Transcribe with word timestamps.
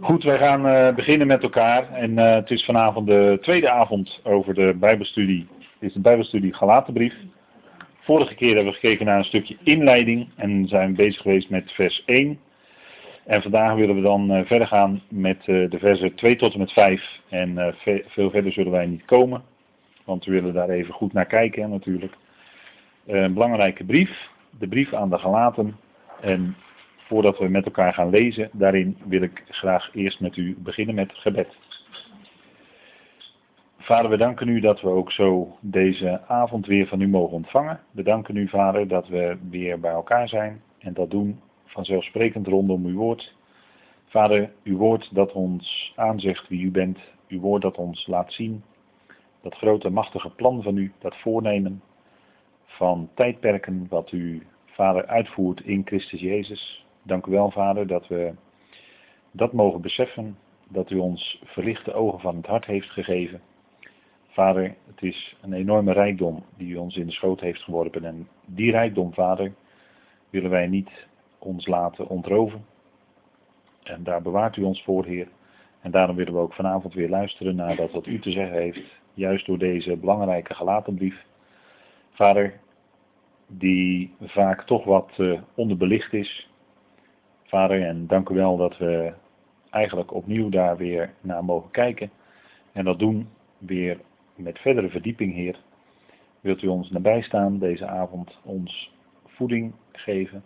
Goed, 0.00 0.22
wij 0.22 0.38
gaan 0.38 0.66
uh, 0.66 0.94
beginnen 0.94 1.26
met 1.26 1.42
elkaar. 1.42 1.92
En 1.92 2.10
uh, 2.10 2.34
het 2.34 2.50
is 2.50 2.64
vanavond 2.64 3.06
de 3.06 3.38
tweede 3.40 3.70
avond 3.70 4.20
over 4.22 4.54
de 4.54 4.76
Bijbelstudie. 4.80 5.46
Het 5.58 5.88
is 5.88 5.92
de 5.92 6.00
Bijbelstudie 6.00 6.54
Galatenbrief. 6.54 7.14
Vorige 8.00 8.34
keer 8.34 8.54
hebben 8.54 8.72
we 8.72 8.78
gekeken 8.78 9.06
naar 9.06 9.18
een 9.18 9.24
stukje 9.24 9.56
inleiding 9.62 10.28
en 10.36 10.68
zijn 10.68 10.94
bezig 10.94 11.22
geweest 11.22 11.50
met 11.50 11.72
vers 11.72 12.02
1. 12.06 12.38
En 13.24 13.42
vandaag 13.42 13.74
willen 13.74 13.94
we 13.94 14.00
dan 14.00 14.32
uh, 14.32 14.44
verder 14.44 14.66
gaan 14.66 15.02
met 15.08 15.44
de 15.44 15.78
versen 15.78 16.14
2 16.14 16.36
tot 16.36 16.52
en 16.52 16.58
met 16.58 16.72
5. 16.72 17.20
En 17.28 17.74
veel 18.06 18.30
verder 18.30 18.52
zullen 18.52 18.72
wij 18.72 18.86
niet 18.86 19.04
komen, 19.04 19.42
want 20.04 20.24
we 20.24 20.32
willen 20.32 20.54
daar 20.54 20.68
even 20.68 20.94
goed 20.94 21.12
naar 21.12 21.26
kijken 21.26 21.70
natuurlijk. 21.70 22.14
Een 23.06 23.32
belangrijke 23.32 23.84
brief, 23.84 24.28
de 24.58 24.68
brief 24.68 24.92
aan 24.92 25.10
de 25.10 25.18
Galaten. 25.18 25.76
En 26.20 26.56
voordat 27.10 27.38
we 27.38 27.48
met 27.48 27.64
elkaar 27.64 27.94
gaan 27.94 28.10
lezen, 28.10 28.50
daarin 28.52 28.96
wil 29.04 29.22
ik 29.22 29.44
graag 29.48 29.94
eerst 29.94 30.20
met 30.20 30.36
u 30.36 30.56
beginnen 30.58 30.94
met 30.94 31.12
gebed. 31.12 31.56
Vader, 33.78 34.10
we 34.10 34.16
danken 34.16 34.48
u 34.48 34.60
dat 34.60 34.80
we 34.80 34.88
ook 34.88 35.12
zo 35.12 35.56
deze 35.60 36.20
avond 36.26 36.66
weer 36.66 36.86
van 36.86 37.00
u 37.00 37.08
mogen 37.08 37.36
ontvangen. 37.36 37.80
We 37.90 38.02
danken 38.02 38.36
u, 38.36 38.48
Vader, 38.48 38.88
dat 38.88 39.08
we 39.08 39.38
weer 39.50 39.80
bij 39.80 39.90
elkaar 39.90 40.28
zijn 40.28 40.62
en 40.78 40.94
dat 40.94 41.10
doen 41.10 41.40
vanzelfsprekend 41.64 42.46
rondom 42.46 42.86
uw 42.86 42.96
woord. 42.96 43.34
Vader, 44.06 44.52
uw 44.64 44.76
woord 44.76 45.14
dat 45.14 45.32
ons 45.32 45.92
aanzegt 45.96 46.48
wie 46.48 46.64
u 46.64 46.70
bent, 46.70 46.98
uw 47.28 47.40
woord 47.40 47.62
dat 47.62 47.76
ons 47.76 48.06
laat 48.06 48.32
zien, 48.32 48.62
dat 49.42 49.54
grote 49.54 49.90
machtige 49.90 50.30
plan 50.30 50.62
van 50.62 50.76
u, 50.76 50.92
dat 50.98 51.16
voornemen 51.16 51.82
van 52.64 53.08
tijdperken 53.14 53.86
wat 53.88 54.12
u, 54.12 54.46
Vader, 54.64 55.06
uitvoert 55.06 55.60
in 55.60 55.82
Christus 55.84 56.20
Jezus. 56.20 56.88
Dank 57.02 57.26
u 57.26 57.30
wel, 57.30 57.50
Vader, 57.50 57.86
dat 57.86 58.08
we 58.08 58.34
dat 59.30 59.52
mogen 59.52 59.80
beseffen, 59.80 60.38
dat 60.68 60.90
u 60.90 60.98
ons 60.98 61.42
verlichte 61.44 61.92
ogen 61.92 62.20
van 62.20 62.36
het 62.36 62.46
hart 62.46 62.64
heeft 62.64 62.90
gegeven. 62.90 63.40
Vader, 64.28 64.74
het 64.86 65.02
is 65.02 65.36
een 65.40 65.52
enorme 65.52 65.92
rijkdom 65.92 66.44
die 66.56 66.72
u 66.72 66.76
ons 66.76 66.96
in 66.96 67.06
de 67.06 67.12
schoot 67.12 67.40
heeft 67.40 67.62
geworpen. 67.62 68.04
En 68.04 68.28
die 68.44 68.70
rijkdom, 68.70 69.14
Vader, 69.14 69.52
willen 70.30 70.50
wij 70.50 70.66
niet 70.66 70.90
ons 71.38 71.66
laten 71.66 72.08
ontroven. 72.08 72.64
En 73.82 74.02
daar 74.02 74.22
bewaart 74.22 74.56
u 74.56 74.62
ons 74.62 74.82
voor, 74.82 75.04
Heer. 75.04 75.28
En 75.80 75.90
daarom 75.90 76.16
willen 76.16 76.32
we 76.32 76.38
ook 76.38 76.54
vanavond 76.54 76.94
weer 76.94 77.08
luisteren 77.08 77.56
naar 77.56 77.76
dat 77.76 77.92
wat 77.92 78.06
u 78.06 78.18
te 78.18 78.30
zeggen 78.30 78.56
heeft, 78.60 79.00
juist 79.14 79.46
door 79.46 79.58
deze 79.58 79.96
belangrijke 79.96 80.54
gelatenbrief. 80.54 81.24
Vader, 82.10 82.60
die 83.46 84.14
vaak 84.20 84.62
toch 84.62 84.84
wat 84.84 85.12
uh, 85.18 85.40
onderbelicht 85.54 86.12
is, 86.12 86.49
Vader, 87.50 87.82
en 87.82 88.06
dank 88.06 88.28
u 88.28 88.34
wel 88.34 88.56
dat 88.56 88.78
we 88.78 89.12
eigenlijk 89.70 90.14
opnieuw 90.14 90.48
daar 90.48 90.76
weer 90.76 91.14
naar 91.20 91.44
mogen 91.44 91.70
kijken. 91.70 92.10
En 92.72 92.84
dat 92.84 92.98
doen 92.98 93.28
weer 93.58 94.00
met 94.34 94.58
verdere 94.58 94.88
verdieping, 94.88 95.34
Heer. 95.34 95.58
Wilt 96.40 96.62
u 96.62 96.66
ons 96.66 96.90
nabij 96.90 97.22
staan 97.22 97.58
deze 97.58 97.86
avond, 97.86 98.38
ons 98.44 98.94
voeding 99.26 99.72
geven, 99.92 100.44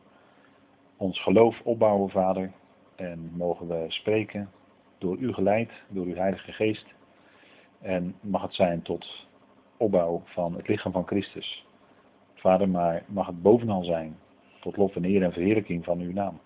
ons 0.97 1.23
geloof 1.23 1.61
opbouwen, 1.65 2.11
Vader. 2.11 2.53
En 2.97 3.31
mogen 3.37 3.69
we 3.69 3.85
spreken 3.89 4.51
door 4.99 5.17
u 5.17 5.33
geleid, 5.33 5.71
door 5.89 6.07
uw 6.07 6.15
Heilige 6.15 6.53
Geest. 6.53 6.95
En 7.81 8.15
mag 8.21 8.43
het 8.43 8.55
zijn 8.55 8.83
tot 8.83 9.27
opbouw 9.77 10.23
van 10.25 10.55
het 10.55 10.69
lichaam 10.69 10.93
van 10.93 11.07
Christus. 11.07 11.67
Vader, 12.35 12.69
maar 12.69 13.05
mag 13.07 13.27
het 13.27 13.43
bovenal 13.43 13.85
zijn 13.85 14.17
tot 14.61 14.77
lof 14.77 14.97
en 14.97 15.05
eer 15.05 15.23
en 15.23 15.33
verheerlijking 15.33 15.85
van 15.85 16.01
uw 16.01 16.13
naam. 16.13 16.41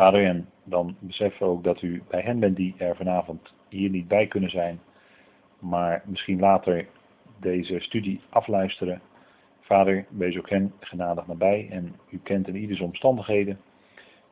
Vader, 0.00 0.44
dan 0.64 0.96
beseffen 0.98 1.46
we 1.46 1.52
ook 1.52 1.64
dat 1.64 1.82
u 1.82 2.02
bij 2.08 2.20
hen 2.20 2.40
bent 2.40 2.56
die 2.56 2.74
er 2.78 2.96
vanavond 2.96 3.52
hier 3.68 3.90
niet 3.90 4.08
bij 4.08 4.26
kunnen 4.26 4.50
zijn, 4.50 4.80
maar 5.58 6.02
misschien 6.06 6.38
later 6.38 6.86
deze 7.40 7.80
studie 7.80 8.20
afluisteren. 8.28 9.00
Vader, 9.60 10.06
wees 10.08 10.38
ook 10.38 10.50
hen 10.50 10.72
genadig 10.80 11.26
nabij 11.26 11.68
en 11.70 11.96
u 12.10 12.20
kent 12.22 12.48
in 12.48 12.56
ieders 12.56 12.80
omstandigheden. 12.80 13.60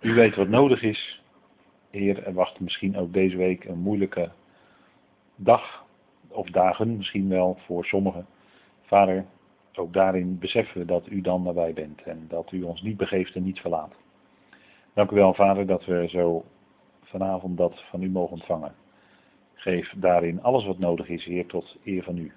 U 0.00 0.14
weet 0.14 0.36
wat 0.36 0.48
nodig 0.48 0.82
is. 0.82 1.22
Heer, 1.90 2.22
er 2.26 2.32
wacht 2.32 2.60
misschien 2.60 2.96
ook 2.96 3.12
deze 3.12 3.36
week 3.36 3.64
een 3.64 3.78
moeilijke 3.78 4.30
dag 5.36 5.84
of 6.28 6.50
dagen, 6.50 6.96
misschien 6.96 7.28
wel 7.28 7.58
voor 7.66 7.84
sommigen. 7.84 8.26
Vader, 8.82 9.24
ook 9.74 9.92
daarin 9.92 10.38
beseffen 10.38 10.80
we 10.80 10.86
dat 10.86 11.10
u 11.10 11.20
dan 11.20 11.42
nabij 11.42 11.72
bent 11.72 12.02
en 12.02 12.24
dat 12.28 12.52
u 12.52 12.62
ons 12.62 12.82
niet 12.82 12.96
begeeft 12.96 13.34
en 13.34 13.42
niet 13.42 13.60
verlaat. 13.60 13.94
Dank 14.98 15.10
u 15.10 15.14
wel, 15.14 15.34
Vader, 15.34 15.66
dat 15.66 15.84
we 15.84 16.08
zo 16.08 16.44
vanavond 17.02 17.56
dat 17.56 17.84
van 17.90 18.02
u 18.02 18.10
mogen 18.10 18.32
ontvangen. 18.32 18.74
Geef 19.54 19.92
daarin 19.96 20.42
alles 20.42 20.64
wat 20.64 20.78
nodig 20.78 21.08
is, 21.08 21.24
Heer, 21.24 21.46
tot 21.46 21.76
eer 21.84 22.02
van 22.02 22.16
u. 22.16 22.32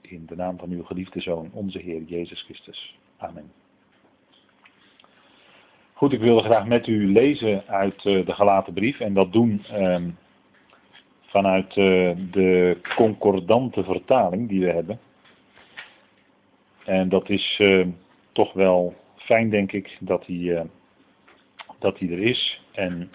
In 0.00 0.26
de 0.26 0.36
naam 0.36 0.58
van 0.58 0.70
uw 0.70 0.82
geliefde 0.84 1.20
Zoon, 1.20 1.50
onze 1.52 1.78
Heer 1.78 2.02
Jezus 2.02 2.42
Christus. 2.42 2.98
Amen. 3.16 3.52
Goed, 5.92 6.12
ik 6.12 6.20
wilde 6.20 6.42
graag 6.42 6.66
met 6.66 6.86
u 6.86 7.12
lezen 7.12 7.66
uit 7.66 8.04
uh, 8.04 8.26
de 8.26 8.32
gelaten 8.32 8.72
brief 8.72 9.00
en 9.00 9.14
dat 9.14 9.32
doen 9.32 9.64
uh, 9.72 10.02
vanuit 11.20 11.76
uh, 11.76 12.16
de 12.30 12.80
concordante 12.96 13.84
vertaling 13.84 14.48
die 14.48 14.60
we 14.60 14.72
hebben. 14.72 15.00
En 16.84 17.08
dat 17.08 17.28
is 17.28 17.56
eh, 17.58 17.86
toch 18.32 18.52
wel 18.52 18.94
fijn, 19.16 19.50
denk 19.50 19.72
ik, 19.72 19.96
dat 20.00 20.24
die 20.26 20.58
dat 21.78 21.98
hij 21.98 22.08
er 22.08 22.22
is. 22.22 22.62
En 22.72 23.10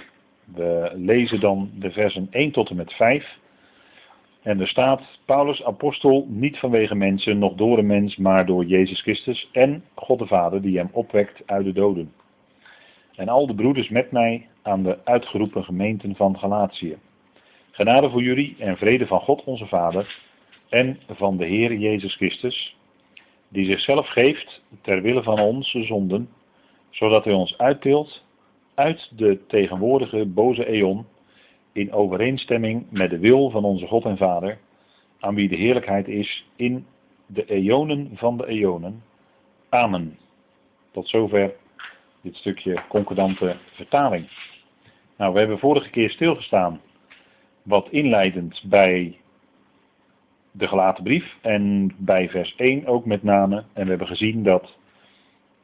we 0.45 0.91
lezen 0.95 1.39
dan 1.39 1.72
de 1.79 1.91
versen 1.91 2.27
1 2.31 2.51
tot 2.51 2.69
en 2.69 2.75
met 2.75 2.94
5. 2.94 3.39
En 4.41 4.59
er 4.59 4.67
staat, 4.67 5.01
Paulus, 5.25 5.63
apostel, 5.63 6.25
niet 6.29 6.57
vanwege 6.57 6.95
mensen, 6.95 7.39
nog 7.39 7.53
door 7.53 7.77
een 7.77 7.85
mens, 7.85 8.16
maar 8.16 8.45
door 8.45 8.66
Jezus 8.66 9.01
Christus 9.01 9.50
en 9.51 9.83
God 9.95 10.19
de 10.19 10.27
Vader, 10.27 10.61
die 10.61 10.77
hem 10.77 10.89
opwekt 10.91 11.41
uit 11.45 11.66
de 11.66 11.73
doden. 11.73 12.13
En 13.16 13.29
al 13.29 13.47
de 13.47 13.55
broeders 13.55 13.89
met 13.89 14.11
mij 14.11 14.47
aan 14.61 14.83
de 14.83 14.97
uitgeroepen 15.03 15.63
gemeenten 15.63 16.16
van 16.16 16.39
Galatië. 16.39 16.97
Genade 17.71 18.09
voor 18.09 18.23
jullie 18.23 18.55
en 18.59 18.77
vrede 18.77 19.07
van 19.07 19.19
God 19.19 19.44
onze 19.44 19.67
Vader 19.67 20.19
en 20.69 21.00
van 21.09 21.38
de 21.38 21.45
Heer 21.45 21.73
Jezus 21.73 22.16
Christus, 22.16 22.77
die 23.50 23.66
zichzelf 23.66 24.07
geeft 24.07 24.61
ter 24.81 25.01
wille 25.01 25.23
van 25.23 25.39
onze 25.39 25.83
zonden, 25.83 26.29
zodat 26.89 27.23
hij 27.23 27.33
ons 27.33 27.57
uittilt 27.57 28.23
uit 28.75 29.11
de 29.15 29.45
tegenwoordige 29.47 30.25
boze 30.25 30.65
eon 30.65 31.05
in 31.71 31.93
overeenstemming 31.93 32.85
met 32.89 33.09
de 33.09 33.19
wil 33.19 33.49
van 33.49 33.63
onze 33.63 33.87
God 33.87 34.05
en 34.05 34.17
Vader, 34.17 34.57
aan 35.19 35.35
wie 35.35 35.49
de 35.49 35.55
heerlijkheid 35.55 36.07
is 36.07 36.45
in 36.55 36.85
de 37.25 37.45
eonen 37.45 38.09
van 38.13 38.37
de 38.37 38.47
eonen. 38.47 39.03
Amen. 39.69 40.17
Tot 40.91 41.07
zover 41.07 41.53
dit 42.21 42.35
stukje 42.35 42.83
concordante 42.87 43.55
vertaling. 43.71 44.27
Nou, 45.17 45.33
we 45.33 45.39
hebben 45.39 45.59
vorige 45.59 45.89
keer 45.89 46.09
stilgestaan, 46.09 46.81
wat 47.63 47.88
inleidend 47.89 48.63
bij 48.65 49.17
de 50.51 50.67
gelaten 50.67 51.03
brief 51.03 51.38
en 51.41 51.91
bij 51.97 52.29
vers 52.29 52.55
1 52.55 52.85
ook 52.85 53.05
met 53.05 53.23
name. 53.23 53.63
En 53.73 53.83
we 53.83 53.89
hebben 53.89 54.07
gezien 54.07 54.43
dat 54.43 54.77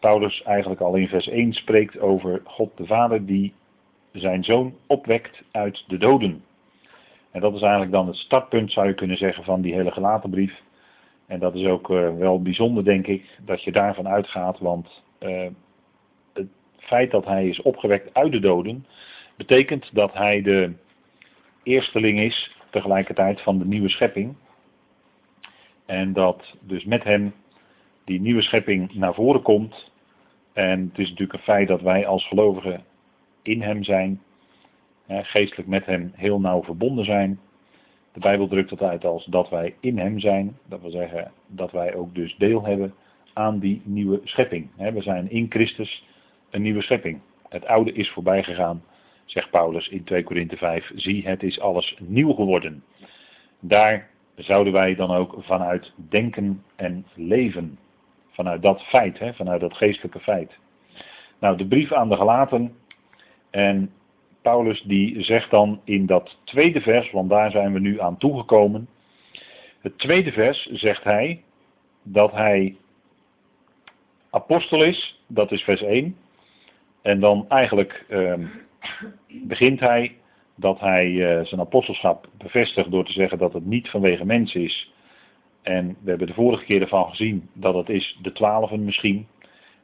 Paulus 0.08 0.44
eigenlijk 0.44 0.82
al 0.82 0.96
in 0.96 1.08
vers 1.08 1.28
1 1.28 1.54
spreekt 1.54 2.00
over 2.00 2.42
God 2.44 2.78
de 2.78 2.86
Vader 2.86 3.26
die 3.26 3.54
zijn 4.12 4.44
zoon 4.44 4.76
opwekt 4.86 5.44
uit 5.52 5.84
de 5.88 5.98
doden. 5.98 6.44
En 7.32 7.42
dat 7.42 7.54
is 7.54 7.62
eigenlijk 7.62 7.92
dan 7.92 8.08
het 8.08 8.16
startpunt, 8.16 8.72
zou 8.72 8.88
je 8.88 8.94
kunnen 8.94 9.18
zeggen, 9.18 9.44
van 9.44 9.62
die 9.62 9.74
hele 9.74 9.92
gelaten 9.92 10.30
brief. 10.30 10.62
En 11.26 11.40
dat 11.40 11.56
is 11.56 11.66
ook 11.66 11.90
uh, 11.90 12.18
wel 12.18 12.42
bijzonder, 12.42 12.84
denk 12.84 13.08
ik, 13.08 13.26
dat 13.46 13.64
je 13.64 13.72
daarvan 13.72 14.08
uitgaat, 14.08 14.60
want 14.60 15.04
uh, 15.20 15.48
het 16.34 16.48
feit 16.78 17.12
dat 17.12 17.26
hij 17.26 17.48
is 17.48 17.62
opgewekt 17.62 18.14
uit 18.14 18.32
de 18.32 18.40
doden, 18.40 18.86
betekent 19.38 19.90
dat 19.94 20.14
hij 20.14 20.42
de 20.42 20.74
eersteling 21.64 22.20
is 22.20 22.56
tegelijkertijd 22.70 23.42
van 23.42 23.58
de 23.58 23.66
nieuwe 23.66 23.90
schepping. 23.90 24.36
En 25.86 26.14
dat 26.14 26.56
dus 26.62 26.86
met 26.86 27.04
hem 27.04 27.34
die 28.06 28.22
nieuwe 28.22 28.42
schepping 28.42 28.94
naar 28.94 29.14
voren 29.14 29.42
komt. 29.42 29.96
En 30.58 30.80
het 30.90 30.98
is 30.98 31.10
natuurlijk 31.10 31.34
een 31.34 31.46
feit 31.46 31.68
dat 31.68 31.82
wij 31.82 32.06
als 32.08 32.28
gelovigen 32.28 32.84
in 33.42 33.62
Hem 33.62 33.84
zijn, 33.84 34.22
geestelijk 35.08 35.68
met 35.68 35.86
Hem 35.86 36.12
heel 36.16 36.40
nauw 36.40 36.64
verbonden 36.64 37.06
zijn. 37.06 37.40
De 38.14 38.20
Bijbel 38.20 38.48
drukt 38.48 38.70
het 38.70 38.82
uit 38.82 39.06
als 39.06 39.26
dat 39.26 39.50
wij 39.50 39.76
in 39.80 39.98
Hem 39.98 40.20
zijn. 40.20 40.58
Dat 40.66 40.82
wil 40.82 40.90
zeggen 40.90 41.32
dat 41.48 41.72
wij 41.72 41.96
ook 41.96 42.16
dus 42.16 42.36
deel 42.38 42.66
hebben 42.66 42.94
aan 43.34 43.60
die 43.60 43.82
nieuwe 43.84 44.22
schepping. 44.24 44.70
We 44.76 45.02
zijn 45.02 45.30
in 45.30 45.46
Christus 45.50 46.06
een 46.50 46.62
nieuwe 46.62 46.82
schepping. 46.82 47.20
Het 47.50 47.66
oude 47.66 47.92
is 47.92 48.10
voorbij 48.10 48.44
gegaan, 48.44 48.84
zegt 49.26 49.50
Paulus 49.50 49.88
in 49.88 50.04
2 50.04 50.24
Korinthe 50.24 50.58
5. 50.58 50.92
Zie, 50.96 51.28
het 51.28 51.44
is 51.44 51.60
alles 51.60 51.98
nieuw 52.00 52.34
geworden. 52.34 52.84
Daar 53.60 54.10
zouden 54.36 54.74
wij 54.74 54.96
dan 54.96 55.12
ook 55.12 55.36
vanuit 55.40 55.94
denken 56.10 56.64
en 56.76 57.06
leven. 57.16 57.78
Vanuit 58.38 58.62
dat 58.62 58.82
feit, 58.82 59.20
hè, 59.20 59.34
vanuit 59.34 59.62
dat 59.62 59.78
geestelijke 59.78 60.20
feit. 60.20 60.58
Nou, 61.40 61.58
de 61.58 61.68
brief 61.68 61.94
aan 61.94 62.10
de 62.10 62.16
gelaten. 62.16 62.76
En 63.50 63.92
Paulus 64.42 64.82
die 64.82 65.22
zegt 65.24 65.52
dan 65.52 65.82
in 65.84 66.06
dat 66.06 66.38
tweede 66.44 66.82
vers, 66.82 67.12
want 67.12 67.30
daar 67.30 67.52
zijn 67.52 67.74
we 67.74 67.80
nu 67.80 68.02
aan 68.02 68.18
toegekomen. 68.18 68.88
Het 69.82 69.98
tweede 69.98 70.32
vers 70.32 70.66
zegt 70.66 71.04
hij 71.04 71.44
dat 72.04 72.32
hij 72.32 72.76
apostel 74.30 74.84
is, 74.84 75.22
dat 75.28 75.52
is 75.52 75.62
vers 75.62 75.82
1. 75.82 76.16
En 77.02 77.20
dan 77.20 77.46
eigenlijk 77.50 78.06
ehm, 78.10 78.46
begint 79.28 79.80
hij 79.80 80.16
dat 80.56 80.80
hij 80.80 81.08
uh, 81.08 81.46
zijn 81.46 81.62
apostelschap 81.62 82.28
bevestigt 82.38 82.92
door 82.92 83.06
te 83.06 83.12
zeggen 83.12 83.38
dat 83.38 83.54
het 83.54 83.66
niet 83.66 83.90
vanwege 83.90 84.26
mensen 84.26 84.62
is. 84.62 84.92
En 85.68 85.98
we 86.02 86.10
hebben 86.10 86.28
de 86.28 86.34
vorige 86.34 86.66
keer 86.66 86.82
ervan 86.82 87.10
gezien 87.10 87.50
dat 87.54 87.76
het 87.76 87.90
is 87.90 88.18
de 88.22 88.32
twaalfen 88.32 88.86
misschien. 88.86 89.28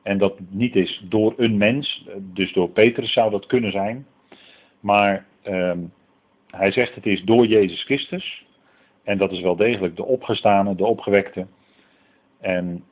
En 0.04 0.18
dat 0.18 0.40
niet 0.50 0.76
is 0.76 1.04
door 1.10 1.34
een 1.38 1.58
mens, 1.58 2.08
dus 2.20 2.54
door 2.54 2.70
Petrus 2.70 3.14
zou 3.14 3.32
dat 3.32 3.46
kunnen 3.46 3.72
zijn. 3.72 4.06
Maar 4.80 5.26
ehm, 5.42 5.80
hij 6.50 6.72
zegt 6.72 6.96
het 6.96 7.06
is 7.06 7.24
door 7.24 7.46
Jezus 7.46 7.84
Christus. 7.84 8.46
En 9.04 9.18
dat 9.18 9.32
is 9.32 9.42
wel 9.42 9.56
degelijk 9.56 9.96
de 9.96 10.06
opgestane, 10.06 10.76
de 10.76 10.86
opgewekte. 10.86 11.48
En 12.42 12.84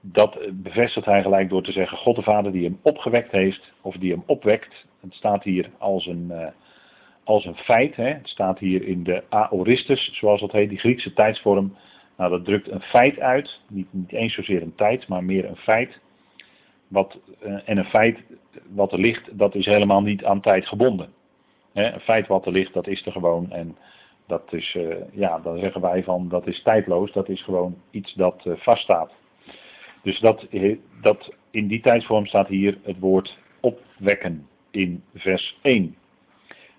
dat 0.00 0.38
bevestigt 0.52 1.06
hij 1.06 1.22
gelijk 1.22 1.48
door 1.48 1.62
te 1.62 1.72
zeggen, 1.72 1.98
God 1.98 2.16
de 2.16 2.22
Vader 2.22 2.52
die 2.52 2.64
hem 2.64 2.78
opgewekt 2.82 3.32
heeft, 3.32 3.72
of 3.80 3.96
die 3.96 4.12
hem 4.12 4.22
opwekt. 4.26 4.86
Het 5.00 5.14
staat 5.14 5.42
hier 5.42 5.70
als 5.78 6.06
een, 6.06 6.26
uh, 6.30 6.46
als 7.24 7.44
een 7.44 7.56
feit. 7.56 7.96
Hè. 7.96 8.08
Het 8.08 8.28
staat 8.28 8.58
hier 8.58 8.82
in 8.82 9.02
de 9.02 9.22
aoristus, 9.28 10.10
zoals 10.12 10.40
dat 10.40 10.52
heet, 10.52 10.68
die 10.68 10.78
Griekse 10.78 11.12
tijdsvorm. 11.12 11.76
Nou, 12.18 12.30
dat 12.30 12.44
drukt 12.44 12.70
een 12.70 12.80
feit 12.80 13.20
uit. 13.20 13.60
Niet, 13.68 13.86
niet 13.90 14.12
eens 14.12 14.34
zozeer 14.34 14.62
een 14.62 14.74
tijd, 14.74 15.08
maar 15.08 15.24
meer 15.24 15.44
een 15.44 15.56
feit. 15.56 15.98
Wat, 16.88 17.18
uh, 17.42 17.58
en 17.64 17.78
een 17.78 17.84
feit 17.84 18.18
wat 18.68 18.92
er 18.92 18.98
ligt, 18.98 19.38
dat 19.38 19.54
is 19.54 19.66
helemaal 19.66 20.02
niet 20.02 20.24
aan 20.24 20.40
tijd 20.40 20.66
gebonden. 20.66 21.12
Een 21.72 22.00
feit 22.00 22.26
wat 22.26 22.46
er 22.46 22.52
ligt, 22.52 22.72
dat 22.72 22.86
is 22.86 23.06
er 23.06 23.12
gewoon. 23.12 23.50
En 23.50 23.76
dat 24.26 24.52
is, 24.52 24.74
uh, 24.74 24.94
ja, 25.12 25.38
dan 25.38 25.58
zeggen 25.58 25.80
wij 25.80 26.02
van, 26.02 26.28
dat 26.28 26.46
is 26.46 26.62
tijdloos. 26.62 27.12
Dat 27.12 27.28
is 27.28 27.42
gewoon 27.42 27.76
iets 27.90 28.14
dat 28.14 28.42
vaststaat. 28.44 29.12
Dus 30.02 30.20
dat, 30.20 30.46
dat 31.00 31.34
in 31.50 31.66
die 31.66 31.80
tijdsvorm 31.80 32.26
staat 32.26 32.48
hier 32.48 32.78
het 32.82 32.98
woord 32.98 33.38
opwekken 33.60 34.46
in 34.70 35.02
vers 35.14 35.58
1. 35.62 35.96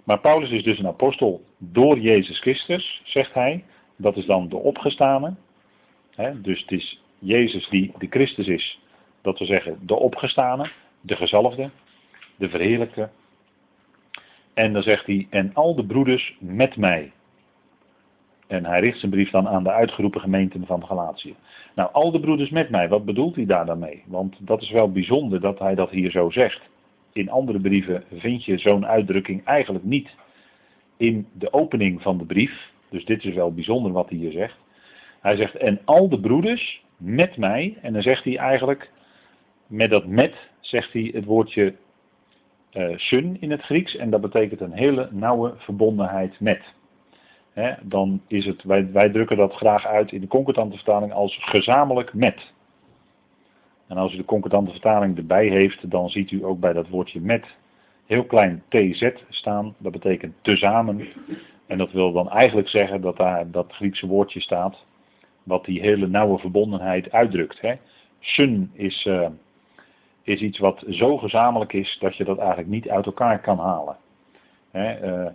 Maar 0.04 0.20
Paulus 0.20 0.52
is 0.52 0.64
dus 0.64 0.80
een 0.80 0.88
apostel 0.88 1.44
door 1.58 2.00
Jezus 2.00 2.40
Christus, 2.40 3.02
zegt 3.04 3.34
hij. 3.34 3.64
Dat 4.02 4.18
is 4.18 4.26
dan 4.26 4.50
de 4.50 4.58
opgestane. 4.58 5.34
dus 6.42 6.62
het 6.62 6.72
is 6.72 7.02
Jezus 7.20 7.70
die 7.70 7.94
de 7.98 8.08
Christus 8.10 8.48
is. 8.48 8.80
Dat 9.22 9.40
we 9.40 9.46
zeggen 9.46 9.80
de 9.82 9.96
opgestane, 9.96 10.72
de 11.02 11.16
gezalfde, 11.16 11.70
de 12.36 12.50
verheerlijkte. 12.50 13.10
En 14.54 14.74
dan 14.74 14.84
zegt 14.84 15.06
hij, 15.06 15.28
en 15.30 15.54
al 15.54 15.76
de 15.76 15.86
broeders 15.86 16.38
met 16.40 16.78
mij. 16.78 17.12
En 18.48 18.66
hij 18.66 18.80
richt 18.80 19.00
zijn 19.00 19.12
brief 19.12 19.30
dan 19.30 19.48
aan 19.48 19.64
de 19.64 19.72
uitgeroepen 19.72 20.22
gemeenten 20.22 20.66
van 20.66 20.86
Galatië. 20.86 21.36
Nou, 21.76 21.90
al 21.92 22.12
de 22.12 22.20
broeders 22.20 22.50
met 22.50 22.70
mij, 22.70 22.90
wat 22.90 23.06
bedoelt 23.06 23.36
hij 23.36 23.46
daar 23.46 23.66
dan 23.66 23.80
mee? 23.80 24.04
Want 24.06 24.36
dat 24.40 24.62
is 24.62 24.72
wel 24.72 24.92
bijzonder 24.92 25.42
dat 25.42 25.60
hij 25.60 25.76
dat 25.76 25.90
hier 25.90 26.12
zo 26.12 26.30
zegt. 26.30 26.62
In 27.14 27.30
andere 27.30 27.60
brieven 27.60 28.04
vind 28.14 28.46
je 28.46 28.58
zo'n 28.58 28.86
uitdrukking 28.86 29.46
eigenlijk 29.46 29.86
niet 29.86 30.10
in 30.98 31.28
de 31.34 31.54
opening 31.54 32.02
van 32.02 32.18
de 32.18 32.26
brief. 32.26 32.72
Dus 32.90 33.06
dit 33.06 33.24
is 33.24 33.34
wel 33.34 33.54
bijzonder 33.54 33.92
wat 33.92 34.10
hij 34.10 34.18
hier 34.18 34.32
zegt. 34.32 34.58
Hij 35.22 35.36
zegt, 35.36 35.56
en 35.56 35.80
al 35.86 36.10
de 36.10 36.20
broeders 36.20 36.84
met 36.98 37.38
mij, 37.38 37.78
en 37.82 37.94
dan 37.94 38.02
zegt 38.02 38.24
hij 38.24 38.38
eigenlijk, 38.38 38.92
met 39.68 39.90
dat 39.90 40.06
met, 40.06 40.36
zegt 40.60 40.94
hij 40.94 41.12
het 41.14 41.26
woordje 41.26 41.76
uh, 42.74 42.98
sun 42.98 43.38
in 43.40 43.52
het 43.52 43.62
Grieks, 43.62 43.96
en 43.96 44.10
dat 44.10 44.22
betekent 44.22 44.62
een 44.62 44.74
hele 44.74 45.10
nauwe 45.12 45.54
verbondenheid 45.58 46.40
met 46.40 46.62
dan 47.82 48.22
is 48.28 48.46
het, 48.46 48.64
wij, 48.64 48.92
wij 48.92 49.10
drukken 49.10 49.38
dat 49.38 49.54
graag 49.54 49.86
uit 49.86 50.12
in 50.12 50.22
de 50.22 50.28
concordante 50.28 50.76
vertaling 50.76 51.14
als 51.14 51.38
gezamenlijk 51.42 52.14
met. 52.14 52.54
En 53.88 53.98
als 53.98 54.14
u 54.14 54.18
de 54.18 54.26
concordante 54.26 54.72
vertaling 54.72 55.18
erbij 55.18 55.48
heeft, 55.48 55.92
dan 55.92 56.10
ziet 56.10 56.32
u 56.32 56.46
ook 56.46 56.60
bij 56.60 56.74
dat 56.74 56.90
woordje 56.90 57.22
met 57.22 57.46
heel 58.06 58.24
klein 58.24 58.64
tz 58.70 59.10
staan. 59.30 59.76
Dat 59.78 59.92
betekent 59.92 60.34
tezamen. 60.42 61.08
En 61.70 61.78
dat 61.78 61.92
wil 61.92 62.12
dan 62.12 62.30
eigenlijk 62.30 62.70
zeggen 62.70 63.02
dat 63.02 63.18
daar 63.18 63.52
dat 63.52 63.74
Griekse 63.74 64.08
woordje 64.08 64.40
staat, 64.40 64.86
wat 65.44 65.66
die 65.66 65.82
hele 65.82 66.08
nauwe 66.08 66.38
verbondenheid 66.38 67.12
uitdrukt. 67.12 67.62
Hè. 67.62 67.74
Sun 68.20 68.72
is, 68.74 69.06
uh, 69.06 69.30
is 70.24 70.42
iets 70.42 70.60
wat 70.60 70.84
zo 70.88 71.18
gezamenlijk 71.18 71.74
is 71.74 71.98
dat 72.00 72.16
je 72.16 72.24
dat 72.24 72.38
eigenlijk 72.38 72.70
niet 72.70 72.90
uit 72.90 73.06
elkaar 73.06 73.42
kan 73.42 73.60
halen. 73.60 73.98
Hè, 74.72 75.12
uh, 75.24 75.32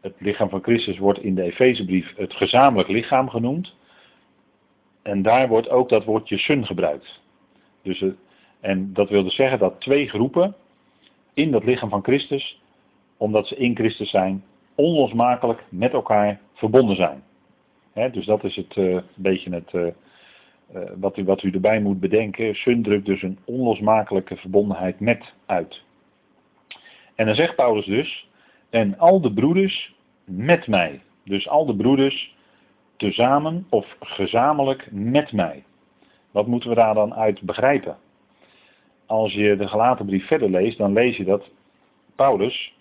het 0.00 0.14
lichaam 0.18 0.48
van 0.48 0.62
Christus 0.62 0.98
wordt 0.98 1.22
in 1.22 1.34
de 1.34 1.42
Efezebrief 1.42 2.16
het 2.16 2.34
gezamenlijk 2.34 2.88
lichaam 2.88 3.28
genoemd. 3.28 3.74
En 5.02 5.22
daar 5.22 5.48
wordt 5.48 5.70
ook 5.70 5.88
dat 5.88 6.04
woordje 6.04 6.38
sun 6.38 6.66
gebruikt. 6.66 7.20
Dus, 7.82 8.04
en 8.60 8.92
dat 8.92 9.08
wil 9.08 9.22
dus 9.22 9.34
zeggen 9.34 9.58
dat 9.58 9.80
twee 9.80 10.08
groepen 10.08 10.54
in 11.34 11.50
dat 11.50 11.64
lichaam 11.64 11.88
van 11.88 12.02
Christus, 12.02 12.60
omdat 13.16 13.46
ze 13.46 13.56
in 13.56 13.76
Christus 13.76 14.10
zijn, 14.10 14.44
onlosmakelijk 14.80 15.64
met 15.68 15.92
elkaar 15.92 16.40
verbonden 16.54 16.96
zijn. 16.96 17.22
dus 18.12 18.26
dat 18.26 18.44
is 18.44 18.56
het 18.56 18.76
uh, 18.76 18.98
beetje 19.14 19.50
het, 19.54 19.72
uh, 19.72 19.86
uh, 20.74 20.82
wat, 20.96 21.16
u, 21.16 21.24
wat 21.24 21.42
u 21.42 21.50
erbij 21.50 21.80
moet 21.80 22.00
bedenken. 22.00 22.54
Sun 22.54 22.82
drukt 22.82 23.06
dus 23.06 23.22
een 23.22 23.38
onlosmakelijke 23.44 24.36
verbondenheid 24.36 25.00
met 25.00 25.34
uit. 25.46 25.82
En 27.14 27.26
dan 27.26 27.34
zegt 27.34 27.56
Paulus 27.56 27.86
dus, 27.86 28.28
en 28.70 28.98
al 28.98 29.20
de 29.20 29.32
broeders 29.32 29.94
met 30.24 30.66
mij. 30.66 31.00
Dus 31.24 31.48
al 31.48 31.66
de 31.66 31.76
broeders 31.76 32.34
tezamen 32.96 33.66
of 33.68 33.96
gezamenlijk 34.00 34.88
met 34.90 35.32
mij. 35.32 35.64
Wat 36.30 36.46
moeten 36.46 36.68
we 36.68 36.74
daar 36.74 36.94
dan 36.94 37.14
uit 37.14 37.40
begrijpen? 37.40 37.96
Als 39.06 39.32
je 39.32 39.56
de 39.56 39.68
gelaten 39.68 40.06
brief 40.06 40.26
verder 40.26 40.50
leest, 40.50 40.78
dan 40.78 40.92
lees 40.92 41.16
je 41.16 41.24
dat 41.24 41.50
Paulus 42.16 42.74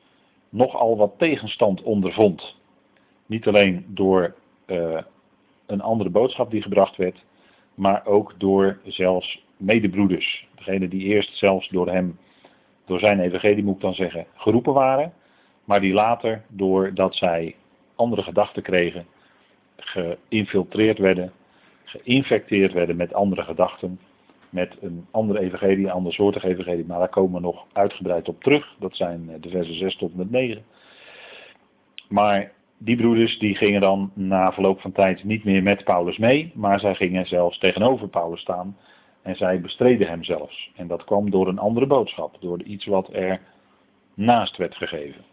nogal 0.50 0.98
wat 0.98 1.14
tegenstand 1.18 1.84
ondervond. 1.84 2.58
Niet 3.26 3.48
alleen 3.48 3.86
door 3.88 4.36
uh, 4.68 5.02
een 5.66 5.82
andere 5.82 6.10
boodschap 6.10 6.52
die 6.52 6.62
gebracht 6.62 6.98
werd, 6.98 7.24
maar 7.76 8.06
ook 8.06 8.34
door 8.38 8.80
zelfs 8.84 9.46
medebroeders. 9.58 10.48
Degene 10.56 10.88
die 10.88 11.04
eerst 11.04 11.38
zelfs 11.38 11.70
door 11.70 11.88
hem, 11.88 12.18
door 12.86 13.00
zijn 13.00 13.20
evangelie 13.20 13.64
moet 13.64 13.76
ik 13.76 13.82
dan 13.82 13.94
zeggen, 13.94 14.26
geroepen 14.36 14.74
waren 14.74 15.14
maar 15.70 15.82
die 15.82 15.94
later, 15.94 16.42
doordat 16.48 17.16
zij 17.16 17.56
andere 17.96 18.24
gedachten 18.24 18.64
kregen, 18.64 19.06
geïnfiltreerd 19.78 20.98
werden, 20.98 21.32
geïnfecteerd 21.84 22.74
werden 22.74 22.96
met 22.96 23.14
andere 23.14 23.44
gedachten, 23.44 24.00
met 24.50 24.78
een 24.82 25.06
andere 25.12 25.40
evangelie, 25.40 25.86
een 25.86 25.92
ander 25.92 26.14
soortig 26.14 26.44
evangelie, 26.44 26.86
maar 26.86 27.00
daar 27.00 27.10
komen 27.10 27.34
we 27.34 27.40
nog 27.40 27.66
uitgebreid 27.74 28.28
op 28.28 28.44
terug. 28.44 28.76
Dat 28.80 28.96
zijn 28.96 29.38
de 29.42 29.50
versen 29.50 29.76
6 29.76 29.96
tot 29.96 30.16
met 30.16 30.32
9. 30.32 30.64
Maar 32.10 32.52
die 32.78 32.96
broeders 32.96 33.40
die 33.40 33.56
gingen 33.56 33.82
dan 33.82 34.12
na 34.14 34.54
verloop 34.54 34.82
van 34.82 34.92
tijd 34.92 35.24
niet 35.24 35.44
meer 35.44 35.64
met 35.64 35.84
Paulus 35.84 36.18
mee, 36.18 36.52
maar 36.56 36.80
zij 36.80 36.96
gingen 36.96 37.26
zelfs 37.26 37.58
tegenover 37.58 38.08
Paulus 38.08 38.42
staan 38.42 38.78
en 39.22 39.36
zij 39.36 39.62
bestreden 39.62 40.08
hem 40.08 40.24
zelfs. 40.24 40.72
En 40.76 40.88
dat 40.88 41.04
kwam 41.04 41.30
door 41.30 41.48
een 41.48 41.60
andere 41.60 41.88
boodschap, 41.88 42.38
door 42.40 42.62
iets 42.64 42.86
wat 42.86 43.14
er 43.14 43.42
naast 44.14 44.58
werd 44.58 44.76
gegeven. 44.76 45.24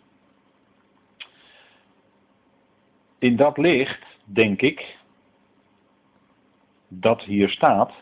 in 3.19 3.37
dat 3.37 3.57
licht 3.57 4.07
denk 4.25 4.61
ik 4.61 4.97
dat 6.89 7.23
hier 7.23 7.49
staat 7.51 7.93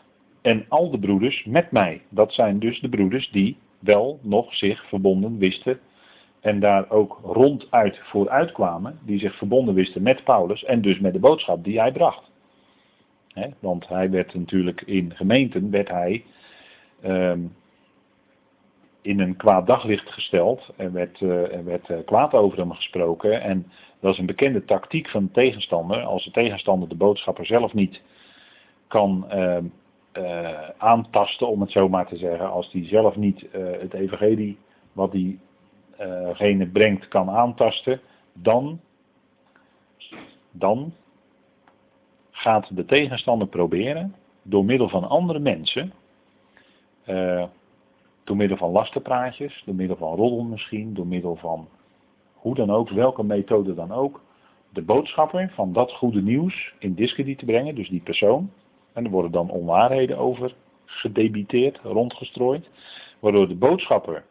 en 0.45 0.65
al 0.69 0.91
de 0.91 0.99
broeders 0.99 1.43
met 1.45 1.71
mij. 1.71 2.01
Dat 2.09 2.33
zijn 2.33 2.59
dus 2.59 2.79
de 2.79 2.89
broeders 2.89 3.29
die 3.31 3.57
wel 3.79 4.19
nog 4.21 4.55
zich 4.55 4.87
verbonden 4.87 5.37
wisten 5.37 5.79
en 6.39 6.59
daar 6.59 6.89
ook 6.89 7.19
ronduit 7.23 7.99
voor 8.03 8.29
uitkwamen, 8.29 8.99
die 9.05 9.19
zich 9.19 9.37
verbonden 9.37 9.73
wisten 9.73 10.01
met 10.01 10.23
Paulus 10.23 10.63
en 10.63 10.81
dus 10.81 10.99
met 10.99 11.13
de 11.13 11.19
boodschap 11.19 11.63
die 11.63 11.79
hij 11.79 11.91
bracht. 11.91 12.31
want 13.59 13.87
hij 13.87 14.09
werd 14.09 14.33
natuurlijk 14.33 14.81
in 14.81 15.11
gemeenten, 15.15 15.71
werd 15.71 15.89
hij 15.89 16.23
um, 17.05 17.55
in 19.01 19.19
een 19.19 19.35
kwaad 19.35 19.67
daglicht 19.67 20.11
gesteld. 20.11 20.73
Er 20.75 20.91
werd, 20.91 21.19
werd 21.63 21.89
uh, 21.89 21.97
kwaad 22.05 22.33
over 22.33 22.57
hem 22.57 22.71
gesproken. 22.71 23.41
En 23.41 23.71
dat 23.99 24.13
is 24.13 24.19
een 24.19 24.25
bekende 24.25 24.65
tactiek 24.65 25.09
van 25.09 25.23
de 25.25 25.31
tegenstander. 25.31 26.03
Als 26.03 26.23
de 26.23 26.31
tegenstander 26.31 26.89
de 26.89 26.95
boodschapper 26.95 27.45
zelf 27.45 27.73
niet 27.73 28.01
kan 28.87 29.25
uh, 29.33 29.57
aantasten, 30.77 31.47
om 31.47 31.61
het 31.61 31.71
zo 31.71 31.89
maar 31.89 32.07
te 32.07 32.17
zeggen. 32.17 32.49
Als 32.49 32.71
die 32.71 32.85
zelf 32.85 33.15
niet 33.15 33.47
het 33.51 33.93
evangelie 33.93 34.57
wat 34.91 35.11
diegene 35.11 36.67
brengt 36.67 37.07
kan 37.07 37.29
aantasten. 37.29 37.99
Dan, 38.33 38.79
dan 40.51 40.93
gaat 42.31 42.75
de 42.75 42.85
tegenstander 42.85 43.47
proberen 43.47 44.15
door 44.41 44.65
middel 44.65 44.89
van 44.89 45.09
andere 45.09 45.39
mensen 45.39 45.93
door 48.25 48.35
middel 48.35 48.57
van 48.57 48.71
lastenpraatjes, 48.71 49.63
door 49.65 49.75
middel 49.75 49.97
van 49.97 50.15
roddel 50.15 50.43
misschien, 50.43 50.93
door 50.93 51.07
middel 51.07 51.35
van 51.35 51.67
hoe 52.33 52.55
dan 52.55 52.69
ook, 52.69 52.89
welke 52.89 53.23
methode 53.23 53.73
dan 53.73 53.91
ook, 53.91 54.21
de 54.69 54.81
boodschapper 54.81 55.51
van 55.53 55.73
dat 55.73 55.91
goede 55.91 56.21
nieuws 56.21 56.73
in 56.79 56.93
discrediet 56.93 57.37
te 57.37 57.45
brengen, 57.45 57.75
dus 57.75 57.89
die 57.89 58.01
persoon. 58.01 58.51
En 58.95 59.05
er 59.05 59.11
worden 59.11 59.31
dan 59.31 59.49
onwaarheden 59.49 60.17
over 60.17 60.53
gedebiteerd, 60.85 61.79
rondgestrooid, 61.83 62.69
waardoor 63.19 63.47
de 63.47 63.55
boodschapper 63.55 64.23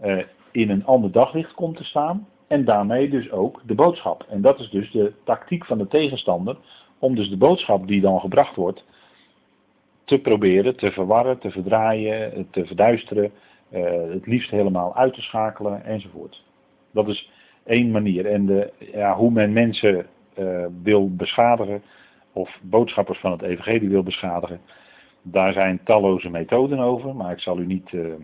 eh, 0.00 0.18
in 0.50 0.70
een 0.70 0.84
ander 0.84 1.12
daglicht 1.12 1.54
komt 1.54 1.76
te 1.76 1.84
staan 1.84 2.28
en 2.46 2.64
daarmee 2.64 3.10
dus 3.10 3.30
ook 3.30 3.60
de 3.66 3.74
boodschap. 3.74 4.26
En 4.28 4.40
dat 4.40 4.60
is 4.60 4.70
dus 4.70 4.90
de 4.90 5.12
tactiek 5.24 5.64
van 5.64 5.78
de 5.78 5.88
tegenstander, 5.88 6.56
om 6.98 7.14
dus 7.14 7.28
de 7.28 7.36
boodschap 7.36 7.86
die 7.86 8.00
dan 8.00 8.20
gebracht 8.20 8.56
wordt 8.56 8.84
te 10.10 10.18
proberen 10.18 10.76
te 10.76 10.90
verwarren, 10.90 11.38
te 11.38 11.50
verdraaien, 11.50 12.46
te 12.50 12.66
verduisteren, 12.66 13.30
eh, 13.68 13.82
het 14.08 14.26
liefst 14.26 14.50
helemaal 14.50 14.96
uit 14.96 15.14
te 15.14 15.22
schakelen 15.22 15.84
enzovoort. 15.84 16.44
Dat 16.90 17.08
is 17.08 17.30
één 17.64 17.90
manier. 17.90 18.26
En 18.26 18.46
de, 18.46 18.72
ja, 18.92 19.16
hoe 19.16 19.30
men 19.30 19.52
mensen 19.52 20.06
uh, 20.38 20.66
wil 20.82 21.14
beschadigen, 21.14 21.82
of 22.32 22.58
boodschappers 22.62 23.18
van 23.18 23.30
het 23.32 23.42
evangelie 23.42 23.88
wil 23.88 24.02
beschadigen, 24.02 24.60
daar 25.22 25.52
zijn 25.52 25.80
talloze 25.84 26.28
methoden 26.28 26.78
over, 26.78 27.16
maar 27.16 27.32
ik 27.32 27.40
zal 27.40 27.58
u 27.58 27.66
niet 27.66 27.92
uh, 27.92 28.14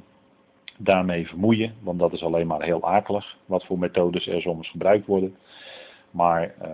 daarmee 0.79 1.27
vermoeien, 1.27 1.75
want 1.83 1.99
dat 1.99 2.13
is 2.13 2.23
alleen 2.23 2.47
maar 2.47 2.63
heel 2.63 2.85
akelig, 2.85 3.37
wat 3.47 3.65
voor 3.67 3.79
methodes 3.79 4.27
er 4.27 4.41
soms 4.41 4.71
gebruikt 4.71 5.07
worden. 5.07 5.37
Maar 6.11 6.55
uh, 6.63 6.69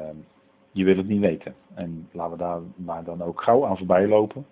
je 0.72 0.84
wil 0.84 0.96
het 0.96 1.08
niet 1.08 1.20
weten. 1.20 1.54
En 1.74 2.08
laten 2.12 2.32
we 2.32 2.38
daar 2.38 2.60
maar 2.74 3.04
dan 3.04 3.22
ook 3.22 3.42
gauw 3.42 3.66
aan 3.66 3.76
voorbij 3.76 4.08
lopen. 4.08 4.46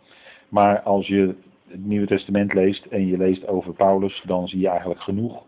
Maar 0.48 0.80
als 0.82 1.06
je 1.06 1.34
het 1.68 1.84
Nieuwe 1.84 2.06
Testament 2.06 2.54
leest 2.54 2.84
en 2.84 3.06
je 3.06 3.16
leest 3.16 3.46
over 3.46 3.72
Paulus, 3.72 4.22
dan 4.26 4.48
zie 4.48 4.60
je 4.60 4.68
eigenlijk 4.68 5.00
genoeg 5.00 5.42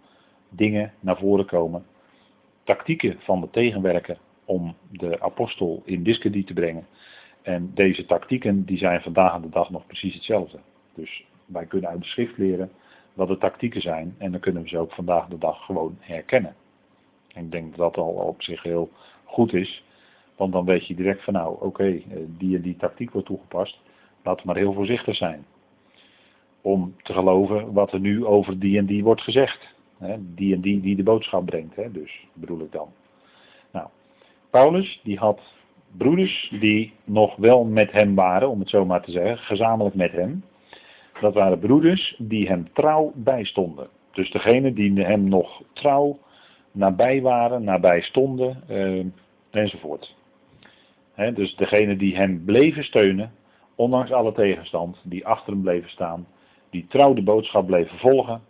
dingen 0.49 0.93
naar 1.01 1.17
voren 1.17 1.47
komen. 1.47 1.85
Tactieken 2.65 3.17
van 3.19 3.41
de 3.41 3.51
tegenwerken 3.51 4.19
om 4.45 4.75
de 4.91 5.21
apostel 5.21 5.83
in 5.85 6.03
discrediet 6.03 6.47
te 6.47 6.53
brengen. 6.53 6.87
En 7.43 7.71
deze 7.75 8.07
tactieken 8.07 8.65
die 8.65 8.79
zijn 8.79 9.01
vandaag 9.01 9.41
de 9.41 9.49
dag 9.49 9.71
nog 9.71 9.87
precies 9.87 10.15
hetzelfde. 10.15 10.59
Dus 10.95 11.25
wij 11.47 11.67
kunnen 11.67 11.91
uit 11.91 12.01
de 12.01 12.07
schrift 12.07 12.39
leren 12.39 12.71
wat 13.13 13.29
de 13.29 13.39
tactieken 13.39 13.81
zijn 13.81 14.15
en 14.19 14.31
dan 14.31 14.41
kunnen 14.41 14.63
we 14.63 14.69
ze 14.69 14.79
ook 14.79 14.93
vandaag 14.93 15.29
de 15.29 15.39
dag 15.39 15.65
gewoon 15.65 15.97
herkennen. 16.01 16.55
En 17.35 17.45
ik 17.45 17.51
denk 17.51 17.77
dat 17.77 17.95
dat 17.95 18.05
al 18.05 18.13
op 18.13 18.43
zich 18.43 18.63
heel 18.63 18.91
goed 19.25 19.53
is, 19.53 19.85
want 20.37 20.53
dan 20.53 20.65
weet 20.65 20.87
je 20.87 20.95
direct 20.95 21.25
van 21.25 21.33
nou 21.33 21.57
oké, 21.61 21.85
eh, 21.85 22.01
die 22.27 22.57
en 22.57 22.63
die 22.63 22.77
tactiek 22.77 23.11
wordt 23.11 23.27
toegepast, 23.27 23.81
laten 24.23 24.41
we 24.41 24.47
maar 24.47 24.63
heel 24.63 24.73
voorzichtig 24.73 25.17
zijn. 25.17 25.45
Om 26.61 26.95
te 27.03 27.13
geloven 27.13 27.73
wat 27.73 27.93
er 27.93 28.01
nu 28.01 28.27
over 28.27 28.59
die 28.59 28.79
en 28.79 28.87
die 28.87 29.05
wordt 29.05 29.23
gezegd. 29.23 29.71
Die 30.19 30.55
en 30.55 30.61
die 30.61 30.81
die 30.81 30.97
de 30.97 31.03
boodschap 31.03 31.47
brengt, 31.47 31.95
dus 31.95 32.27
bedoel 32.33 32.61
ik 32.61 32.73
dan. 32.73 32.89
Nou, 33.73 33.89
Paulus 34.51 35.01
die 35.03 35.19
had 35.19 35.41
broeders 35.97 36.53
die 36.61 36.93
nog 37.05 37.37
wel 37.37 37.65
met 37.65 37.93
hem 37.93 38.15
waren, 38.15 38.49
om 38.49 38.59
het 38.61 38.69
zo 38.69 38.85
maar 38.85 39.03
te 39.03 39.11
zeggen, 39.11 39.39
gezamenlijk 39.39 39.95
met 39.95 40.13
hem. 40.13 40.45
Dat 41.21 41.35
waren 41.35 41.59
broeders 41.59 42.15
die 42.19 42.49
hem 42.49 42.73
trouw 42.73 43.13
bijstonden. 43.15 43.89
Dus 44.13 44.31
degene 44.31 44.73
die 44.73 45.05
hem 45.05 45.29
nog 45.29 45.63
trouw 45.73 46.19
nabij 46.73 47.23
waren, 47.23 47.65
nabij 47.65 48.01
stonden, 48.01 48.63
eh, 48.69 49.05
enzovoort. 49.51 50.17
dus 51.35 51.57
degene 51.57 51.97
die 51.97 52.17
hem 52.17 52.45
bleven 52.45 52.85
steunen, 52.85 53.33
ondanks 53.75 54.13
alle 54.13 54.33
tegenstand, 54.33 55.01
die 55.03 55.27
achter 55.27 55.53
hem 55.53 55.63
bleven 55.63 55.91
staan, 55.91 56.27
die 56.71 56.87
trouw 56.89 57.15
de 57.15 57.23
boodschap 57.23 57.67
bleven 57.67 57.99
volgen, 57.99 58.41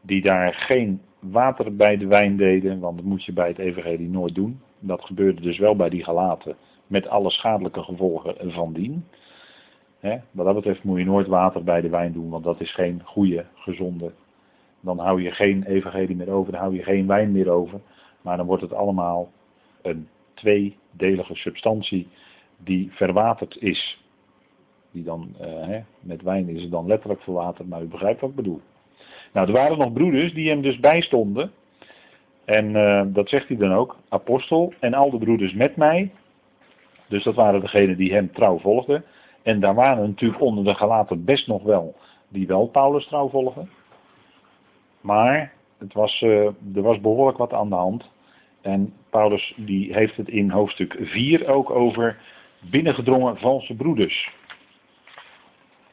die 0.00 0.22
daar 0.22 0.54
geen 0.54 1.00
water 1.18 1.76
bij 1.76 1.96
de 1.96 2.06
wijn 2.06 2.36
deden, 2.36 2.80
want 2.80 2.96
dat 2.96 3.04
moet 3.04 3.24
je 3.24 3.32
bij 3.32 3.48
het 3.48 3.58
evangelie 3.58 4.08
nooit 4.08 4.34
doen. 4.34 4.60
Dat 4.78 5.04
gebeurde 5.04 5.40
dus 5.40 5.58
wel 5.58 5.76
bij 5.76 5.88
die 5.88 6.04
galaten, 6.04 6.56
met 6.92 7.08
alle 7.08 7.30
schadelijke 7.30 7.82
gevolgen 7.82 8.52
van 8.52 8.72
dien. 8.72 9.04
He, 10.00 10.16
wat 10.30 10.46
dat 10.46 10.54
betreft 10.54 10.84
moet 10.84 10.98
je 10.98 11.04
nooit 11.04 11.26
water 11.26 11.64
bij 11.64 11.80
de 11.80 11.88
wijn 11.88 12.12
doen, 12.12 12.30
want 12.30 12.44
dat 12.44 12.60
is 12.60 12.74
geen 12.74 13.00
goede, 13.04 13.44
gezonde. 13.54 14.12
Dan 14.80 14.98
hou 14.98 15.22
je 15.22 15.30
geen 15.30 15.64
evangelie 15.64 16.16
meer 16.16 16.30
over, 16.30 16.52
dan 16.52 16.60
hou 16.60 16.74
je 16.74 16.82
geen 16.82 17.06
wijn 17.06 17.32
meer 17.32 17.50
over. 17.50 17.80
Maar 18.20 18.36
dan 18.36 18.46
wordt 18.46 18.62
het 18.62 18.72
allemaal 18.72 19.30
een 19.82 20.08
tweedelige 20.34 21.34
substantie 21.34 22.08
die 22.56 22.90
verwaterd 22.92 23.56
is. 23.60 24.00
Die 24.90 25.04
dan, 25.04 25.34
uh, 25.40 25.76
met 26.00 26.22
wijn 26.22 26.48
is 26.48 26.62
het 26.62 26.70
dan 26.70 26.86
letterlijk 26.86 27.22
verwaterd, 27.22 27.68
maar 27.68 27.82
u 27.82 27.86
begrijpt 27.86 28.20
wat 28.20 28.30
ik 28.30 28.36
bedoel. 28.36 28.60
Nou, 29.32 29.46
er 29.46 29.52
waren 29.52 29.78
nog 29.78 29.92
broeders 29.92 30.34
die 30.34 30.48
hem 30.48 30.62
dus 30.62 30.80
bijstonden. 30.80 31.50
En 32.44 32.74
uh, 32.74 33.02
dat 33.06 33.28
zegt 33.28 33.48
hij 33.48 33.56
dan 33.56 33.72
ook, 33.72 33.96
apostel 34.08 34.72
en 34.80 34.94
al 34.94 35.10
de 35.10 35.18
broeders 35.18 35.54
met 35.54 35.76
mij. 35.76 36.10
Dus 37.08 37.24
dat 37.24 37.34
waren 37.34 37.60
degenen 37.60 37.96
die 37.96 38.12
hem 38.12 38.32
trouw 38.32 38.58
volgden. 38.58 39.04
En 39.42 39.60
daar 39.60 39.74
waren 39.74 40.08
natuurlijk 40.08 40.40
onder 40.40 40.64
de 40.64 40.74
gelaten 40.74 41.24
best 41.24 41.46
nog 41.46 41.62
wel 41.62 41.94
die 42.28 42.46
wel 42.46 42.66
Paulus 42.66 43.06
trouw 43.06 43.28
volgen. 43.28 43.70
Maar 45.00 45.52
het 45.78 45.92
was, 45.92 46.20
uh, 46.20 46.46
er 46.74 46.82
was 46.82 47.00
behoorlijk 47.00 47.38
wat 47.38 47.52
aan 47.52 47.68
de 47.68 47.74
hand. 47.74 48.10
En 48.60 48.92
Paulus 49.10 49.54
die 49.56 49.94
heeft 49.94 50.16
het 50.16 50.28
in 50.28 50.50
hoofdstuk 50.50 50.96
4 51.00 51.48
ook 51.48 51.70
over 51.70 52.18
binnengedrongen 52.60 53.36
valse 53.36 53.74
broeders. 53.74 54.30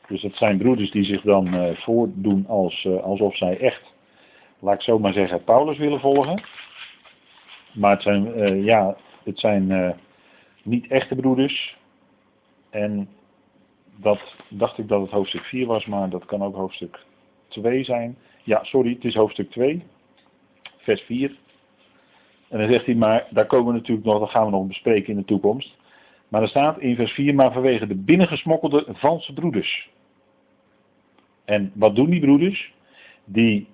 Dus 0.07 0.21
dat 0.21 0.35
zijn 0.35 0.57
broeders 0.57 0.91
die 0.91 1.03
zich 1.03 1.21
dan 1.21 1.55
uh, 1.55 1.75
voordoen 1.75 2.45
als, 2.47 2.83
uh, 2.83 3.01
alsof 3.01 3.35
zij 3.35 3.57
echt, 3.59 3.93
laat 4.59 4.75
ik 4.75 4.81
zo 4.81 4.99
maar 4.99 5.13
zeggen, 5.13 5.43
Paulus 5.43 5.77
willen 5.77 5.99
volgen. 5.99 6.41
Maar 7.73 7.91
het 7.91 8.01
zijn, 8.01 8.63
ja, 8.63 8.95
het 9.23 9.39
zijn 9.39 9.95
niet 10.69 10.87
echte 10.87 11.15
broeders. 11.15 11.77
En 12.69 13.09
dat 13.95 14.35
dacht 14.49 14.77
ik 14.77 14.87
dat 14.87 15.01
het 15.01 15.11
hoofdstuk 15.11 15.43
4 15.43 15.65
was, 15.65 15.85
maar 15.85 16.09
dat 16.09 16.25
kan 16.25 16.43
ook 16.43 16.55
hoofdstuk 16.55 17.05
2 17.47 17.83
zijn. 17.83 18.17
Ja, 18.43 18.63
sorry, 18.63 18.93
het 18.93 19.03
is 19.03 19.15
hoofdstuk 19.15 19.51
2, 19.51 19.83
vers 20.77 21.01
4. 21.01 21.37
En 22.49 22.59
dan 22.59 22.69
zegt 22.69 22.85
hij, 22.85 22.95
maar 22.95 23.27
daar 23.29 23.45
komen 23.45 23.73
we 23.73 23.79
natuurlijk 23.79 24.07
nog, 24.07 24.19
dat 24.19 24.29
gaan 24.29 24.45
we 24.45 24.51
nog 24.51 24.67
bespreken 24.67 25.09
in 25.09 25.19
de 25.19 25.25
toekomst. 25.25 25.77
Maar 26.27 26.41
er 26.41 26.47
staat 26.47 26.79
in 26.79 26.95
vers 26.95 27.11
4, 27.11 27.35
maar 27.35 27.51
vanwege 27.51 27.87
de 27.87 27.95
binnengesmokkelde 27.95 28.85
valse 28.87 29.33
broeders. 29.33 29.89
En 31.45 31.71
wat 31.75 31.95
doen 31.95 32.09
die 32.09 32.19
broeders? 32.19 32.73
Die 33.25 33.67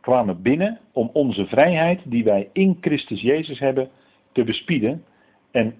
kwamen 0.00 0.42
binnen 0.42 0.80
om 0.92 1.10
onze 1.12 1.46
vrijheid 1.46 2.00
die 2.04 2.24
wij 2.24 2.48
in 2.52 2.76
Christus 2.80 3.20
Jezus 3.20 3.58
hebben 3.58 3.90
te 4.32 4.44
bespieden 4.44 5.04
en 5.50 5.74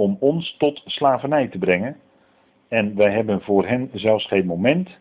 om 0.00 0.16
ons 0.20 0.56
tot 0.58 0.82
slavernij 0.84 1.48
te 1.48 1.58
brengen. 1.58 1.96
En 2.68 2.96
wij 2.96 3.10
hebben 3.10 3.40
voor 3.40 3.66
hen 3.66 3.90
zelfs 3.92 4.26
geen 4.26 4.46
moment 4.46 4.98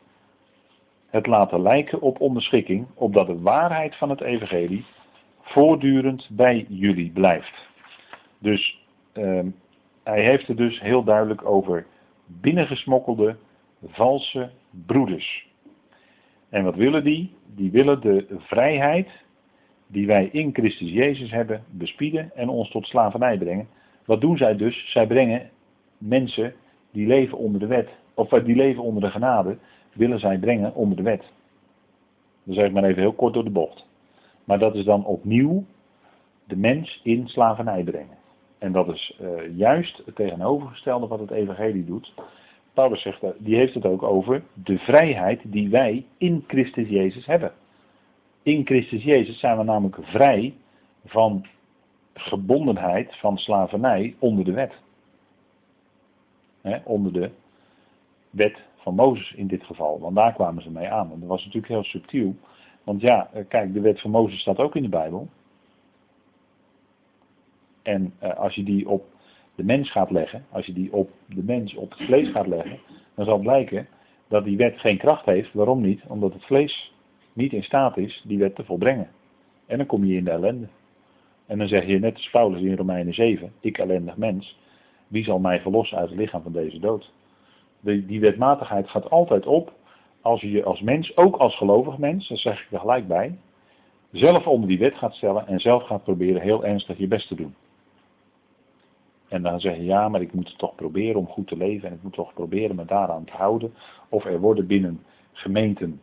het 1.10 1.28
laten 1.28 1.62
lijken 1.62 2.02
op 2.02 2.22
onderschikking, 2.22 2.88
opdat 2.94 3.28
de 3.28 3.40
waarheid 3.40 3.96
van 3.96 4.10
het 4.10 4.22
evangelie 4.22 4.86
voortdurend 5.42 6.28
bij 6.32 6.66
jullie 6.70 7.12
blijft. 7.12 7.68
Dus 8.40 8.86
uh, 9.14 9.40
hij 10.04 10.24
heeft 10.24 10.48
het 10.48 10.58
dus 10.58 10.80
heel 10.80 11.04
duidelijk 11.04 11.46
over 11.46 11.86
binnengesmokkelde 12.26 13.36
valse 13.86 14.50
broeders. 14.86 15.48
En 16.50 16.64
wat 16.64 16.76
willen 16.76 17.04
die? 17.04 17.34
Die 17.56 17.72
willen 17.72 18.02
de 18.02 18.26
vrijheid 18.38 19.10
die 19.88 20.08
wij 20.08 20.30
in 20.32 20.50
Christus 20.54 20.92
Jezus 20.92 21.32
hebben 21.32 21.64
bespieden 21.70 22.32
en 22.36 22.50
ons 22.50 22.70
tot 22.72 22.86
slavernij 22.86 23.38
brengen. 23.38 23.68
Wat 24.10 24.22
doen 24.22 24.38
zij 24.38 24.56
dus? 24.56 24.92
Zij 24.92 25.08
brengen 25.08 25.50
mensen 25.98 26.54
die 26.92 27.08
leven 27.08 27.38
onder 27.38 27.60
de 27.60 27.68
wet, 27.68 27.90
of 28.14 28.30
die 28.30 28.56
leven 28.56 28.84
onder 28.84 29.02
de 29.04 29.10
genade, 29.10 29.58
willen 29.94 30.20
zij 30.20 30.38
brengen 30.38 30.76
onder 30.76 30.98
de 30.98 31.04
wet. 31.04 31.24
Dan 32.44 32.56
zeg 32.56 32.66
ik 32.66 32.74
maar 32.74 32.84
even 32.84 33.02
heel 33.02 33.14
kort 33.14 33.34
door 33.34 33.44
de 33.44 33.50
bocht. 33.50 33.86
Maar 34.44 34.60
dat 34.60 34.76
is 34.76 34.84
dan 34.84 35.06
opnieuw 35.06 35.64
de 36.48 36.56
mens 36.56 37.00
in 37.04 37.28
slavernij 37.28 37.84
brengen. 37.84 38.18
En 38.58 38.72
dat 38.72 38.88
is 38.88 39.20
uh, 39.22 39.58
juist 39.58 40.02
het 40.06 40.16
tegenovergestelde 40.16 41.08
wat 41.08 41.20
het 41.20 41.32
evangelie 41.32 41.86
doet. 41.86 42.14
Paulus 42.74 43.02
zegt, 43.02 43.24
die 43.38 43.56
heeft 43.56 43.74
het 43.74 43.86
ook 43.86 44.04
over 44.04 44.44
de 44.54 44.78
vrijheid 44.78 45.42
die 45.44 45.70
wij 45.70 46.06
in 46.18 46.44
Christus 46.48 46.88
Jezus 46.88 47.26
hebben. 47.26 47.52
In 48.44 48.66
Christus 48.66 49.04
Jezus 49.04 49.40
zijn 49.40 49.58
we 49.58 49.64
namelijk 49.64 49.98
vrij 50.02 50.54
van 51.06 51.46
gebondenheid, 52.14 53.16
van 53.16 53.38
slavernij 53.38 54.16
onder 54.20 54.46
de 54.46 54.52
wet. 54.52 54.74
onder 56.84 57.14
de 57.14 57.32
wet 58.30 58.58
van 58.76 58.96
Mozes 58.96 59.34
in 59.34 59.48
dit 59.48 59.64
geval, 59.64 60.00
want 60.00 60.16
daar 60.16 60.34
kwamen 60.34 60.64
ze 60.64 60.72
mee 60.72 60.90
aan. 60.90 61.12
En 61.12 61.20
dat 61.20 61.30
was 61.30 61.46
natuurlijk 61.46 61.74
heel 61.74 61.84
subtiel, 61.84 62.36
want 62.84 63.02
ja, 63.02 63.30
eh, 63.34 63.44
kijk, 63.48 63.74
de 63.74 63.82
wet 63.82 64.02
van 64.02 64.12
Mozes 64.12 64.40
staat 64.40 64.58
ook 64.58 64.76
in 64.76 64.84
de 64.84 64.90
Bijbel. 64.90 65.28
En 67.82 68.14
uh, 68.24 68.34
als 68.34 68.56
je 68.56 68.64
die 68.64 68.90
op 68.90 69.06
de 69.56 69.64
mens 69.64 69.92
gaat 69.92 70.12
leggen, 70.12 70.46
als 70.52 70.66
je 70.66 70.74
die 70.74 70.94
op 70.94 71.10
de 71.26 71.44
mens, 71.44 71.76
op 71.76 71.90
het 71.90 72.02
vlees 72.02 72.30
gaat 72.30 72.48
leggen, 72.48 72.80
dan 73.16 73.26
zal 73.26 73.40
blijken 73.40 73.88
dat 74.28 74.44
die 74.44 74.58
wet 74.58 74.80
geen 74.80 74.98
kracht 74.98 75.26
heeft. 75.26 75.54
Waarom 75.54 75.82
niet? 75.82 76.02
Omdat 76.08 76.34
het 76.34 76.46
vlees 76.46 76.94
niet 77.34 77.54
in 77.54 77.64
staat 77.64 77.98
is 77.98 78.24
die 78.28 78.38
wet 78.38 78.56
te 78.56 78.64
volbrengen. 78.64 79.10
En 79.66 79.78
dan 79.78 79.86
kom 79.86 80.06
je 80.06 80.16
in 80.16 80.24
de 80.24 80.32
ellende. 80.32 80.68
En 81.50 81.58
dan 81.58 81.68
zeg 81.68 81.86
je 81.86 82.00
net 82.00 82.16
als 82.16 82.30
Paulus 82.30 82.62
in 82.62 82.76
Romeinen 82.76 83.14
7, 83.14 83.52
ik 83.60 83.78
ellendig 83.78 84.18
mens, 84.18 84.58
wie 85.08 85.24
zal 85.24 85.40
mij 85.40 85.62
verlossen 85.62 85.98
uit 85.98 86.10
het 86.10 86.20
lichaam 86.20 86.42
van 86.42 86.52
deze 86.52 86.80
dood? 86.80 87.12
Die, 87.80 88.06
die 88.06 88.20
wetmatigheid 88.20 88.90
gaat 88.90 89.10
altijd 89.10 89.46
op 89.46 89.74
als 90.22 90.42
je 90.42 90.52
je 90.52 90.64
als 90.64 90.82
mens, 90.82 91.18
ook 91.18 91.36
als 91.36 91.58
gelovig 91.58 91.98
mens, 91.98 92.28
dat 92.28 92.38
zeg 92.38 92.62
ik 92.62 92.72
er 92.72 92.80
gelijk 92.80 93.08
bij, 93.08 93.38
zelf 94.12 94.48
onder 94.48 94.70
die 94.70 94.80
wet 94.80 94.96
gaat 94.96 95.14
stellen 95.14 95.48
en 95.48 95.60
zelf 95.60 95.84
gaat 95.84 96.04
proberen 96.04 96.42
heel 96.42 96.66
ernstig 96.66 96.98
je 96.98 97.08
best 97.08 97.28
te 97.28 97.36
doen. 97.36 97.56
En 99.28 99.42
dan 99.42 99.60
zeg 99.60 99.76
je 99.76 99.84
ja, 99.84 100.10
maar 100.10 100.22
ik 100.22 100.34
moet 100.34 100.58
toch 100.58 100.76
proberen 100.76 101.20
om 101.20 101.28
goed 101.28 101.48
te 101.48 101.58
leven 101.58 101.90
en 101.90 101.96
ik 101.96 102.04
moet 102.04 102.14
toch 102.14 102.34
proberen 102.34 102.76
me 102.76 102.86
daaraan 102.86 103.26
te 103.26 103.34
houden. 103.34 103.74
Of 104.10 104.26
er 104.26 104.40
worden 104.40 104.68
binnen 104.68 105.04
gemeenten, 105.32 106.02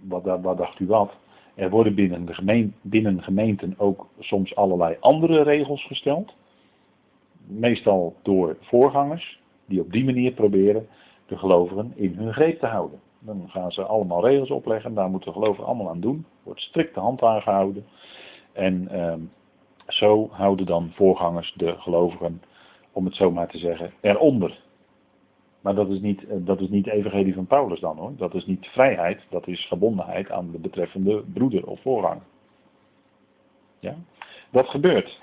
wat, 0.00 0.40
wat 0.42 0.58
dacht 0.58 0.80
u 0.80 0.86
wat, 0.86 1.12
er 1.58 1.70
worden 1.70 1.94
binnen, 1.94 2.26
de 2.26 2.70
binnen 2.82 3.22
gemeenten 3.22 3.74
ook 3.78 4.08
soms 4.18 4.54
allerlei 4.54 4.96
andere 5.00 5.42
regels 5.42 5.86
gesteld. 5.86 6.34
Meestal 7.46 8.16
door 8.22 8.56
voorgangers, 8.60 9.40
die 9.66 9.80
op 9.80 9.92
die 9.92 10.04
manier 10.04 10.32
proberen 10.32 10.86
de 11.26 11.38
gelovigen 11.38 11.92
in 11.94 12.14
hun 12.16 12.32
greep 12.32 12.58
te 12.58 12.66
houden. 12.66 13.00
Dan 13.18 13.44
gaan 13.48 13.72
ze 13.72 13.82
allemaal 13.82 14.26
regels 14.26 14.50
opleggen, 14.50 14.94
daar 14.94 15.10
moeten 15.10 15.32
de 15.32 15.38
gelovigen 15.38 15.66
allemaal 15.66 15.88
aan 15.88 16.00
doen. 16.00 16.26
Wordt 16.42 16.60
strikt 16.60 16.94
de 16.94 17.00
hand 17.00 17.22
aangehouden. 17.22 17.86
En 18.52 18.88
ehm, 18.88 19.20
zo 19.86 20.28
houden 20.30 20.66
dan 20.66 20.90
voorgangers 20.94 21.54
de 21.56 21.74
gelovigen, 21.78 22.42
om 22.92 23.04
het 23.04 23.14
zo 23.14 23.30
maar 23.30 23.48
te 23.48 23.58
zeggen, 23.58 23.92
eronder. 24.00 24.58
Maar 25.60 25.74
dat 25.74 25.88
is 25.88 26.00
niet, 26.00 26.26
eh, 26.26 26.36
dat 26.40 26.60
is 26.60 26.68
niet 26.68 26.84
de 26.84 26.92
evangelie 26.92 27.34
van 27.34 27.46
Paulus 27.46 27.80
dan 27.80 27.96
hoor. 27.96 28.12
Dat 28.16 28.34
is 28.34 28.46
niet 28.46 28.66
vrijheid, 28.66 29.26
dat 29.28 29.46
is 29.46 29.66
verbondenheid 29.66 30.30
aan 30.30 30.50
de 30.50 30.58
betreffende 30.58 31.22
broeder 31.32 31.66
of 31.66 31.80
voorganger. 31.80 32.22
Ja? 33.78 33.94
Dat 34.50 34.68
gebeurt. 34.68 35.20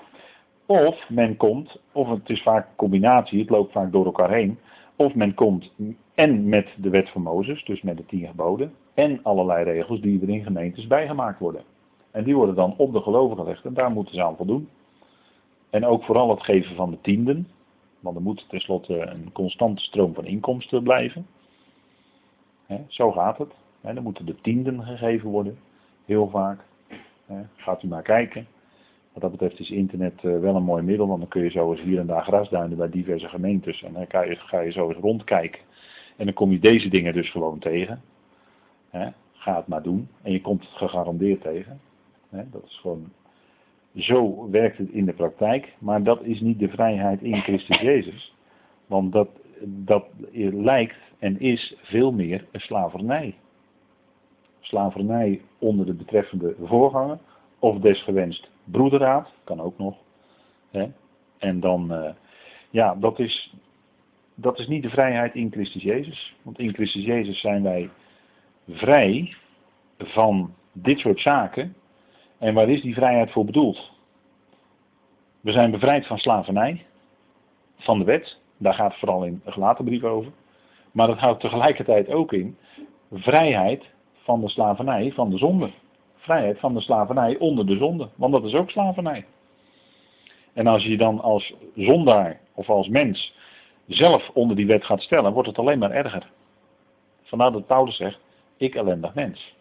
Of 0.66 1.08
men 1.08 1.36
komt, 1.36 1.80
of 1.92 2.08
het 2.08 2.30
is 2.30 2.42
vaak 2.42 2.66
een 2.66 2.76
combinatie, 2.76 3.40
het 3.40 3.50
loopt 3.50 3.72
vaak 3.72 3.92
door 3.92 4.04
elkaar 4.04 4.30
heen. 4.30 4.58
Of 4.96 5.14
men 5.14 5.34
komt 5.34 5.72
en 6.14 6.48
met 6.48 6.68
de 6.76 6.90
wet 6.90 7.10
van 7.10 7.22
Mozes, 7.22 7.64
dus 7.64 7.82
met 7.82 7.96
de 7.96 8.06
tien 8.06 8.26
geboden, 8.26 8.74
en 8.94 9.22
allerlei 9.22 9.64
regels 9.64 10.00
die 10.00 10.22
er 10.22 10.28
in 10.28 10.44
gemeentes 10.44 10.86
bijgemaakt 10.86 11.38
worden. 11.38 11.62
En 12.10 12.24
die 12.24 12.36
worden 12.36 12.54
dan 12.54 12.74
op 12.76 12.92
de 12.92 13.00
gelovigen 13.00 13.44
gelegd 13.44 13.64
en 13.64 13.74
daar 13.74 13.90
moeten 13.90 14.14
ze 14.14 14.22
aan 14.22 14.36
voldoen. 14.36 14.68
En 15.70 15.84
ook 15.84 16.04
vooral 16.04 16.30
het 16.30 16.42
geven 16.42 16.76
van 16.76 16.90
de 16.90 17.00
tienden, 17.00 17.48
want 18.00 18.16
er 18.16 18.22
moet 18.22 18.46
tenslotte 18.48 19.00
een 19.00 19.32
constante 19.32 19.82
stroom 19.82 20.14
van 20.14 20.24
inkomsten 20.24 20.82
blijven. 20.82 21.26
zo 22.88 23.12
gaat 23.12 23.38
het. 23.38 23.52
He, 23.80 23.94
dan 23.94 24.02
moeten 24.02 24.26
de 24.26 24.40
tienden 24.40 24.82
gegeven 24.84 25.30
worden, 25.30 25.58
heel 26.04 26.28
vaak. 26.28 26.60
gaat 27.56 27.82
u 27.82 27.88
maar 27.88 28.02
kijken. 28.02 28.46
Wat 29.12 29.22
dat 29.22 29.30
betreft 29.30 29.60
is 29.60 29.70
internet 29.70 30.24
eh, 30.24 30.38
wel 30.38 30.56
een 30.56 30.62
mooi 30.62 30.82
middel, 30.82 31.06
want 31.06 31.20
dan 31.20 31.28
kun 31.28 31.42
je 31.42 31.50
zo 31.50 31.72
eens 31.72 31.80
hier 31.80 31.98
en 31.98 32.06
daar 32.06 32.22
grasduinen 32.22 32.76
bij 32.76 32.90
diverse 32.90 33.28
gemeentes. 33.28 33.82
En 33.82 33.92
dan 33.92 34.06
ga 34.08 34.22
je, 34.22 34.36
ga 34.36 34.60
je 34.60 34.70
zo 34.72 34.88
eens 34.88 34.98
rondkijken. 34.98 35.60
En 36.16 36.24
dan 36.24 36.34
kom 36.34 36.50
je 36.50 36.58
deze 36.58 36.88
dingen 36.88 37.12
dus 37.12 37.30
gewoon 37.30 37.58
tegen. 37.58 38.02
ga 39.32 39.56
het 39.56 39.66
maar 39.66 39.82
doen. 39.82 40.08
En 40.22 40.32
je 40.32 40.40
komt 40.40 40.60
het 40.60 40.72
gegarandeerd 40.72 41.40
tegen. 41.40 41.80
dat 42.30 42.64
is 42.64 42.78
gewoon. 42.78 43.12
Zo 43.96 44.50
werkt 44.50 44.78
het 44.78 44.90
in 44.90 45.04
de 45.04 45.12
praktijk. 45.12 45.74
Maar 45.78 46.02
dat 46.02 46.22
is 46.22 46.40
niet 46.40 46.58
de 46.58 46.68
vrijheid 46.68 47.22
in 47.22 47.40
Christus 47.40 47.80
Jezus. 47.80 48.34
Want 48.86 49.12
dat, 49.12 49.28
dat 49.64 50.06
lijkt 50.52 50.96
en 51.18 51.40
is 51.40 51.76
veel 51.82 52.12
meer 52.12 52.46
een 52.52 52.60
slavernij. 52.60 53.34
Slavernij 54.60 55.40
onder 55.58 55.86
de 55.86 55.94
betreffende 55.94 56.54
voorganger. 56.62 57.18
Of 57.58 57.78
desgewenst 57.78 58.50
broederraad, 58.64 59.32
kan 59.44 59.60
ook 59.60 59.78
nog. 59.78 59.96
Hè? 60.70 60.86
En 61.38 61.60
dan, 61.60 61.92
uh, 61.92 62.10
ja, 62.70 62.94
dat 62.94 63.18
is, 63.18 63.54
dat 64.34 64.58
is 64.58 64.66
niet 64.66 64.82
de 64.82 64.90
vrijheid 64.90 65.34
in 65.34 65.50
Christus 65.50 65.82
Jezus. 65.82 66.36
Want 66.42 66.58
in 66.58 66.74
Christus 66.74 67.04
Jezus 67.04 67.40
zijn 67.40 67.62
wij 67.62 67.90
vrij 68.68 69.34
van 69.98 70.54
dit 70.72 70.98
soort 70.98 71.20
zaken. 71.20 71.74
En 72.38 72.54
waar 72.54 72.68
is 72.68 72.82
die 72.82 72.94
vrijheid 72.94 73.30
voor 73.30 73.44
bedoeld? 73.44 73.90
We 75.40 75.52
zijn 75.52 75.70
bevrijd 75.70 76.06
van 76.06 76.18
slavernij, 76.18 76.86
van 77.76 77.98
de 77.98 78.04
wet. 78.04 78.38
Daar 78.58 78.74
gaat 78.74 78.90
het 78.90 78.98
vooral 78.98 79.24
in 79.24 79.40
de 79.44 79.52
gelaten 79.52 79.84
brief 79.84 80.02
over. 80.02 80.32
Maar 80.92 81.06
dat 81.06 81.18
houdt 81.18 81.40
tegelijkertijd 81.40 82.08
ook 82.08 82.32
in 82.32 82.56
vrijheid 83.12 83.84
van 84.14 84.40
de 84.40 84.48
slavernij, 84.48 85.12
van 85.12 85.30
de 85.30 85.38
zonde 85.38 85.70
vrijheid 86.26 86.58
van 86.58 86.74
de 86.74 86.80
slavernij 86.80 87.38
onder 87.38 87.66
de 87.66 87.76
zonde. 87.76 88.08
Want 88.14 88.32
dat 88.32 88.44
is 88.44 88.54
ook 88.54 88.70
slavernij. 88.70 89.24
En 90.52 90.66
als 90.66 90.84
je 90.84 90.96
dan 90.96 91.20
als 91.20 91.54
zondaar 91.74 92.40
of 92.54 92.68
als 92.68 92.88
mens 92.88 93.34
zelf 93.86 94.30
onder 94.32 94.56
die 94.56 94.66
wet 94.66 94.84
gaat 94.84 95.02
stellen, 95.02 95.32
wordt 95.32 95.48
het 95.48 95.58
alleen 95.58 95.78
maar 95.78 95.90
erger. 95.90 96.30
Vandaar 97.22 97.52
dat 97.52 97.66
Paulus 97.66 97.96
zegt, 97.96 98.20
ik 98.56 98.74
ellendig 98.74 99.14
mens. 99.14 99.54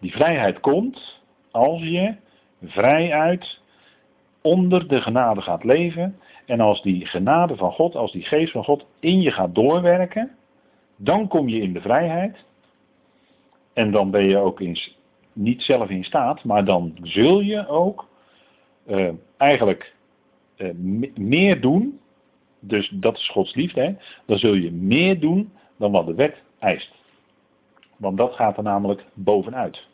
Die 0.00 0.12
vrijheid 0.12 0.60
komt 0.60 1.20
als 1.52 1.82
je 1.82 2.14
vrijuit 2.62 3.60
onder 4.42 4.88
de 4.88 5.00
genade 5.00 5.40
gaat 5.40 5.64
leven. 5.64 6.18
En 6.46 6.60
als 6.60 6.82
die 6.82 7.06
genade 7.06 7.56
van 7.56 7.72
God, 7.72 7.94
als 7.94 8.12
die 8.12 8.22
geest 8.22 8.52
van 8.52 8.64
God 8.64 8.86
in 9.00 9.20
je 9.20 9.30
gaat 9.30 9.54
doorwerken, 9.54 10.30
dan 10.96 11.28
kom 11.28 11.48
je 11.48 11.60
in 11.60 11.72
de 11.72 11.80
vrijheid. 11.80 12.44
En 13.72 13.90
dan 13.90 14.10
ben 14.10 14.24
je 14.24 14.36
ook 14.36 14.60
niet 15.32 15.62
zelf 15.62 15.88
in 15.88 16.04
staat, 16.04 16.44
maar 16.44 16.64
dan 16.64 16.96
zul 17.02 17.40
je 17.40 17.68
ook 17.68 18.08
uh, 18.86 19.08
eigenlijk 19.36 19.94
uh, 20.56 20.70
meer 21.14 21.60
doen. 21.60 22.00
Dus 22.60 22.88
dat 22.88 23.16
is 23.16 23.28
Gods 23.28 23.54
liefde. 23.54 23.80
Hè? 23.80 23.94
Dan 24.26 24.38
zul 24.38 24.54
je 24.54 24.72
meer 24.72 25.20
doen 25.20 25.52
dan 25.76 25.92
wat 25.92 26.06
de 26.06 26.14
wet 26.14 26.42
eist. 26.58 26.94
Want 27.96 28.16
dat 28.16 28.34
gaat 28.34 28.56
er 28.56 28.62
namelijk 28.62 29.04
bovenuit. 29.14 29.86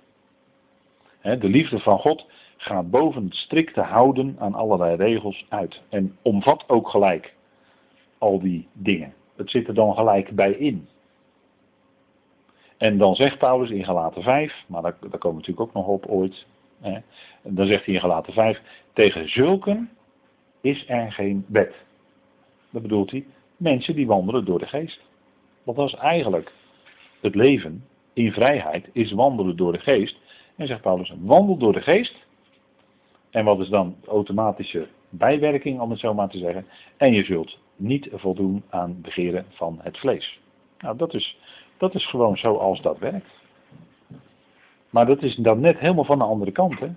De 1.22 1.48
liefde 1.48 1.78
van 1.78 1.98
God 1.98 2.26
gaat 2.56 2.90
boven 2.90 3.24
het 3.24 3.34
strikte 3.34 3.80
houden 3.80 4.36
aan 4.38 4.54
allerlei 4.54 4.96
regels 4.96 5.46
uit. 5.48 5.82
En 5.88 6.16
omvat 6.22 6.64
ook 6.68 6.88
gelijk 6.88 7.34
al 8.18 8.40
die 8.40 8.68
dingen. 8.72 9.14
Het 9.36 9.50
zit 9.50 9.68
er 9.68 9.74
dan 9.74 9.94
gelijk 9.94 10.30
bij 10.30 10.52
in. 10.52 10.88
En 12.76 12.98
dan 12.98 13.14
zegt 13.14 13.38
Paulus 13.38 13.70
in 13.70 13.84
Galaten 13.84 14.22
5, 14.22 14.64
maar 14.66 14.82
daar, 14.82 14.96
daar 15.00 15.18
komen 15.18 15.40
we 15.40 15.46
natuurlijk 15.46 15.60
ook 15.60 15.72
nog 15.72 15.86
op 15.86 16.06
ooit. 16.06 16.46
Hè, 16.80 16.98
dan 17.42 17.66
zegt 17.66 17.84
hij 17.84 17.94
in 17.94 18.00
Galaten 18.00 18.32
5, 18.32 18.60
tegen 18.92 19.30
zulken 19.30 19.90
is 20.60 20.84
er 20.88 21.12
geen 21.12 21.44
wet. 21.48 21.74
Dat 22.70 22.82
bedoelt 22.82 23.10
hij, 23.10 23.26
mensen 23.56 23.94
die 23.94 24.06
wandelen 24.06 24.44
door 24.44 24.58
de 24.58 24.66
geest. 24.66 25.00
Want 25.62 25.78
dat 25.78 25.88
is 25.88 25.94
eigenlijk 25.94 26.52
het 27.20 27.34
leven 27.34 27.84
in 28.12 28.32
vrijheid, 28.32 28.88
is 28.92 29.12
wandelen 29.12 29.56
door 29.56 29.72
de 29.72 29.80
geest. 29.80 30.16
En 30.58 30.66
zegt 30.66 30.80
Paulus, 30.80 31.12
wandel 31.20 31.56
door 31.56 31.72
de 31.72 31.82
geest. 31.82 32.26
En 33.30 33.44
wat 33.44 33.60
is 33.60 33.68
dan 33.68 33.96
automatische 34.06 34.88
bijwerking, 35.08 35.80
om 35.80 35.90
het 35.90 35.98
zo 35.98 36.14
maar 36.14 36.28
te 36.28 36.38
zeggen. 36.38 36.66
En 36.96 37.12
je 37.12 37.24
zult 37.24 37.58
niet 37.76 38.08
voldoen 38.12 38.62
aan 38.68 39.00
begeren 39.00 39.46
van 39.48 39.78
het 39.82 39.98
vlees. 39.98 40.40
Nou, 40.78 40.96
dat 40.96 41.14
is 41.14 41.36
dat 41.78 41.94
is 41.94 42.06
gewoon 42.06 42.36
zo 42.36 42.54
als 42.54 42.82
dat 42.82 42.98
werkt. 42.98 43.30
Maar 44.90 45.06
dat 45.06 45.22
is 45.22 45.34
dan 45.34 45.60
net 45.60 45.78
helemaal 45.78 46.04
van 46.04 46.18
de 46.18 46.24
andere 46.24 46.52
kant. 46.52 46.78
Hè? 46.78 46.88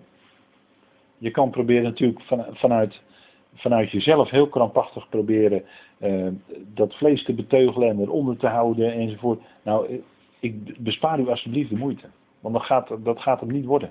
Je 1.17 1.31
kan 1.31 1.49
proberen 1.49 1.83
natuurlijk 1.83 2.21
van, 2.21 2.45
vanuit, 2.51 3.01
vanuit 3.53 3.91
jezelf 3.91 4.29
heel 4.29 4.47
krampachtig 4.47 5.09
proberen 5.09 5.63
uh, 5.99 6.27
dat 6.73 6.95
vlees 6.95 7.23
te 7.23 7.33
beteugelen 7.33 7.89
en 7.89 7.99
eronder 7.99 8.37
te 8.37 8.47
houden 8.47 8.93
enzovoort. 8.93 9.41
Nou, 9.63 10.01
ik 10.39 10.77
bespaar 10.83 11.19
u 11.19 11.29
alsjeblieft 11.29 11.69
de 11.69 11.77
moeite. 11.77 12.07
Want 12.41 12.53
dat 12.53 12.63
gaat, 12.63 12.89
dat 13.03 13.19
gaat 13.19 13.39
hem 13.39 13.51
niet 13.51 13.65
worden. 13.65 13.89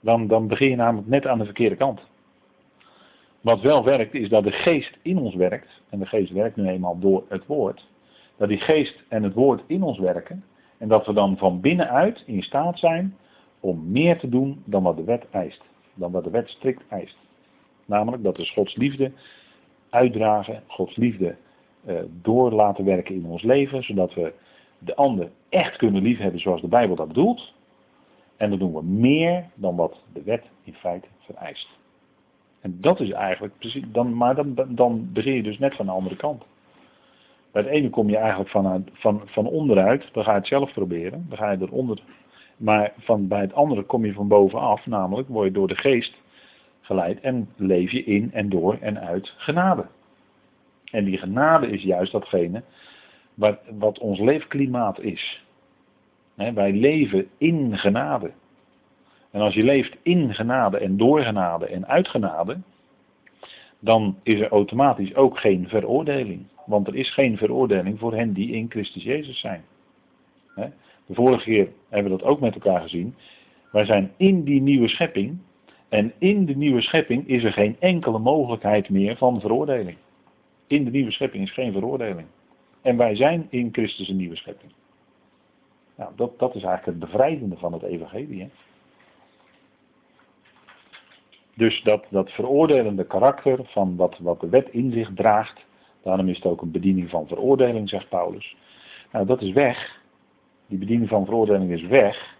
Dan, 0.00 0.26
dan 0.26 0.46
begin 0.46 0.68
je 0.68 0.76
namelijk 0.76 1.08
net 1.08 1.26
aan 1.26 1.38
de 1.38 1.44
verkeerde 1.44 1.76
kant. 1.76 2.00
Wat 3.40 3.60
wel 3.60 3.84
werkt 3.84 4.14
is 4.14 4.28
dat 4.28 4.44
de 4.44 4.52
geest 4.52 4.98
in 5.02 5.18
ons 5.18 5.34
werkt. 5.34 5.82
En 5.88 5.98
de 5.98 6.06
geest 6.06 6.32
werkt 6.32 6.56
nu 6.56 6.68
eenmaal 6.68 6.98
door 6.98 7.24
het 7.28 7.46
woord 7.46 7.86
dat 8.36 8.48
die 8.48 8.58
geest 8.58 9.02
en 9.08 9.22
het 9.22 9.34
woord 9.34 9.62
in 9.66 9.82
ons 9.82 9.98
werken. 9.98 10.44
En 10.78 10.88
dat 10.88 11.06
we 11.06 11.12
dan 11.12 11.36
van 11.36 11.60
binnenuit 11.60 12.22
in 12.26 12.42
staat 12.42 12.78
zijn 12.78 13.16
om 13.60 13.90
meer 13.90 14.18
te 14.18 14.28
doen 14.28 14.62
dan 14.64 14.82
wat 14.82 14.96
de 14.96 15.04
wet 15.04 15.26
eist. 15.30 15.62
Dan 15.94 16.12
wat 16.12 16.24
de 16.24 16.30
wet 16.30 16.48
strikt 16.48 16.82
eist. 16.88 17.16
Namelijk 17.84 18.22
dat 18.22 18.36
we 18.36 18.46
Gods 18.46 18.76
liefde 18.76 19.12
uitdragen, 19.90 20.62
Gods 20.66 20.96
liefde 20.96 21.36
eh, 21.84 21.96
door 22.22 22.52
laten 22.52 22.84
werken 22.84 23.14
in 23.14 23.26
ons 23.26 23.42
leven, 23.42 23.82
zodat 23.82 24.14
we 24.14 24.32
de 24.84 24.96
ander 24.96 25.30
echt 25.48 25.76
kunnen 25.76 26.02
liefhebben 26.02 26.40
zoals 26.40 26.60
de 26.60 26.68
Bijbel 26.68 26.96
dat 26.96 27.08
bedoelt. 27.08 27.54
En 28.36 28.50
dan 28.50 28.58
doen 28.58 28.74
we 28.74 28.84
meer 28.84 29.44
dan 29.54 29.76
wat 29.76 30.02
de 30.12 30.22
wet 30.22 30.44
in 30.62 30.74
feite 30.74 31.08
vereist. 31.18 31.68
En 32.60 32.80
dat 32.80 33.00
is 33.00 33.10
eigenlijk 33.10 33.58
precies, 33.58 33.84
dan, 33.86 34.16
maar 34.16 34.34
dan, 34.34 34.54
dan 34.68 35.08
begin 35.12 35.34
je 35.34 35.42
dus 35.42 35.58
net 35.58 35.76
van 35.76 35.86
de 35.86 35.92
andere 35.92 36.16
kant. 36.16 36.44
Bij 37.52 37.62
het 37.62 37.70
ene 37.70 37.90
kom 37.90 38.08
je 38.08 38.16
eigenlijk 38.16 38.50
van, 38.50 38.88
van, 38.92 39.22
van 39.24 39.46
onderuit, 39.46 40.08
dan 40.12 40.24
ga 40.24 40.30
je 40.30 40.38
het 40.38 40.46
zelf 40.46 40.72
proberen, 40.72 41.26
dan 41.28 41.38
ga 41.38 41.50
je 41.50 41.58
eronder. 41.60 41.98
Maar 42.56 42.92
van, 42.98 43.28
bij 43.28 43.40
het 43.40 43.54
andere 43.54 43.82
kom 43.82 44.04
je 44.04 44.12
van 44.12 44.28
bovenaf, 44.28 44.86
namelijk 44.86 45.28
word 45.28 45.46
je 45.46 45.52
door 45.52 45.68
de 45.68 45.76
geest 45.76 46.14
geleid 46.80 47.20
en 47.20 47.48
leef 47.56 47.90
je 47.90 48.04
in 48.04 48.32
en 48.32 48.48
door 48.48 48.78
en 48.80 49.00
uit 49.00 49.34
genade. 49.36 49.86
En 50.90 51.04
die 51.04 51.18
genade 51.18 51.70
is 51.70 51.82
juist 51.82 52.12
datgene 52.12 52.62
wat, 53.34 53.58
wat 53.78 53.98
ons 53.98 54.18
leefklimaat 54.18 55.00
is. 55.00 55.44
wij 56.34 56.72
leven 56.72 57.28
in 57.38 57.78
genade. 57.78 58.32
En 59.30 59.40
als 59.40 59.54
je 59.54 59.62
leeft 59.62 59.96
in 60.02 60.34
genade 60.34 60.78
en 60.78 60.96
door 60.96 61.20
genade 61.20 61.66
en 61.66 61.86
uit 61.86 62.08
genade, 62.08 62.58
dan 63.78 64.16
is 64.22 64.40
er 64.40 64.48
automatisch 64.48 65.14
ook 65.14 65.38
geen 65.38 65.68
veroordeling. 65.68 66.46
Want 66.66 66.86
er 66.86 66.94
is 66.94 67.12
geen 67.14 67.36
veroordeling 67.36 67.98
voor 67.98 68.14
hen 68.14 68.32
die 68.32 68.50
in 68.50 68.70
Christus 68.70 69.02
Jezus 69.02 69.40
zijn. 69.40 69.64
De 71.06 71.14
vorige 71.14 71.44
keer 71.44 71.68
hebben 71.88 72.12
we 72.12 72.18
dat 72.18 72.26
ook 72.28 72.40
met 72.40 72.54
elkaar 72.54 72.80
gezien. 72.80 73.14
Wij 73.72 73.84
zijn 73.84 74.12
in 74.16 74.44
die 74.44 74.60
nieuwe 74.60 74.88
schepping. 74.88 75.38
En 75.88 76.12
in 76.18 76.46
de 76.46 76.56
nieuwe 76.56 76.80
schepping 76.80 77.28
is 77.28 77.44
er 77.44 77.52
geen 77.52 77.76
enkele 77.80 78.18
mogelijkheid 78.18 78.88
meer 78.88 79.16
van 79.16 79.40
veroordeling. 79.40 79.96
In 80.66 80.84
de 80.84 80.90
nieuwe 80.90 81.10
schepping 81.10 81.42
is 81.42 81.52
geen 81.52 81.72
veroordeling. 81.72 82.26
En 82.84 82.96
wij 82.96 83.16
zijn 83.16 83.46
in 83.50 83.68
Christus 83.72 84.08
een 84.08 84.16
nieuwe 84.16 84.36
schepping. 84.36 84.72
Nou, 85.96 86.12
dat, 86.16 86.38
dat 86.38 86.54
is 86.54 86.62
eigenlijk 86.62 86.98
het 86.98 87.10
bevrijdende 87.10 87.56
van 87.56 87.72
het 87.72 87.82
evangelie. 87.82 88.42
Hè? 88.42 88.48
Dus 91.54 91.82
dat, 91.82 92.06
dat 92.10 92.30
veroordelende 92.30 93.06
karakter 93.06 93.64
van 93.64 93.96
wat, 93.96 94.18
wat 94.18 94.40
de 94.40 94.48
wet 94.48 94.68
in 94.68 94.92
zich 94.92 95.10
draagt, 95.14 95.64
daarom 96.02 96.28
is 96.28 96.36
het 96.36 96.46
ook 96.46 96.62
een 96.62 96.70
bediening 96.70 97.10
van 97.10 97.26
veroordeling, 97.26 97.88
zegt 97.88 98.08
Paulus. 98.08 98.56
Nou, 99.12 99.26
dat 99.26 99.42
is 99.42 99.52
weg. 99.52 100.02
Die 100.66 100.78
bediening 100.78 101.08
van 101.08 101.24
veroordeling 101.24 101.70
is 101.70 101.82
weg, 101.82 102.36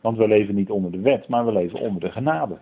want 0.00 0.16
we 0.16 0.28
leven 0.28 0.54
niet 0.54 0.70
onder 0.70 0.90
de 0.90 1.00
wet, 1.00 1.28
maar 1.28 1.44
we 1.44 1.52
leven 1.52 1.80
onder 1.80 2.00
de 2.00 2.10
genade. 2.10 2.58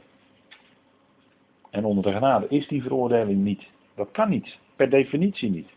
En 1.71 1.85
onder 1.85 2.05
de 2.05 2.13
genade 2.13 2.47
is 2.49 2.69
die 2.69 2.83
veroordeling 2.83 3.45
niet. 3.45 3.67
Dat 3.95 4.11
kan 4.11 4.29
niet, 4.29 4.59
per 4.77 4.91
definitie 4.91 5.51
niet. 5.51 5.69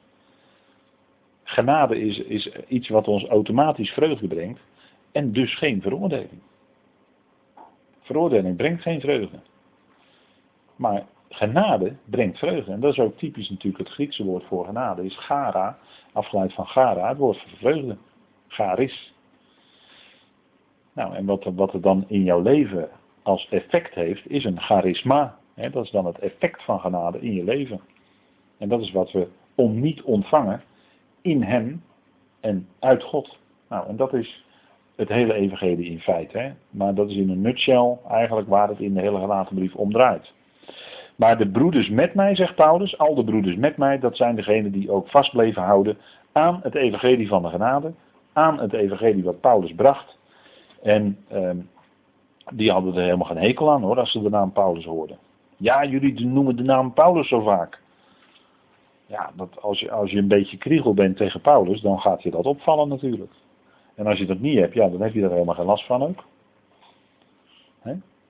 Genade 1.47 1.99
is, 2.01 2.17
is 2.17 2.49
iets 2.67 2.89
wat 2.89 3.08
ons 3.08 3.25
automatisch 3.25 3.91
vreugde 3.91 4.27
brengt 4.27 4.62
en 5.12 5.31
dus 5.31 5.55
geen 5.55 5.81
veroordeling. 5.81 6.41
Veroordeling 8.01 8.55
brengt 8.58 8.81
geen 8.81 8.99
vreugde. 8.99 9.39
Maar 10.75 11.05
genade 11.29 11.95
brengt 12.05 12.38
vreugde. 12.38 12.71
En 12.71 12.79
dat 12.79 12.91
is 12.91 12.99
ook 12.99 13.17
typisch 13.17 13.49
natuurlijk 13.49 13.84
het 13.84 13.93
Griekse 13.93 14.23
woord 14.23 14.43
voor 14.43 14.65
genade. 14.65 15.05
Is 15.05 15.17
gara, 15.17 15.77
afgeleid 16.12 16.53
van 16.53 16.67
gara, 16.67 17.08
het 17.08 17.17
woord 17.17 17.41
voor 17.41 17.58
vreugde. 17.58 17.97
Garis. 18.47 19.13
Nou, 20.93 21.15
en 21.15 21.25
wat, 21.25 21.43
wat 21.43 21.71
het 21.71 21.84
dan 21.84 22.05
in 22.08 22.23
jouw 22.23 22.41
leven 22.41 22.89
als 23.23 23.47
effect 23.49 23.93
heeft, 23.93 24.29
is 24.29 24.43
een 24.43 24.62
charisma. 24.62 25.38
dat 25.55 25.84
is 25.84 25.91
dan 25.91 26.05
het 26.05 26.19
effect 26.19 26.63
van 26.63 26.79
genade 26.79 27.19
in 27.19 27.34
je 27.34 27.43
leven. 27.43 27.81
En 28.58 28.69
dat 28.69 28.81
is 28.81 28.91
wat 28.91 29.12
we 29.12 29.27
om 29.55 29.79
niet 29.79 30.01
ontvangen 30.01 30.62
in 31.26 31.44
hem 31.44 31.84
en 32.40 32.68
uit 32.80 33.04
God. 33.04 33.38
Nou, 33.70 33.88
en 33.88 33.96
dat 33.96 34.14
is 34.14 34.46
het 34.96 35.10
hele 35.10 35.34
evangelie 35.34 35.92
in 35.92 36.00
feite. 36.00 36.38
Hè? 36.38 36.52
Maar 36.70 36.94
dat 36.94 37.10
is 37.10 37.16
in 37.16 37.30
een 37.30 37.42
nutshell 37.42 37.98
eigenlijk 38.10 38.48
waar 38.48 38.70
het 38.70 38.80
in 38.80 38.94
de 38.94 39.02
hele 39.02 39.20
gelaten 39.20 39.56
brief 39.56 39.76
om 39.76 39.92
draait. 39.92 40.34
Maar 41.16 41.38
de 41.38 41.50
broeders 41.50 41.90
met 41.90 42.14
mij, 42.14 42.36
zegt 42.36 42.56
Paulus, 42.56 42.98
al 42.98 43.16
de 43.16 43.24
broeders 43.24 43.56
met 43.56 43.78
mij, 43.78 44.00
dat 44.00 44.16
zijn 44.16 44.36
degenen 44.36 44.72
die 44.72 44.92
ook 44.92 45.10
vast 45.10 45.32
bleven 45.32 45.62
houden 45.62 45.98
aan 46.32 46.60
het 46.64 46.76
evangelie 46.76 47.28
van 47.28 47.42
de 47.42 47.50
genade, 47.50 47.94
aan 48.34 48.60
het 48.60 48.74
evangelie 48.74 49.24
wat 49.24 49.40
Paulus 49.40 49.74
bracht. 49.74 50.18
En 50.82 51.18
ehm, 51.28 51.58
die 52.54 52.72
hadden 52.72 52.96
er 52.96 53.04
helemaal 53.04 53.28
geen 53.28 53.38
hekel 53.38 53.72
aan 53.72 53.82
hoor, 53.82 54.00
als 54.00 54.12
ze 54.12 54.22
de 54.22 54.30
naam 54.30 54.52
Paulus 54.52 54.86
hoorden. 54.86 55.18
Ja, 55.58 55.86
jullie 55.86 56.26
noemen 56.26 56.56
de 56.56 56.64
naam 56.64 56.94
Paulus 56.94 57.28
zo 57.28 57.42
vaak. 57.42 57.84
Ja, 59.08 59.32
dat 59.36 59.62
als, 59.62 59.80
je, 59.80 59.91
als 59.91 60.12
je 60.12 60.18
een 60.18 60.28
beetje 60.28 60.58
kriegel 60.58 60.94
bent 60.94 61.18
tegen 61.18 61.41
Paulus, 61.41 61.82
dan 61.82 62.00
gaat 62.00 62.24
je 62.24 62.32
dat 62.32 62.46
opvallen 62.46 62.88
natuurlijk. 62.88 63.32
En 63.96 64.08
als 64.08 64.20
je 64.20 64.26
dat 64.26 64.39
niet 64.39 64.60
hebt, 64.60 64.74
ja, 64.74 64.89
dan 64.89 65.02
heb 65.02 65.13
je 65.13 65.22
er 65.22 65.32
helemaal 65.32 65.56
geen 65.56 65.65
last 65.65 65.86
van 65.86 66.04
ook. 66.04 66.24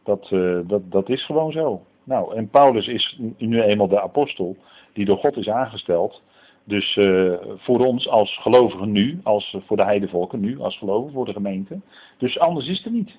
Dat, 0.06 0.32
uh, 0.32 0.60
dat, 0.68 0.92
dat 0.92 1.10
is 1.10 1.26
gewoon 1.26 1.52
zo. 1.52 1.82
Nou, 2.04 2.36
en 2.36 2.50
Paulus 2.50 2.88
is 2.88 3.20
nu 3.38 3.62
eenmaal 3.62 3.88
de 3.88 4.02
apostel 4.02 4.58
die 4.94 5.06
door 5.06 5.18
God 5.18 5.38
is 5.38 5.50
aangesteld. 5.50 6.22
Dus 6.64 6.96
uh, 6.96 7.34
voor 7.56 7.86
ons 7.86 8.10
als 8.10 8.38
gelovigen 8.38 8.92
nu, 8.92 9.20
als 9.24 9.58
voor 9.66 9.78
de 9.78 9.84
heidevolken 9.84 10.40
nu, 10.40 10.60
als 10.60 10.78
gelovigen 10.78 11.14
voor 11.14 11.26
de 11.26 11.34
gemeente. 11.34 11.80
Dus 12.18 12.40
anders 12.40 12.68
is 12.68 12.78
het 12.78 12.86
er 12.86 12.92
niet. 12.92 13.18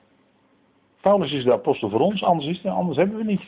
Paulus 1.01 1.33
is 1.33 1.45
de 1.45 1.53
apostel 1.53 1.89
voor 1.89 2.01
ons, 2.01 2.23
anders 2.23 2.47
is 2.47 2.57
het 2.63 2.73
anders 2.73 2.97
hebben 2.97 3.17
we 3.17 3.25
niet. 3.25 3.43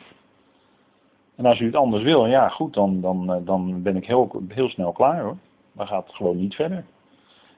En 1.38 1.46
als 1.46 1.60
u 1.60 1.64
het 1.64 1.76
anders 1.76 2.02
wil, 2.02 2.26
ja 2.26 2.48
goed, 2.48 2.74
dan, 2.74 3.00
dan, 3.00 3.32
eh, 3.32 3.36
dan 3.44 3.82
ben 3.82 3.96
ik 3.96 4.06
heel, 4.06 4.42
heel 4.48 4.68
snel 4.68 4.92
klaar 4.92 5.22
hoor. 5.22 5.36
Dan 5.72 5.86
gaat 5.86 6.06
het 6.06 6.16
gewoon 6.16 6.36
niet 6.36 6.54
verder. 6.54 6.84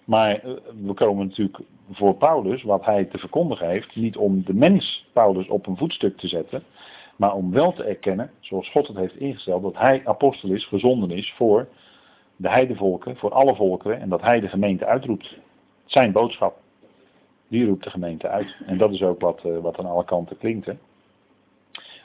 Maar 0.04 0.30
eh, 0.30 0.52
we 0.84 0.94
komen 0.94 1.26
natuurlijk 1.26 1.60
voor 1.90 2.14
Paulus, 2.14 2.62
wat 2.62 2.84
hij 2.84 3.04
te 3.04 3.18
verkondigen 3.18 3.68
heeft, 3.68 3.96
niet 3.96 4.16
om 4.16 4.44
de 4.44 4.54
mens 4.54 5.06
Paulus 5.12 5.48
op 5.48 5.66
een 5.66 5.76
voetstuk 5.76 6.16
te 6.16 6.28
zetten, 6.28 6.62
maar 7.16 7.34
om 7.34 7.52
wel 7.52 7.72
te 7.72 7.84
erkennen, 7.84 8.30
zoals 8.40 8.70
God 8.70 8.86
het 8.86 8.96
heeft 8.96 9.16
ingesteld, 9.16 9.62
dat 9.62 9.76
hij 9.76 10.02
apostel 10.04 10.50
is, 10.50 10.64
gezonden 10.64 11.10
is 11.10 11.32
voor 11.36 11.68
de 12.36 12.48
heidevolken, 12.48 13.16
voor 13.16 13.32
alle 13.32 13.54
volkeren, 13.54 14.00
en 14.00 14.08
dat 14.08 14.20
hij 14.20 14.40
de 14.40 14.48
gemeente 14.48 14.84
uitroept. 14.84 15.36
Zijn 15.84 16.12
boodschap. 16.12 16.58
Die 17.48 17.66
roept 17.66 17.84
de 17.84 17.90
gemeente 17.90 18.28
uit. 18.28 18.56
En 18.66 18.78
dat 18.78 18.92
is 18.92 19.02
ook 19.02 19.20
wat, 19.20 19.40
eh, 19.44 19.58
wat 19.58 19.78
aan 19.78 19.86
alle 19.86 20.04
kanten 20.04 20.38
klinkt. 20.38 20.66
Hè? 20.66 20.72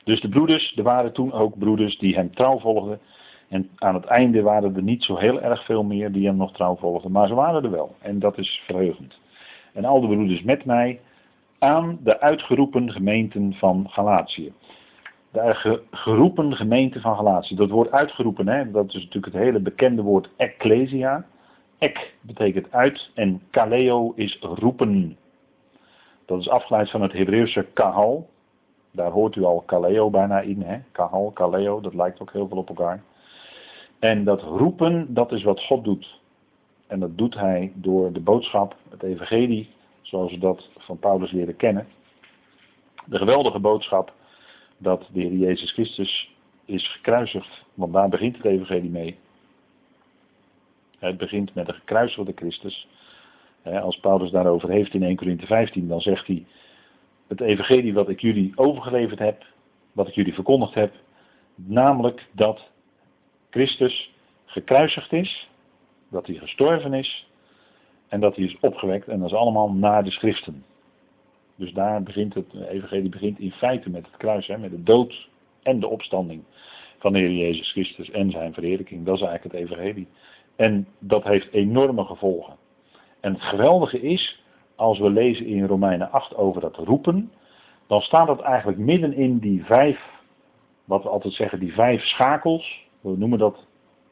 Dus 0.06 0.22
de 0.22 0.30
broeders, 0.30 0.74
er 0.76 0.84
waren 0.84 1.14
toen 1.14 1.34
ook 1.34 1.58
broeders 1.58 1.98
die 1.98 2.16
hem 2.16 2.36
trouw 2.36 2.60
volgden. 2.60 3.00
En 3.50 3.70
aan 3.76 3.94
het 3.94 4.06
einde 4.06 4.42
waren 4.42 4.76
er 4.76 4.84
niet 4.84 5.04
zo 5.04 5.16
heel 5.16 5.42
erg 5.42 5.66
veel 5.66 5.84
meer 5.84 6.12
die 6.12 6.28
hem 6.28 6.38
nog 6.38 6.54
trouw 6.54 6.76
volgden. 6.76 7.12
Maar 7.12 7.28
ze 7.28 7.34
waren 7.34 7.64
er 7.64 7.72
wel. 7.72 7.96
En 8.02 8.20
dat 8.20 8.38
is 8.38 8.62
verheugend. 8.66 9.20
En 9.74 9.86
al 9.86 10.02
de 10.02 10.08
broeders 10.08 10.42
met 10.42 10.66
mij 10.66 11.00
aan 11.60 12.00
de 12.04 12.20
uitgeroepen 12.20 12.92
gemeenten 12.92 13.54
van 13.54 13.86
Galatië 13.90 14.54
de 15.36 15.82
geroepen 15.92 16.56
gemeente 16.56 17.00
van 17.02 17.16
Galatië. 17.16 17.56
Dat 17.56 17.70
woord 17.70 17.92
uitgeroepen, 17.92 18.48
hè, 18.48 18.72
dat 18.72 18.88
is 18.88 18.94
natuurlijk 18.94 19.34
het 19.34 19.44
hele 19.44 19.60
bekende 19.60 20.02
woord 20.02 20.30
ecclesia. 20.38 21.26
Ek 21.78 22.14
betekent 22.22 22.72
uit 22.72 23.12
en 23.14 23.42
kaleo 23.50 24.14
is 24.16 24.38
roepen. 24.42 25.18
Dat 26.26 26.40
is 26.40 26.50
afgeleid 26.50 26.90
van 26.90 27.02
het 27.02 27.12
Hebreeuwse 27.12 27.66
kahal. 27.74 28.30
Daar 28.96 29.12
hoort 29.12 29.36
u 29.36 29.44
al 29.44 29.64
kaleo 29.66 30.10
bijna 30.10 30.40
in. 30.40 30.62
Hè? 30.62 30.80
Kahal, 30.92 31.32
kaleo, 31.32 31.82
dat 31.82 31.94
lijkt 31.94 32.22
ook 32.22 32.32
heel 32.32 32.48
veel 32.48 32.58
op 32.58 32.70
elkaar. 32.70 33.04
En 34.00 34.24
dat 34.24 34.42
roepen, 34.42 35.14
dat 35.14 35.32
is 35.32 35.44
wat 35.44 35.62
God 35.62 35.84
doet. 35.84 36.20
En 36.88 37.00
dat 37.00 37.18
doet 37.18 37.36
hij 37.36 37.72
door 37.76 38.14
de 38.14 38.20
boodschap, 38.20 38.76
het 38.90 39.04
evangelie, 39.04 39.70
zoals 40.02 40.32
we 40.32 40.38
dat 40.38 40.70
van 40.78 41.00
Paulus 41.00 41.32
leren 41.32 41.56
kennen. 41.56 41.88
De 43.06 43.18
geweldige 43.18 43.60
boodschap 43.60 44.14
dat 44.78 45.10
de 45.14 45.20
Heer 45.20 45.34
Jezus 45.34 45.72
Christus 45.72 46.34
is 46.66 46.92
gekruisigd. 46.92 47.64
Want 47.74 47.94
daar 47.94 48.10
begint 48.10 48.38
het 48.38 48.46
evangelie 48.46 48.90
mee. 48.90 49.18
Het 51.00 51.18
begint 51.18 51.54
met 51.54 51.66
de 51.66 51.74
gekruisigde 51.74 52.32
Christus. 52.36 52.88
Als 53.64 54.00
Paulus 54.00 54.32
daarover 54.32 54.70
heeft 54.70 54.94
in 54.94 55.04
1 55.04 55.16
Corinthië 55.16 55.46
15, 55.46 55.88
dan 55.88 56.02
zegt 56.02 56.28
hij: 56.28 56.46
Het 57.28 57.42
evangelie 57.42 57.94
wat 57.94 58.10
ik 58.10 58.20
jullie 58.20 58.52
overgeleverd 58.56 59.20
heb, 59.20 59.46
wat 59.92 60.08
ik 60.08 60.14
jullie 60.14 60.34
verkondigd 60.34 60.74
heb, 60.74 60.94
namelijk 61.56 62.28
dat 62.32 62.70
Christus 63.50 64.14
gekruisigd 64.46 65.14
is, 65.14 65.50
dat 66.10 66.28
hij 66.28 66.36
gestorven 66.36 66.94
is 66.94 67.28
en 68.08 68.20
dat 68.20 68.36
hij 68.36 68.46
is 68.46 68.58
opgewekt. 68.60 69.08
En 69.08 69.20
dat 69.20 69.28
is 69.28 69.38
allemaal 69.38 69.72
naar 69.72 70.04
de 70.04 70.12
schriften. 70.12 70.64
Dus 71.56 71.74
daar 71.74 72.04
begint 72.04 72.34
het 72.34 72.54
evangelie 72.70 73.10
begint 73.10 73.40
in 73.40 73.52
feite 73.52 73.90
met 73.90 74.06
het 74.06 74.18
kruis, 74.18 74.48
hè, 74.48 74.58
met 74.58 74.72
de 74.72 74.84
dood 74.84 75.30
en 75.64 75.80
de 75.80 75.88
opstanding 75.88 76.44
van 77.00 77.14
de 77.14 77.20
Heer 77.20 77.32
Jezus 77.32 77.72
Christus 77.72 78.12
en 78.12 78.32
zijn 78.32 78.54
verheerlijking. 78.54 79.06
Dat 79.06 79.16
is 79.16 79.22
eigenlijk 79.22 79.54
het 79.56 79.64
evangelie. 79.64 80.08
En 80.56 80.88
dat 81.00 81.24
heeft 81.24 81.54
enorme 81.54 82.04
gevolgen. 82.04 82.56
En 83.20 83.34
het 83.34 83.42
geweldige 83.42 84.02
is, 84.02 84.44
als 84.76 85.00
we 85.00 85.10
lezen 85.10 85.46
in 85.46 85.66
Romeinen 85.66 86.12
8 86.12 86.36
over 86.36 86.62
dat 86.62 86.76
roepen, 86.76 87.32
dan 87.88 88.02
staat 88.02 88.28
dat 88.28 88.42
eigenlijk 88.42 88.78
midden 88.78 89.14
in 89.14 89.38
die 89.38 89.66
vijf, 89.66 90.00
wat 90.86 91.04
we 91.04 91.10
altijd 91.10 91.34
zeggen, 91.34 91.60
die 91.60 91.74
vijf 91.74 92.02
schakels. 92.02 92.88
We 93.02 93.18
noemen 93.18 93.40
dat, 93.40 93.66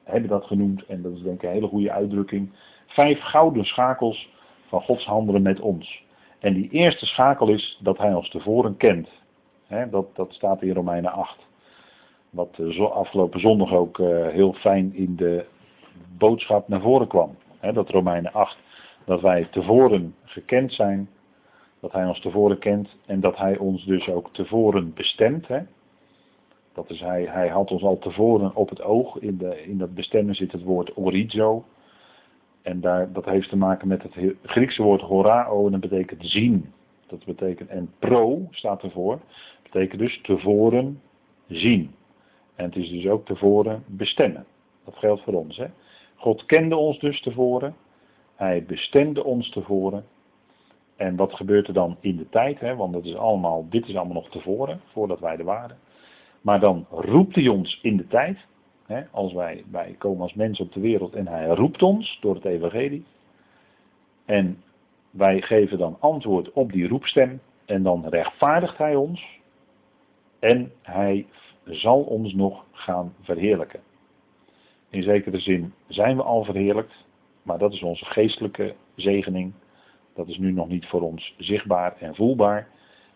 hebben 0.03 0.29
dat 0.29 0.45
genoemd, 0.45 0.85
en 0.85 1.01
dat 1.01 1.11
is 1.11 1.21
denk 1.21 1.35
ik 1.35 1.43
een 1.43 1.55
hele 1.55 1.67
goede 1.67 1.91
uitdrukking. 1.91 2.51
Vijf 2.85 3.19
gouden 3.19 3.65
schakels 3.65 4.29
van 4.67 4.81
Gods 4.81 5.05
handelen 5.05 5.41
met 5.41 5.59
ons. 5.59 6.03
En 6.39 6.53
die 6.53 6.69
eerste 6.69 7.05
schakel 7.05 7.47
is 7.47 7.79
dat 7.81 7.97
hij 7.97 8.13
ons 8.13 8.29
tevoren 8.29 8.77
kent. 8.77 9.09
dat, 9.89 10.15
dat 10.15 10.33
staat 10.33 10.61
in 10.61 10.73
Romeinen 10.73 11.11
8. 11.11 11.37
Wat 12.29 12.59
zo 12.69 12.85
afgelopen 12.85 13.39
zondag 13.39 13.73
ook 13.73 13.97
uh, 13.97 14.27
heel 14.27 14.53
fijn 14.53 14.93
in 14.95 15.15
de 15.15 15.45
boodschap 16.17 16.67
naar 16.67 16.81
voren 16.81 17.07
kwam. 17.07 17.35
dat 17.73 17.89
Romeinen 17.89 18.33
8. 18.33 18.57
Dat 19.05 19.21
wij 19.21 19.47
tevoren 19.51 20.15
gekend 20.23 20.73
zijn. 20.73 21.09
Dat 21.79 21.91
hij 21.91 22.05
ons 22.05 22.19
tevoren 22.19 22.59
kent. 22.59 22.95
En 23.05 23.19
dat 23.19 23.37
hij 23.37 23.57
ons 23.57 23.85
dus 23.85 24.09
ook 24.09 24.33
tevoren 24.33 24.93
bestemt. 24.93 25.47
Dat 26.73 26.89
is 26.89 26.99
hij, 26.99 27.23
hij 27.23 27.47
had 27.47 27.71
ons 27.71 27.83
al 27.83 27.99
tevoren 27.99 28.55
op 28.55 28.69
het 28.69 28.81
oog. 28.81 29.17
In, 29.17 29.37
de, 29.37 29.63
in 29.63 29.77
dat 29.77 29.93
bestemmen 29.93 30.35
zit 30.35 30.51
het 30.51 30.63
woord 30.63 30.97
orizo. 30.97 31.65
En 32.61 32.81
daar, 32.81 33.11
dat 33.11 33.25
heeft 33.25 33.49
te 33.49 33.55
maken 33.55 33.87
met 33.87 34.03
het 34.03 34.35
Griekse 34.43 34.83
woord 34.83 35.01
horao 35.01 35.65
en 35.65 35.71
dat 35.71 35.81
betekent 35.81 36.25
zien. 36.25 36.73
Dat 37.07 37.25
betekent, 37.25 37.69
en 37.69 37.93
pro 37.99 38.47
staat 38.51 38.83
ervoor, 38.83 39.19
betekent 39.63 39.99
dus 39.99 40.21
tevoren 40.21 41.01
zien. 41.47 41.95
En 42.55 42.65
het 42.65 42.75
is 42.75 42.89
dus 42.89 43.07
ook 43.07 43.25
tevoren 43.25 43.83
bestemmen. 43.87 44.45
Dat 44.85 44.95
geldt 44.95 45.23
voor 45.23 45.33
ons. 45.33 45.57
Hè? 45.57 45.65
God 46.15 46.45
kende 46.45 46.75
ons 46.75 46.99
dus 46.99 47.21
tevoren. 47.21 47.75
Hij 48.35 48.63
bestemde 48.65 49.23
ons 49.23 49.49
tevoren. 49.49 50.05
En 50.95 51.15
wat 51.15 51.33
gebeurt 51.33 51.67
er 51.67 51.73
dan 51.73 51.97
in 51.99 52.17
de 52.17 52.29
tijd? 52.29 52.59
Hè? 52.59 52.75
Want 52.75 52.93
het 52.93 53.05
is 53.05 53.15
allemaal, 53.15 53.65
dit 53.69 53.87
is 53.87 53.95
allemaal 53.95 54.13
nog 54.13 54.29
tevoren, 54.29 54.81
voordat 54.91 55.19
wij 55.19 55.37
er 55.37 55.43
waren. 55.43 55.77
Maar 56.41 56.59
dan 56.59 56.85
roept 56.89 57.35
hij 57.35 57.47
ons 57.47 57.79
in 57.81 57.97
de 57.97 58.07
tijd. 58.07 58.37
Hè? 58.85 59.03
Als 59.11 59.33
wij, 59.33 59.63
wij 59.71 59.95
komen 59.97 60.21
als 60.21 60.33
mensen 60.33 60.65
op 60.65 60.73
de 60.73 60.79
wereld 60.79 61.15
en 61.15 61.27
hij 61.27 61.47
roept 61.47 61.83
ons 61.83 62.17
door 62.21 62.35
het 62.35 62.45
evangelie. 62.45 63.05
En 64.25 64.63
wij 65.09 65.41
geven 65.41 65.77
dan 65.77 65.97
antwoord 65.99 66.51
op 66.51 66.71
die 66.71 66.87
roepstem. 66.87 67.41
En 67.65 67.83
dan 67.83 68.07
rechtvaardigt 68.07 68.77
hij 68.77 68.95
ons. 68.95 69.39
En 70.39 70.71
hij 70.81 71.25
zal 71.65 72.01
ons 72.01 72.33
nog 72.33 72.65
gaan 72.71 73.13
verheerlijken. 73.21 73.79
In 74.89 75.03
zekere 75.03 75.39
zin 75.39 75.73
zijn 75.87 76.15
we 76.15 76.23
al 76.23 76.43
verheerlijkt, 76.43 77.05
maar 77.43 77.57
dat 77.57 77.73
is 77.73 77.81
onze 77.81 78.05
geestelijke 78.05 78.75
zegening. 78.95 79.53
Dat 80.15 80.27
is 80.27 80.37
nu 80.37 80.51
nog 80.51 80.67
niet 80.67 80.85
voor 80.85 81.01
ons 81.01 81.35
zichtbaar 81.37 81.95
en 81.99 82.15
voelbaar. 82.15 82.67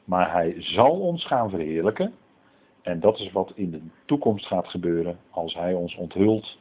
Maar 0.04 0.32
hij 0.32 0.56
zal 0.58 1.00
ons 1.00 1.26
gaan 1.26 1.50
verheerlijken. 1.50 2.14
En 2.82 3.00
dat 3.00 3.20
is 3.20 3.32
wat 3.32 3.52
in 3.56 3.72
de 3.72 3.82
toekomst 4.06 4.46
gaat 4.46 4.68
gebeuren 4.68 5.20
als 5.30 5.54
hij 5.54 5.74
ons 5.74 5.96
onthult 5.96 6.58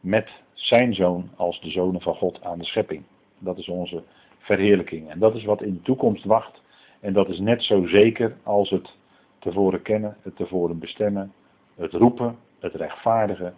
met 0.00 0.30
zijn 0.52 0.94
zoon 0.94 1.30
als 1.36 1.60
de 1.60 1.70
zonen 1.70 2.00
van 2.00 2.14
God 2.14 2.42
aan 2.42 2.58
de 2.58 2.64
schepping. 2.64 3.02
Dat 3.38 3.58
is 3.58 3.68
onze 3.68 4.02
verheerlijking. 4.38 5.10
En 5.10 5.18
dat 5.18 5.34
is 5.34 5.44
wat 5.44 5.62
in 5.62 5.74
de 5.74 5.82
toekomst 5.82 6.24
wacht. 6.24 6.62
En 7.00 7.12
dat 7.12 7.28
is 7.28 7.38
net 7.38 7.62
zo 7.62 7.86
zeker 7.86 8.36
als 8.42 8.70
het 8.70 8.96
tevoren 9.38 9.82
kennen, 9.82 10.16
het 10.22 10.36
tevoren 10.36 10.78
bestemmen, 10.78 11.32
het 11.74 11.92
roepen, 11.92 12.36
het 12.58 12.74
rechtvaardigen. 12.74 13.54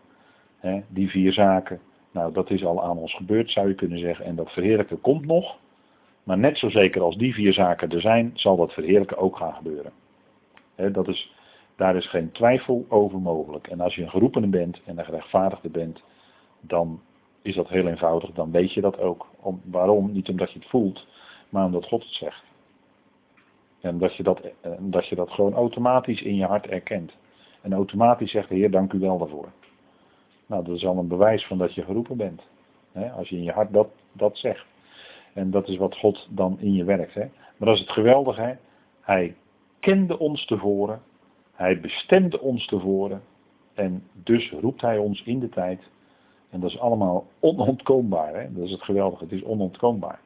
Hè, 0.58 0.80
die 0.88 1.10
vier 1.10 1.32
zaken. 1.32 1.80
Nou, 2.10 2.32
dat 2.32 2.50
is 2.50 2.64
al 2.64 2.82
aan 2.82 2.98
ons 2.98 3.14
gebeurd, 3.14 3.50
zou 3.50 3.68
je 3.68 3.74
kunnen 3.74 3.98
zeggen. 3.98 4.24
En 4.24 4.36
dat 4.36 4.52
verheerlijken 4.52 5.00
komt 5.00 5.26
nog. 5.26 5.56
Maar 6.22 6.38
net 6.38 6.58
zo 6.58 6.68
zeker 6.70 7.02
als 7.02 7.16
die 7.16 7.34
vier 7.34 7.52
zaken 7.52 7.90
er 7.90 8.00
zijn, 8.00 8.30
zal 8.34 8.56
dat 8.56 8.72
verheerlijken 8.72 9.18
ook 9.18 9.36
gaan 9.36 9.54
gebeuren. 9.54 9.92
dat 10.92 11.08
is, 11.08 11.32
daar 11.76 11.96
is 11.96 12.08
geen 12.08 12.32
twijfel 12.32 12.86
over 12.88 13.18
mogelijk. 13.18 13.66
En 13.66 13.80
als 13.80 13.94
je 13.94 14.02
een 14.02 14.10
geroepene 14.10 14.46
bent 14.46 14.80
en 14.84 14.98
een 14.98 15.04
gerechtvaardigde 15.04 15.68
bent, 15.68 16.02
dan 16.60 17.00
is 17.42 17.54
dat 17.54 17.68
heel 17.68 17.86
eenvoudig. 17.86 18.30
Dan 18.30 18.50
weet 18.50 18.72
je 18.72 18.80
dat 18.80 18.98
ook. 19.00 19.26
Om, 19.40 19.60
waarom? 19.64 20.12
Niet 20.12 20.28
omdat 20.28 20.52
je 20.52 20.58
het 20.58 20.68
voelt, 20.68 21.06
maar 21.48 21.64
omdat 21.64 21.86
God 21.86 22.02
het 22.02 22.12
zegt. 22.12 22.44
En 23.80 23.98
dat 23.98 24.16
je 24.16 24.22
dat, 24.22 24.40
dat 24.78 25.06
je 25.06 25.14
dat 25.14 25.30
gewoon 25.30 25.54
automatisch 25.54 26.22
in 26.22 26.34
je 26.34 26.44
hart 26.44 26.66
erkent. 26.66 27.12
En 27.60 27.72
automatisch 27.72 28.30
zegt 28.30 28.48
de 28.48 28.54
Heer, 28.54 28.70
dank 28.70 28.92
u 28.92 28.98
wel 28.98 29.18
daarvoor. 29.18 29.48
Nou, 30.48 30.64
dat 30.64 30.74
is 30.74 30.86
al 30.86 30.98
een 30.98 31.08
bewijs 31.08 31.46
van 31.46 31.58
dat 31.58 31.74
je 31.74 31.84
geroepen 31.84 32.16
bent. 32.16 32.42
als 33.16 33.28
je 33.28 33.36
in 33.36 33.42
je 33.42 33.52
hart 33.52 33.72
dat, 33.72 33.88
dat 34.12 34.38
zegt. 34.38 34.66
En 35.34 35.50
dat 35.50 35.68
is 35.68 35.76
wat 35.76 35.96
God 35.96 36.26
dan 36.30 36.60
in 36.60 36.74
je 36.74 36.84
werkt. 36.84 37.14
Maar 37.14 37.68
dat 37.68 37.74
is 37.74 37.80
het 37.80 37.90
geweldige. 37.90 38.58
Hij 39.00 39.36
kende 39.80 40.18
ons 40.18 40.46
tevoren. 40.46 41.02
Hij 41.52 41.80
bestemde 41.80 42.40
ons 42.40 42.66
tevoren. 42.66 43.22
En 43.74 44.02
dus 44.12 44.50
roept 44.50 44.80
hij 44.80 44.98
ons 44.98 45.22
in 45.22 45.38
de 45.38 45.48
tijd. 45.48 45.90
En 46.50 46.60
dat 46.60 46.70
is 46.70 46.78
allemaal 46.78 47.26
onontkoombaar. 47.40 48.52
Dat 48.52 48.64
is 48.64 48.70
het 48.70 48.82
geweldige. 48.82 49.24
Het 49.24 49.32
is 49.32 49.44
onontkoombaar. 49.44 50.20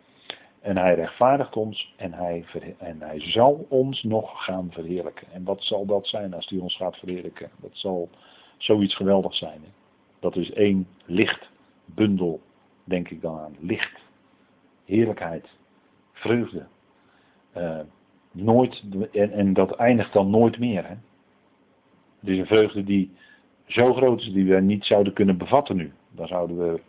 En 0.61 0.77
hij 0.77 0.95
rechtvaardigt 0.95 1.57
ons 1.57 1.95
en 1.97 2.13
hij, 2.13 2.45
en 2.79 3.01
hij 3.01 3.21
zal 3.21 3.67
ons 3.69 4.03
nog 4.03 4.45
gaan 4.45 4.71
verheerlijken. 4.71 5.27
En 5.33 5.45
wat 5.45 5.63
zal 5.63 5.87
dat 5.87 6.07
zijn 6.07 6.35
als 6.35 6.49
hij 6.49 6.59
ons 6.59 6.77
gaat 6.77 6.97
verheerlijken? 6.97 7.51
Dat 7.61 7.71
zal 7.73 8.09
zoiets 8.57 8.97
geweldigs 8.97 9.39
zijn. 9.39 9.61
Dat 10.23 10.37
is 10.37 10.53
één 10.53 10.87
lichtbundel, 11.05 12.41
denk 12.85 13.09
ik 13.09 13.21
dan 13.21 13.39
aan. 13.39 13.57
Licht, 13.61 14.01
heerlijkheid, 14.85 15.49
vreugde. 16.13 16.67
Uh, 17.57 17.81
nooit, 18.33 18.83
en, 19.13 19.33
en, 19.33 19.53
dat 19.53 19.71
eindigt 19.71 20.13
dan 20.13 20.31
nooit 20.31 20.59
meer. 20.59 20.87
Hè? 20.87 20.95
Het 22.21 22.29
is 22.29 22.39
een 22.39 22.47
vreugde 22.47 22.85
die 22.85 23.11
zo 23.67 23.95
groot 23.95 24.21
is 24.21 24.33
die 24.33 24.45
we 24.45 24.61
niet 24.61 24.85
zouden 24.85 25.13
kunnen 25.13 25.39
bevatten 25.39 25.77
nu. 25.77 25.93
Dan 26.11 26.27
zouden 26.27 26.59
we, 26.59 26.81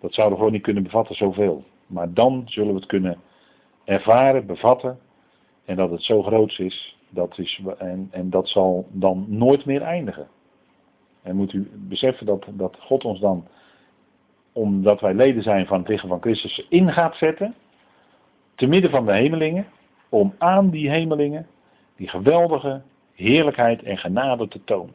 dat 0.00 0.14
zouden 0.14 0.36
we 0.36 0.38
gewoon 0.38 0.52
niet 0.52 0.62
kunnen 0.62 0.82
bevatten 0.82 1.14
zoveel. 1.14 1.64
Maar 1.86 2.12
dan 2.12 2.42
zullen 2.46 2.72
we 2.72 2.80
het 2.80 2.88
kunnen 2.88 3.18
ervaren, 3.84 4.46
bevatten. 4.46 4.98
En 5.64 5.76
dat 5.76 5.90
het 5.90 6.02
zo 6.02 6.22
groot 6.22 6.58
is, 6.58 6.98
dat 7.08 7.38
is 7.38 7.60
en, 7.78 8.08
en 8.10 8.30
dat 8.30 8.48
zal 8.48 8.86
dan 8.90 9.26
nooit 9.28 9.64
meer 9.64 9.82
eindigen. 9.82 10.28
En 11.24 11.36
moet 11.36 11.52
u 11.52 11.70
beseffen 11.74 12.26
dat, 12.26 12.46
dat 12.50 12.76
God 12.80 13.04
ons 13.04 13.20
dan, 13.20 13.46
omdat 14.52 15.00
wij 15.00 15.14
leden 15.14 15.42
zijn 15.42 15.66
van 15.66 15.78
het 15.78 15.88
lichaam 15.88 16.08
van 16.08 16.20
Christus, 16.20 16.66
in 16.68 16.92
gaat 16.92 17.16
zetten. 17.16 17.54
Te 18.54 18.66
midden 18.66 18.90
van 18.90 19.06
de 19.06 19.12
hemelingen. 19.12 19.66
Om 20.08 20.34
aan 20.38 20.70
die 20.70 20.90
hemelingen 20.90 21.46
die 21.96 22.08
geweldige 22.08 22.82
heerlijkheid 23.14 23.82
en 23.82 23.98
genade 23.98 24.48
te 24.48 24.64
tonen. 24.64 24.94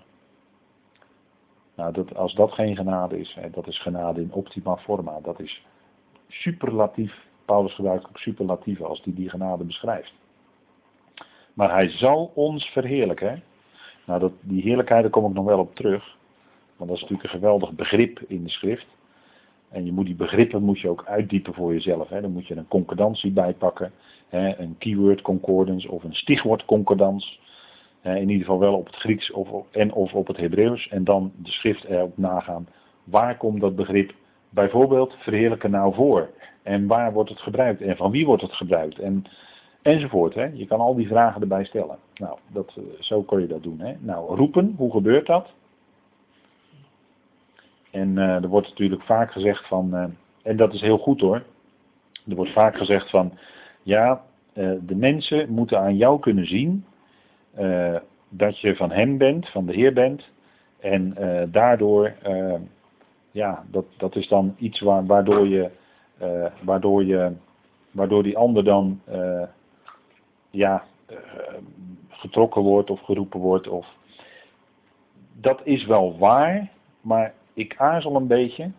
Nou, 1.75 1.93
dat, 1.93 2.15
als 2.15 2.33
dat 2.33 2.51
geen 2.51 2.75
genade 2.75 3.19
is, 3.19 3.37
hè, 3.39 3.49
dat 3.49 3.67
is 3.67 3.81
genade 3.81 4.21
in 4.21 4.33
optima 4.33 4.77
forma. 4.77 5.19
Dat 5.21 5.39
is 5.39 5.65
superlatief. 6.27 7.27
Paulus 7.45 7.73
gebruikt 7.73 8.07
ook 8.07 8.17
superlatieven 8.17 8.87
als 8.87 9.01
hij 9.03 9.13
die, 9.13 9.29
genade 9.29 9.63
beschrijft. 9.63 10.13
Maar 11.53 11.71
hij 11.71 11.89
zal 11.89 12.31
ons 12.35 12.65
verheerlijken. 12.65 13.43
Nou, 14.05 14.19
dat, 14.19 14.31
die 14.41 14.61
heerlijkheid, 14.61 15.01
daar 15.01 15.11
kom 15.11 15.25
ik 15.25 15.33
nog 15.33 15.45
wel 15.45 15.59
op 15.59 15.75
terug. 15.75 16.17
Want 16.79 16.91
dat 16.91 16.99
is 16.99 17.01
natuurlijk 17.01 17.23
een 17.23 17.39
geweldig 17.39 17.71
begrip 17.71 18.19
in 18.27 18.43
de 18.43 18.49
schrift. 18.49 18.85
En 19.69 19.85
je 19.85 19.91
moet 19.91 20.05
die 20.05 20.15
begrippen 20.15 20.63
moet 20.63 20.79
je 20.79 20.89
ook 20.89 21.05
uitdiepen 21.05 21.53
voor 21.53 21.73
jezelf. 21.73 22.09
Hè. 22.09 22.21
Dan 22.21 22.31
moet 22.31 22.47
je 22.47 22.55
een 22.55 22.67
concordantie 22.67 23.31
bijpakken. 23.31 23.91
Hè, 24.27 24.59
een 24.59 24.75
keyword 24.77 25.21
concordance 25.21 25.91
of 25.91 26.03
een 26.03 26.13
stichwoord 26.13 26.65
concordans. 26.65 27.39
in 28.01 28.29
ieder 28.29 28.45
geval 28.45 28.59
wel 28.59 28.73
op 28.75 28.85
het 28.85 28.95
Grieks 28.95 29.31
of, 29.31 29.49
en 29.71 29.93
of 29.93 30.13
op 30.13 30.27
het 30.27 30.37
Hebreeuws. 30.37 30.87
En 30.87 31.03
dan 31.03 31.31
de 31.35 31.51
schrift 31.51 31.83
erop 31.83 32.17
nagaan. 32.17 32.67
Waar 33.03 33.37
komt 33.37 33.61
dat 33.61 33.75
begrip 33.75 34.13
bijvoorbeeld 34.49 35.15
verheerlijken 35.17 35.71
nou 35.71 35.93
voor? 35.93 36.29
En 36.63 36.87
waar 36.87 37.13
wordt 37.13 37.29
het 37.29 37.41
gebruikt? 37.41 37.81
En 37.81 37.97
van 37.97 38.11
wie 38.11 38.25
wordt 38.25 38.41
het 38.41 38.53
gebruikt? 38.53 38.99
En, 38.99 39.23
enzovoort. 39.81 40.33
Hè. 40.33 40.45
Je 40.45 40.67
kan 40.67 40.79
al 40.79 40.95
die 40.95 41.07
vragen 41.07 41.41
erbij 41.41 41.63
stellen. 41.63 41.97
Nou, 42.15 42.37
dat, 42.47 42.73
eh, 42.77 42.83
zo 42.99 43.21
kun 43.21 43.41
je 43.41 43.47
dat 43.47 43.63
doen. 43.63 43.79
Hè. 43.79 43.93
Nou, 43.99 44.35
roepen, 44.35 44.73
hoe 44.77 44.91
gebeurt 44.91 45.25
dat? 45.25 45.47
En 47.91 48.15
uh, 48.15 48.43
er 48.43 48.47
wordt 48.47 48.67
natuurlijk 48.67 49.01
vaak 49.01 49.31
gezegd 49.31 49.67
van, 49.67 49.95
uh, 49.95 50.05
en 50.43 50.57
dat 50.57 50.73
is 50.73 50.81
heel 50.81 50.97
goed 50.97 51.21
hoor, 51.21 51.43
er 52.27 52.35
wordt 52.35 52.51
vaak 52.51 52.77
gezegd 52.77 53.09
van, 53.09 53.37
ja, 53.83 54.21
uh, 54.53 54.71
de 54.81 54.95
mensen 54.95 55.49
moeten 55.49 55.79
aan 55.79 55.97
jou 55.97 56.19
kunnen 56.19 56.45
zien 56.45 56.85
dat 58.29 58.59
je 58.59 58.75
van 58.75 58.91
hem 58.91 59.17
bent, 59.17 59.49
van 59.49 59.65
de 59.65 59.73
Heer 59.73 59.93
bent. 59.93 60.29
En 60.79 61.15
daardoor, 61.51 62.13
ja, 63.31 63.63
dat, 63.71 63.85
dat 63.97 64.15
is 64.15 64.27
dan 64.27 64.55
iets 64.57 64.79
waar, 64.79 65.05
waardoor 65.05 65.47
je, 65.47 65.69
waardoor 66.63 67.05
je, 67.05 67.31
waardoor 67.91 68.23
die 68.23 68.37
ander 68.37 68.63
dan, 68.63 69.01
ja, 70.49 70.83
getrokken 72.09 72.61
wordt 72.61 72.89
of 72.89 73.01
geroepen 73.01 73.39
wordt. 73.39 73.67
Of, 73.67 73.87
dat 75.33 75.61
is 75.63 75.85
wel 75.85 76.17
waar, 76.17 76.71
maar 77.01 77.33
ik 77.53 77.77
aarzel 77.77 78.15
een 78.15 78.27
beetje, 78.27 78.71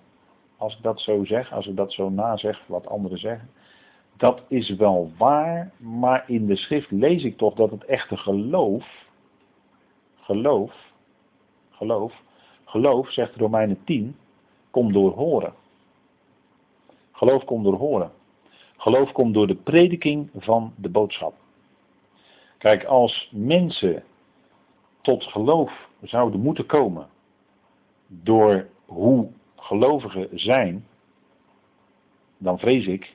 als 0.56 0.76
ik 0.76 0.83
dat 0.83 1.00
zo 1.00 1.24
zeg, 1.24 1.52
als 1.52 1.66
ik 1.66 1.76
dat 1.76 1.92
zo 1.92 2.11
nazeg 2.11 2.62
wat 2.66 2.87
anderen 2.87 3.18
zeggen. 3.18 3.50
Dat 4.16 4.42
is 4.48 4.70
wel 4.70 5.12
waar, 5.18 5.70
maar 5.76 6.24
in 6.26 6.46
de 6.46 6.56
schrift 6.56 6.90
lees 6.90 7.24
ik 7.24 7.37
toch 7.37 7.54
dat 7.54 7.70
het 7.70 7.85
echte 7.85 8.16
geloof, 8.16 9.06
geloof, 10.16 10.72
geloof, 11.70 12.22
geloof, 12.64 13.12
zegt 13.12 13.37
Romeinen 13.37 13.85
10, 13.85 14.16
komt 14.70 14.92
door 14.92 15.12
horen. 15.12 15.54
Geloof 17.12 17.44
komt 17.44 17.64
door 17.64 17.76
horen. 17.76 18.12
Geloof 18.76 19.12
komt 19.12 19.35
door 19.35 19.46
de 19.46 19.54
prediking 19.54 20.30
van 20.37 20.72
de 20.76 20.88
boodschap. 20.88 21.35
Kijk, 22.59 22.85
als 22.85 23.28
mensen 23.33 24.04
tot 25.00 25.24
geloof 25.24 25.88
zouden 26.02 26.40
moeten 26.40 26.66
komen 26.66 27.09
door 28.12 28.68
hoe 28.87 29.31
gelovigen 29.57 30.29
zijn, 30.33 30.87
dan 32.38 32.59
vrees 32.59 32.87
ik 32.87 33.14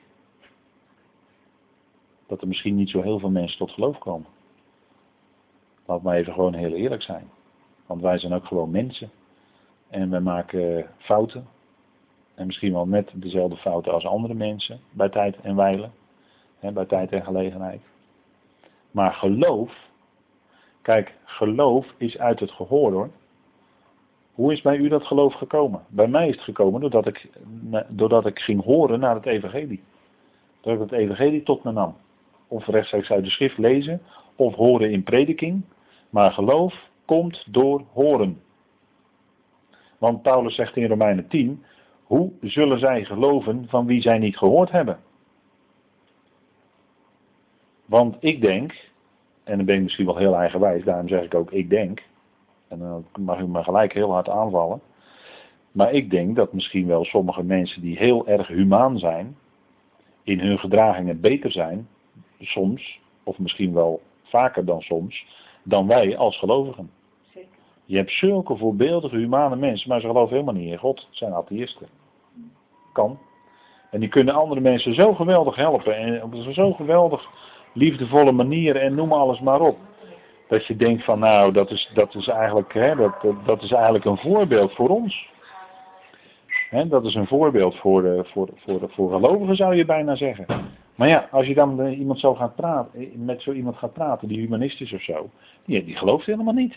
dat 2.26 2.40
er 2.40 2.48
misschien 2.48 2.74
niet 2.74 2.90
zo 2.90 3.02
heel 3.02 3.18
veel 3.18 3.30
mensen 3.30 3.58
tot 3.58 3.70
geloof 3.70 3.98
komen. 3.98 4.26
Laat 5.86 6.02
maar 6.02 6.16
even 6.16 6.32
gewoon 6.32 6.54
heel 6.54 6.72
eerlijk 6.72 7.02
zijn. 7.02 7.30
Want 7.86 8.00
wij 8.00 8.18
zijn 8.18 8.32
ook 8.32 8.44
gewoon 8.44 8.70
mensen. 8.70 9.10
En 9.88 10.10
we 10.10 10.18
maken 10.18 10.90
fouten. 10.98 11.46
En 12.34 12.46
misschien 12.46 12.72
wel 12.72 12.86
net 12.86 13.10
dezelfde 13.14 13.56
fouten 13.56 13.92
als 13.92 14.06
andere 14.06 14.34
mensen. 14.34 14.80
Bij 14.90 15.08
tijd 15.08 15.40
en 15.40 15.56
wijlen. 15.56 15.92
Hè, 16.58 16.72
bij 16.72 16.84
tijd 16.84 17.12
en 17.12 17.24
gelegenheid. 17.24 17.80
Maar 18.90 19.12
geloof. 19.12 19.88
Kijk, 20.82 21.14
geloof 21.24 21.86
is 21.96 22.18
uit 22.18 22.40
het 22.40 22.50
gehoor 22.50 22.92
hoor. 22.92 23.10
Hoe 24.36 24.52
is 24.52 24.60
bij 24.60 24.76
u 24.76 24.88
dat 24.88 25.06
geloof 25.06 25.34
gekomen? 25.34 25.80
Bij 25.88 26.08
mij 26.08 26.28
is 26.28 26.34
het 26.34 26.44
gekomen 26.44 26.80
doordat 26.80 27.06
ik, 27.06 27.28
doordat 27.88 28.26
ik 28.26 28.38
ging 28.38 28.64
horen 28.64 29.00
naar 29.00 29.14
het 29.14 29.26
evangelie. 29.26 29.82
Dat 30.60 30.74
ik 30.74 30.80
het 30.80 30.92
evangelie 30.92 31.42
tot 31.42 31.64
me 31.64 31.72
nam. 31.72 31.96
Of 32.48 32.66
rechtstreeks 32.66 33.10
uit 33.10 33.24
de 33.24 33.30
schrift 33.30 33.58
lezen, 33.58 34.02
of 34.36 34.54
horen 34.54 34.90
in 34.90 35.02
prediking. 35.02 35.62
Maar 36.10 36.32
geloof 36.32 36.90
komt 37.04 37.46
door 37.52 37.84
horen. 37.92 38.40
Want 39.98 40.22
Paulus 40.22 40.54
zegt 40.54 40.76
in 40.76 40.88
Romeinen 40.88 41.28
10, 41.28 41.64
hoe 42.02 42.32
zullen 42.40 42.78
zij 42.78 43.04
geloven 43.04 43.68
van 43.68 43.86
wie 43.86 44.00
zij 44.00 44.18
niet 44.18 44.38
gehoord 44.38 44.70
hebben? 44.70 44.98
Want 47.84 48.16
ik 48.20 48.40
denk, 48.40 48.90
en 49.44 49.56
dan 49.56 49.66
ben 49.66 49.76
ik 49.76 49.82
misschien 49.82 50.06
wel 50.06 50.16
heel 50.16 50.36
eigenwijs, 50.36 50.84
daarom 50.84 51.08
zeg 51.08 51.24
ik 51.24 51.34
ook 51.34 51.50
ik 51.50 51.70
denk, 51.70 52.02
en 52.68 52.78
dan 52.78 53.04
mag 53.18 53.38
u 53.38 53.46
me 53.46 53.62
gelijk 53.62 53.92
heel 53.92 54.12
hard 54.12 54.28
aanvallen. 54.28 54.80
Maar 55.72 55.92
ik 55.92 56.10
denk 56.10 56.36
dat 56.36 56.52
misschien 56.52 56.86
wel 56.86 57.04
sommige 57.04 57.42
mensen 57.42 57.82
die 57.82 57.96
heel 57.96 58.26
erg 58.26 58.48
humaan 58.48 58.98
zijn, 58.98 59.36
in 60.22 60.40
hun 60.40 60.58
gedragingen 60.58 61.20
beter 61.20 61.52
zijn, 61.52 61.88
soms, 62.40 63.00
of 63.22 63.38
misschien 63.38 63.72
wel 63.72 64.00
vaker 64.22 64.64
dan 64.64 64.80
soms, 64.80 65.26
dan 65.62 65.86
wij 65.86 66.16
als 66.16 66.38
gelovigen. 66.38 66.90
Je 67.84 67.96
hebt 67.96 68.10
zulke 68.10 68.56
voorbeeldige, 68.56 69.16
humane 69.16 69.56
mensen, 69.56 69.88
maar 69.88 70.00
ze 70.00 70.06
geloven 70.06 70.32
helemaal 70.32 70.54
niet 70.54 70.70
in 70.70 70.78
God. 70.78 70.98
Het 70.98 71.16
zijn 71.16 71.32
atheïsten. 71.32 71.86
Kan. 72.92 73.18
En 73.90 74.00
die 74.00 74.08
kunnen 74.08 74.34
andere 74.34 74.60
mensen 74.60 74.94
zo 74.94 75.14
geweldig 75.14 75.56
helpen. 75.56 75.96
En 75.96 76.22
op 76.22 76.32
een 76.32 76.54
zo 76.54 76.72
geweldig 76.72 77.30
liefdevolle 77.72 78.32
manier 78.32 78.76
en 78.76 78.94
noem 78.94 79.12
alles 79.12 79.40
maar 79.40 79.60
op. 79.60 79.78
Dat 80.48 80.66
je 80.66 80.76
denkt 80.76 81.04
van 81.04 81.18
nou, 81.18 81.52
dat 81.52 81.70
is, 81.70 81.90
dat 81.94 82.14
is, 82.14 82.28
eigenlijk, 82.28 82.74
hè, 82.74 82.94
dat, 82.94 83.14
dat 83.44 83.62
is 83.62 83.72
eigenlijk 83.72 84.04
een 84.04 84.18
voorbeeld 84.18 84.72
voor 84.72 84.88
ons. 84.88 85.28
Hè, 86.70 86.88
dat 86.88 87.04
is 87.04 87.14
een 87.14 87.26
voorbeeld 87.26 87.76
voor, 87.76 88.02
de, 88.02 88.24
voor, 88.24 88.48
voor, 88.56 88.90
voor 88.90 89.10
gelovigen 89.10 89.56
zou 89.56 89.74
je 89.74 89.84
bijna 89.84 90.16
zeggen. 90.16 90.46
Maar 90.94 91.08
ja, 91.08 91.28
als 91.30 91.46
je 91.46 91.54
dan 91.54 91.86
iemand 91.86 92.20
zo 92.20 92.34
gaat 92.34 92.54
praten, 92.56 93.24
met 93.24 93.42
zo 93.42 93.52
iemand 93.52 93.76
gaat 93.76 93.92
praten, 93.92 94.28
die 94.28 94.38
humanist 94.38 94.80
is 94.80 94.92
of 94.92 95.02
zo, 95.02 95.30
die, 95.64 95.84
die 95.84 95.96
gelooft 95.96 96.26
helemaal 96.26 96.54
niet. 96.54 96.76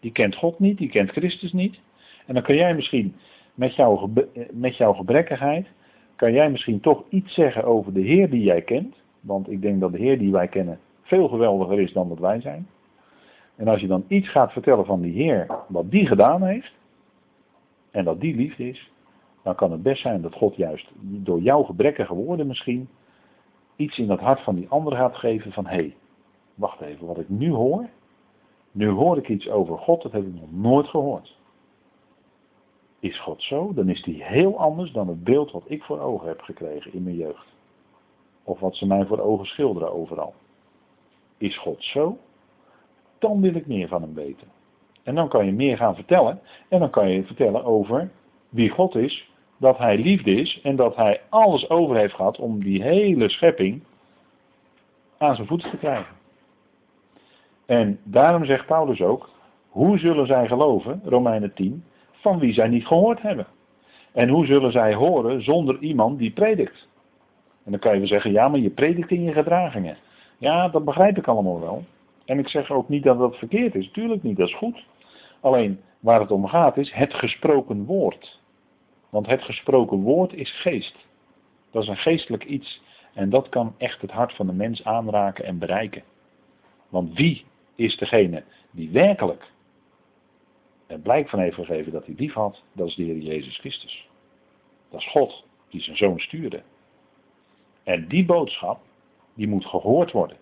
Die 0.00 0.12
kent 0.12 0.36
God 0.36 0.58
niet, 0.58 0.78
die 0.78 0.88
kent 0.88 1.10
Christus 1.10 1.52
niet. 1.52 1.78
En 2.26 2.34
dan 2.34 2.42
kan 2.42 2.54
jij 2.54 2.74
misschien 2.74 3.14
met 3.54 3.74
jouw, 3.74 4.10
met 4.52 4.76
jouw 4.76 4.92
gebrekkigheid, 4.92 5.66
kan 6.16 6.32
jij 6.32 6.50
misschien 6.50 6.80
toch 6.80 7.04
iets 7.08 7.34
zeggen 7.34 7.64
over 7.64 7.92
de 7.92 8.00
Heer 8.00 8.30
die 8.30 8.42
jij 8.42 8.62
kent. 8.62 8.94
Want 9.20 9.50
ik 9.50 9.62
denk 9.62 9.80
dat 9.80 9.92
de 9.92 9.98
Heer 9.98 10.18
die 10.18 10.32
wij 10.32 10.48
kennen 10.48 10.78
veel 11.02 11.28
geweldiger 11.28 11.80
is 11.80 11.92
dan 11.92 12.08
dat 12.08 12.18
wij 12.18 12.40
zijn. 12.40 12.66
En 13.60 13.68
als 13.68 13.80
je 13.80 13.86
dan 13.86 14.04
iets 14.08 14.28
gaat 14.28 14.52
vertellen 14.52 14.84
van 14.84 15.00
die 15.00 15.12
Heer, 15.12 15.46
wat 15.68 15.90
die 15.90 16.06
gedaan 16.06 16.42
heeft, 16.42 16.72
en 17.90 18.04
dat 18.04 18.20
die 18.20 18.36
liefde 18.36 18.68
is, 18.68 18.90
dan 19.42 19.54
kan 19.54 19.72
het 19.72 19.82
best 19.82 20.02
zijn 20.02 20.22
dat 20.22 20.34
God 20.34 20.56
juist 20.56 20.90
door 21.00 21.40
jouw 21.40 21.62
gebrekkige 21.62 22.14
woorden 22.14 22.46
misschien 22.46 22.88
iets 23.76 23.98
in 23.98 24.06
dat 24.06 24.20
hart 24.20 24.40
van 24.40 24.54
die 24.54 24.68
ander 24.68 24.96
gaat 24.96 25.16
geven 25.16 25.52
van 25.52 25.66
hé, 25.66 25.74
hey, 25.74 25.96
wacht 26.54 26.80
even, 26.80 27.06
wat 27.06 27.18
ik 27.18 27.28
nu 27.28 27.50
hoor, 27.50 27.88
nu 28.72 28.88
hoor 28.88 29.16
ik 29.16 29.28
iets 29.28 29.48
over 29.48 29.78
God, 29.78 30.02
dat 30.02 30.12
heb 30.12 30.26
ik 30.26 30.34
nog 30.34 30.52
nooit 30.52 30.88
gehoord. 30.88 31.38
Is 32.98 33.20
God 33.20 33.42
zo? 33.42 33.72
Dan 33.74 33.88
is 33.88 34.02
die 34.02 34.24
heel 34.24 34.58
anders 34.58 34.92
dan 34.92 35.08
het 35.08 35.24
beeld 35.24 35.50
wat 35.50 35.64
ik 35.66 35.82
voor 35.82 36.00
ogen 36.00 36.28
heb 36.28 36.40
gekregen 36.40 36.92
in 36.92 37.02
mijn 37.02 37.16
jeugd. 37.16 37.46
Of 38.44 38.60
wat 38.60 38.76
ze 38.76 38.86
mij 38.86 39.06
voor 39.06 39.20
ogen 39.20 39.46
schilderen 39.46 39.92
overal. 39.92 40.34
Is 41.36 41.58
God 41.58 41.84
zo? 41.84 42.18
Dan 43.20 43.40
wil 43.40 43.54
ik 43.54 43.66
meer 43.66 43.88
van 43.88 44.02
hem 44.02 44.14
weten. 44.14 44.48
En 45.02 45.14
dan 45.14 45.28
kan 45.28 45.46
je 45.46 45.52
meer 45.52 45.76
gaan 45.76 45.94
vertellen. 45.94 46.40
En 46.68 46.78
dan 46.78 46.90
kan 46.90 47.10
je 47.10 47.24
vertellen 47.24 47.64
over 47.64 48.10
wie 48.48 48.70
God 48.70 48.94
is, 48.94 49.30
dat 49.56 49.78
hij 49.78 49.98
liefde 49.98 50.34
is 50.34 50.60
en 50.62 50.76
dat 50.76 50.96
hij 50.96 51.20
alles 51.28 51.70
over 51.70 51.96
heeft 51.96 52.14
gehad 52.14 52.38
om 52.38 52.62
die 52.62 52.82
hele 52.82 53.28
schepping 53.28 53.82
aan 55.18 55.34
zijn 55.34 55.46
voeten 55.46 55.70
te 55.70 55.76
krijgen. 55.76 56.14
En 57.66 57.98
daarom 58.02 58.44
zegt 58.44 58.66
Paulus 58.66 59.00
ook, 59.00 59.28
hoe 59.68 59.98
zullen 59.98 60.26
zij 60.26 60.46
geloven, 60.46 61.00
Romeinen 61.04 61.54
10, 61.54 61.84
van 62.12 62.38
wie 62.38 62.52
zij 62.52 62.68
niet 62.68 62.86
gehoord 62.86 63.22
hebben? 63.22 63.46
En 64.12 64.28
hoe 64.28 64.46
zullen 64.46 64.72
zij 64.72 64.94
horen 64.94 65.42
zonder 65.42 65.78
iemand 65.78 66.18
die 66.18 66.32
predikt? 66.32 66.88
En 67.64 67.70
dan 67.70 67.80
kan 67.80 67.92
je 67.92 67.98
wel 67.98 68.08
zeggen, 68.08 68.32
ja, 68.32 68.48
maar 68.48 68.60
je 68.60 68.70
predikt 68.70 69.10
in 69.10 69.22
je 69.22 69.32
gedragingen. 69.32 69.96
Ja, 70.38 70.68
dat 70.68 70.84
begrijp 70.84 71.18
ik 71.18 71.26
allemaal 71.26 71.60
wel. 71.60 71.84
En 72.30 72.38
ik 72.38 72.48
zeg 72.48 72.70
ook 72.70 72.88
niet 72.88 73.02
dat 73.02 73.18
dat 73.18 73.36
verkeerd 73.36 73.74
is, 73.74 73.90
tuurlijk 73.90 74.22
niet, 74.22 74.36
dat 74.36 74.48
is 74.48 74.56
goed. 74.56 74.84
Alleen 75.40 75.80
waar 76.00 76.20
het 76.20 76.30
om 76.30 76.46
gaat 76.46 76.76
is 76.76 76.92
het 76.92 77.14
gesproken 77.14 77.84
woord. 77.84 78.40
Want 79.08 79.26
het 79.26 79.42
gesproken 79.42 79.98
woord 79.98 80.32
is 80.32 80.60
geest. 80.60 80.96
Dat 81.70 81.82
is 81.82 81.88
een 81.88 81.96
geestelijk 81.96 82.44
iets. 82.44 82.82
En 83.14 83.30
dat 83.30 83.48
kan 83.48 83.74
echt 83.78 84.00
het 84.00 84.10
hart 84.10 84.32
van 84.34 84.46
de 84.46 84.52
mens 84.52 84.84
aanraken 84.84 85.44
en 85.44 85.58
bereiken. 85.58 86.02
Want 86.88 87.14
wie 87.14 87.44
is 87.74 87.96
degene 87.96 88.42
die 88.70 88.90
werkelijk 88.90 89.50
er 90.86 90.98
blijk 90.98 91.28
van 91.28 91.38
heeft 91.38 91.54
gegeven 91.54 91.92
dat 91.92 92.06
hij 92.06 92.14
lief 92.18 92.32
had, 92.32 92.62
dat 92.72 92.86
is 92.86 92.94
de 92.94 93.02
Heer 93.02 93.18
Jezus 93.18 93.58
Christus. 93.58 94.08
Dat 94.90 95.00
is 95.00 95.10
God 95.10 95.44
die 95.68 95.80
zijn 95.80 95.96
zoon 95.96 96.18
stuurde. 96.18 96.62
En 97.82 98.08
die 98.08 98.24
boodschap, 98.24 98.80
die 99.34 99.48
moet 99.48 99.66
gehoord 99.66 100.12
worden. 100.12 100.36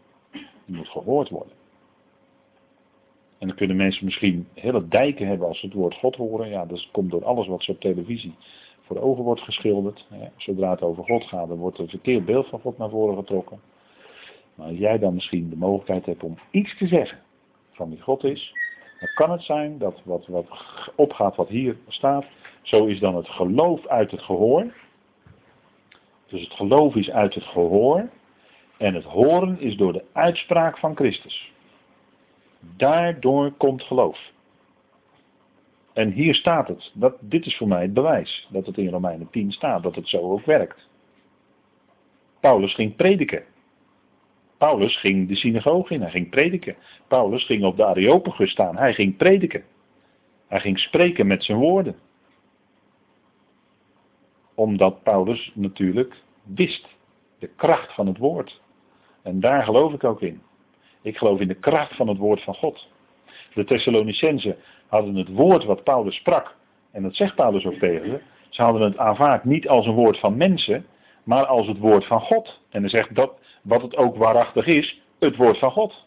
Die 0.64 0.76
moet 0.76 0.88
gehoord 0.88 1.28
worden. 1.28 1.57
En 3.38 3.46
dan 3.46 3.56
kunnen 3.56 3.76
mensen 3.76 4.04
misschien 4.04 4.48
hele 4.54 4.88
dijken 4.88 5.26
hebben 5.26 5.48
als 5.48 5.60
ze 5.60 5.66
het 5.66 5.74
woord 5.74 5.94
God 5.94 6.16
horen. 6.16 6.48
Ja, 6.48 6.66
dat 6.66 6.88
komt 6.92 7.10
door 7.10 7.24
alles 7.24 7.46
wat 7.46 7.62
ze 7.62 7.70
op 7.70 7.80
televisie 7.80 8.34
voor 8.80 9.00
ogen 9.00 9.24
wordt 9.24 9.40
geschilderd. 9.40 10.06
Zodra 10.36 10.70
het 10.70 10.82
over 10.82 11.04
God 11.04 11.24
gaat, 11.24 11.48
dan 11.48 11.58
wordt 11.58 11.78
een 11.78 11.88
verkeerd 11.88 12.24
beeld 12.24 12.46
van 12.46 12.60
God 12.60 12.78
naar 12.78 12.90
voren 12.90 13.16
getrokken. 13.16 13.60
Maar 14.54 14.66
als 14.66 14.78
jij 14.78 14.98
dan 14.98 15.14
misschien 15.14 15.50
de 15.50 15.56
mogelijkheid 15.56 16.06
hebt 16.06 16.22
om 16.22 16.38
iets 16.50 16.76
te 16.76 16.86
zeggen 16.86 17.18
van 17.72 17.90
wie 17.90 18.00
God 18.00 18.24
is, 18.24 18.52
dan 18.98 19.08
kan 19.14 19.30
het 19.30 19.42
zijn 19.42 19.78
dat 19.78 20.00
wat, 20.04 20.26
wat 20.26 20.46
opgaat 20.94 21.36
wat 21.36 21.48
hier 21.48 21.76
staat, 21.88 22.24
zo 22.62 22.86
is 22.86 23.00
dan 23.00 23.16
het 23.16 23.28
geloof 23.28 23.86
uit 23.86 24.10
het 24.10 24.22
gehoor. 24.22 24.74
Dus 26.26 26.40
het 26.40 26.52
geloof 26.52 26.94
is 26.94 27.10
uit 27.10 27.34
het 27.34 27.44
gehoor 27.44 28.08
en 28.76 28.94
het 28.94 29.04
horen 29.04 29.60
is 29.60 29.76
door 29.76 29.92
de 29.92 30.04
uitspraak 30.12 30.78
van 30.78 30.96
Christus. 30.96 31.52
Daardoor 32.60 33.52
komt 33.52 33.82
geloof. 33.82 34.18
En 35.92 36.10
hier 36.10 36.34
staat 36.34 36.68
het. 36.68 36.90
Dat, 36.94 37.16
dit 37.20 37.46
is 37.46 37.56
voor 37.56 37.68
mij 37.68 37.82
het 37.82 37.94
bewijs 37.94 38.48
dat 38.50 38.66
het 38.66 38.78
in 38.78 38.88
Romeinen 38.88 39.30
10 39.30 39.52
staat, 39.52 39.82
dat 39.82 39.94
het 39.94 40.08
zo 40.08 40.18
ook 40.18 40.44
werkt. 40.44 40.88
Paulus 42.40 42.74
ging 42.74 42.96
prediken. 42.96 43.44
Paulus 44.58 45.00
ging 45.00 45.28
de 45.28 45.36
synagoge 45.36 45.94
in, 45.94 46.00
hij 46.00 46.10
ging 46.10 46.30
prediken. 46.30 46.76
Paulus 47.08 47.44
ging 47.46 47.64
op 47.64 47.76
de 47.76 47.84
Areopagus 47.84 48.50
staan, 48.50 48.76
hij 48.76 48.94
ging 48.94 49.16
prediken. 49.16 49.64
Hij 50.48 50.60
ging 50.60 50.78
spreken 50.78 51.26
met 51.26 51.44
zijn 51.44 51.58
woorden. 51.58 51.96
Omdat 54.54 55.02
Paulus 55.02 55.52
natuurlijk 55.54 56.14
wist 56.42 56.88
de 57.38 57.46
kracht 57.46 57.94
van 57.94 58.06
het 58.06 58.18
woord. 58.18 58.60
En 59.22 59.40
daar 59.40 59.64
geloof 59.64 59.92
ik 59.92 60.04
ook 60.04 60.22
in. 60.22 60.42
Ik 61.08 61.16
geloof 61.16 61.40
in 61.40 61.48
de 61.48 61.54
kracht 61.54 61.96
van 61.96 62.08
het 62.08 62.18
woord 62.18 62.42
van 62.42 62.54
God. 62.54 62.88
De 63.54 63.64
Thessalonicenzen 63.64 64.56
hadden 64.86 65.14
het 65.14 65.28
woord 65.28 65.64
wat 65.64 65.84
Paulus 65.84 66.14
sprak, 66.14 66.56
en 66.90 67.02
dat 67.02 67.16
zegt 67.16 67.34
Paulus 67.34 67.66
ook 67.66 67.78
tegen 67.78 68.10
ze, 68.10 68.20
ze 68.48 68.62
hadden 68.62 68.82
het 68.82 68.98
aanvaard 68.98 69.44
niet 69.44 69.68
als 69.68 69.86
een 69.86 69.94
woord 69.94 70.18
van 70.18 70.36
mensen, 70.36 70.86
maar 71.24 71.46
als 71.46 71.66
het 71.66 71.78
woord 71.78 72.04
van 72.06 72.20
God. 72.20 72.60
En 72.70 72.80
hij 72.80 72.90
zegt 72.90 73.14
dat, 73.14 73.32
wat 73.62 73.82
het 73.82 73.96
ook 73.96 74.16
waarachtig 74.16 74.66
is, 74.66 75.02
het 75.18 75.36
woord 75.36 75.58
van 75.58 75.70
God. 75.70 76.06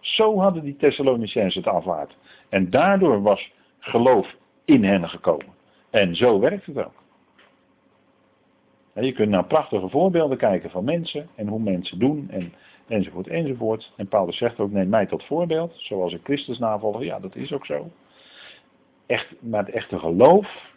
Zo 0.00 0.38
hadden 0.38 0.62
die 0.62 0.76
Thessalonicenzen 0.76 1.62
het 1.62 1.72
aanvaard. 1.72 2.16
En 2.48 2.70
daardoor 2.70 3.22
was 3.22 3.52
geloof 3.78 4.34
in 4.64 4.84
hen 4.84 5.08
gekomen. 5.08 5.54
En 5.90 6.16
zo 6.16 6.40
werkt 6.40 6.66
het 6.66 6.84
ook. 6.84 7.02
je 8.94 9.12
kunt 9.12 9.30
naar 9.30 9.46
prachtige 9.46 9.88
voorbeelden 9.88 10.38
kijken 10.38 10.70
van 10.70 10.84
mensen 10.84 11.28
en 11.34 11.48
hoe 11.48 11.60
mensen 11.60 11.98
doen 11.98 12.26
en, 12.30 12.52
enzovoort 12.90 13.28
enzovoort. 13.28 13.92
En 13.96 14.08
Paulus 14.08 14.36
zegt 14.36 14.58
ook, 14.58 14.70
neem 14.70 14.88
mij 14.88 15.06
tot 15.06 15.24
voorbeeld, 15.24 15.72
zoals 15.76 16.12
ik 16.12 16.20
Christus 16.22 16.58
navolg. 16.58 17.02
Ja, 17.02 17.20
dat 17.20 17.36
is 17.36 17.52
ook 17.52 17.66
zo. 17.66 17.90
Echt, 19.06 19.34
maar 19.40 19.64
het 19.64 19.74
echte 19.74 19.98
geloof 19.98 20.72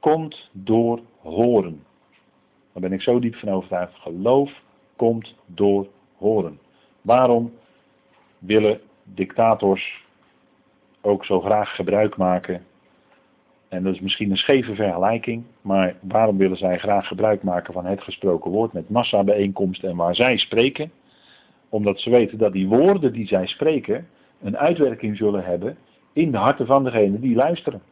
komt 0.00 0.50
door 0.52 1.00
horen. 1.20 1.84
Daar 2.72 2.82
ben 2.82 2.92
ik 2.92 3.02
zo 3.02 3.18
diep 3.18 3.34
van 3.34 3.48
overtuigd. 3.48 3.94
Geloof 3.94 4.62
komt 4.96 5.34
door 5.46 5.86
horen. 6.16 6.58
Waarom 7.02 7.52
willen 8.38 8.80
dictators 9.02 10.04
ook 11.00 11.24
zo 11.24 11.40
graag 11.40 11.74
gebruik 11.74 12.16
maken. 12.16 12.64
En 13.68 13.82
dat 13.82 13.94
is 13.94 14.00
misschien 14.00 14.30
een 14.30 14.36
scheve 14.36 14.74
vergelijking, 14.74 15.44
maar 15.60 15.96
waarom 16.00 16.36
willen 16.36 16.56
zij 16.56 16.78
graag 16.78 17.06
gebruik 17.06 17.42
maken 17.42 17.72
van 17.72 17.86
het 17.86 18.02
gesproken 18.02 18.50
woord 18.50 18.72
met 18.72 18.90
massabijeenkomsten 18.90 19.88
en 19.88 19.96
waar 19.96 20.14
zij 20.14 20.36
spreken? 20.36 20.90
Omdat 21.68 22.00
ze 22.00 22.10
weten 22.10 22.38
dat 22.38 22.52
die 22.52 22.68
woorden 22.68 23.12
die 23.12 23.26
zij 23.26 23.46
spreken 23.46 24.08
een 24.40 24.56
uitwerking 24.56 25.16
zullen 25.16 25.44
hebben 25.44 25.76
in 26.12 26.30
de 26.30 26.36
harten 26.36 26.66
van 26.66 26.84
degenen 26.84 27.20
die 27.20 27.36
luisteren. 27.36 27.82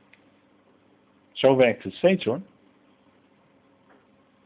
Zo 1.32 1.56
werkt 1.56 1.82
het 1.82 1.92
steeds 1.92 2.24
hoor. 2.24 2.40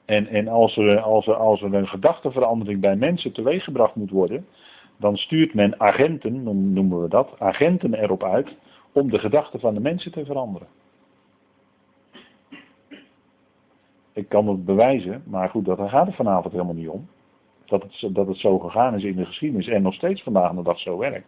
En, 0.05 0.27
en 0.27 0.49
als, 0.49 0.77
er, 0.77 1.01
als, 1.01 1.27
er, 1.27 1.35
als 1.35 1.63
er 1.63 1.75
een 1.75 1.89
gedachteverandering 1.89 2.81
bij 2.81 2.97
mensen 2.97 3.33
teweeggebracht 3.33 3.95
moet 3.95 4.11
worden, 4.11 4.47
dan 4.97 5.17
stuurt 5.17 5.55
men 5.55 5.81
agenten, 5.81 6.43
noemen 6.73 7.03
we 7.03 7.09
dat, 7.09 7.35
agenten 7.39 7.95
erop 7.95 8.25
uit 8.25 8.57
om 8.93 9.11
de 9.11 9.19
gedachten 9.19 9.61
van 9.61 9.75
de 9.75 9.81
mensen 9.81 10.13
te 10.13 10.25
veranderen. 10.25 10.69
Ik 14.13 14.29
kan 14.29 14.49
het 14.49 14.65
bewijzen, 14.65 15.23
maar 15.27 15.49
goed, 15.49 15.65
daar 15.65 15.89
gaat 15.89 16.07
het 16.07 16.17
vanavond 16.17 16.53
helemaal 16.53 16.75
niet 16.75 16.89
om. 16.89 17.09
Dat 17.69 17.83
het, 17.83 18.15
dat 18.15 18.27
het 18.27 18.37
zo 18.37 18.59
gegaan 18.59 18.95
is 18.95 19.05
in 19.05 19.17
de 19.17 19.27
geschiedenis 19.27 19.67
en 19.67 19.83
nog 19.83 19.95
steeds 19.95 20.23
vandaag 20.23 20.55
de 20.55 20.63
dag 20.63 20.79
zo 20.79 20.99
werkt. 20.99 21.27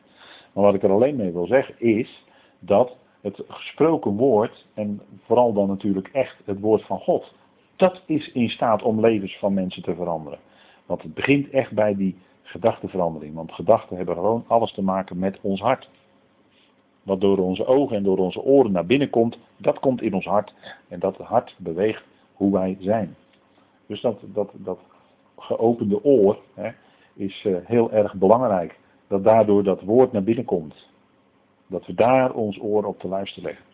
Maar 0.52 0.64
wat 0.64 0.74
ik 0.74 0.82
er 0.82 0.90
alleen 0.90 1.16
mee 1.16 1.32
wil 1.32 1.46
zeggen 1.46 1.74
is 1.78 2.24
dat 2.58 2.96
het 3.20 3.42
gesproken 3.48 4.16
woord, 4.16 4.66
en 4.74 5.00
vooral 5.24 5.52
dan 5.52 5.68
natuurlijk 5.68 6.08
echt 6.12 6.36
het 6.44 6.60
woord 6.60 6.86
van 6.86 6.98
God, 6.98 7.32
dat 7.76 8.02
is 8.06 8.32
in 8.32 8.48
staat 8.48 8.82
om 8.82 9.00
levens 9.00 9.38
van 9.38 9.54
mensen 9.54 9.82
te 9.82 9.94
veranderen. 9.94 10.38
Want 10.86 11.02
het 11.02 11.14
begint 11.14 11.50
echt 11.50 11.72
bij 11.72 11.96
die 11.96 12.16
gedachteverandering. 12.42 13.34
Want 13.34 13.52
gedachten 13.52 13.96
hebben 13.96 14.14
gewoon 14.14 14.44
alles 14.46 14.72
te 14.72 14.82
maken 14.82 15.18
met 15.18 15.38
ons 15.40 15.60
hart. 15.60 15.88
Wat 17.02 17.20
door 17.20 17.38
onze 17.38 17.66
ogen 17.66 17.96
en 17.96 18.02
door 18.02 18.18
onze 18.18 18.42
oren 18.42 18.72
naar 18.72 18.86
binnen 18.86 19.10
komt, 19.10 19.38
dat 19.56 19.78
komt 19.78 20.02
in 20.02 20.14
ons 20.14 20.24
hart. 20.24 20.54
En 20.88 20.98
dat 20.98 21.16
hart 21.16 21.54
beweegt 21.58 22.04
hoe 22.34 22.52
wij 22.52 22.76
zijn. 22.80 23.16
Dus 23.86 24.00
dat, 24.00 24.20
dat, 24.22 24.50
dat 24.54 24.78
geopende 25.40 26.04
oor 26.04 26.38
hè, 26.54 26.70
is 27.14 27.44
uh, 27.44 27.56
heel 27.64 27.92
erg 27.92 28.14
belangrijk. 28.14 28.78
Dat 29.06 29.24
daardoor 29.24 29.62
dat 29.62 29.82
woord 29.82 30.12
naar 30.12 30.22
binnen 30.22 30.44
komt. 30.44 30.88
Dat 31.66 31.86
we 31.86 31.94
daar 31.94 32.32
ons 32.32 32.60
oor 32.60 32.84
op 32.84 32.98
te 32.98 33.08
luisteren 33.08 33.44
leggen. 33.44 33.64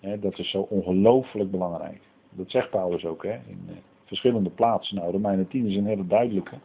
Hè, 0.00 0.18
dat 0.18 0.38
is 0.38 0.50
zo 0.50 0.60
ongelooflijk 0.60 1.50
belangrijk. 1.50 2.00
Dat 2.30 2.50
zegt 2.50 2.70
Paulus 2.70 3.04
ook 3.04 3.24
hè, 3.24 3.32
in 3.32 3.66
uh, 3.68 3.76
verschillende 4.04 4.50
plaatsen. 4.50 4.96
Nou, 4.96 5.12
Romeinen 5.12 5.48
10 5.48 5.66
is 5.66 5.76
een 5.76 5.86
hele 5.86 6.06
duidelijke. 6.06 6.56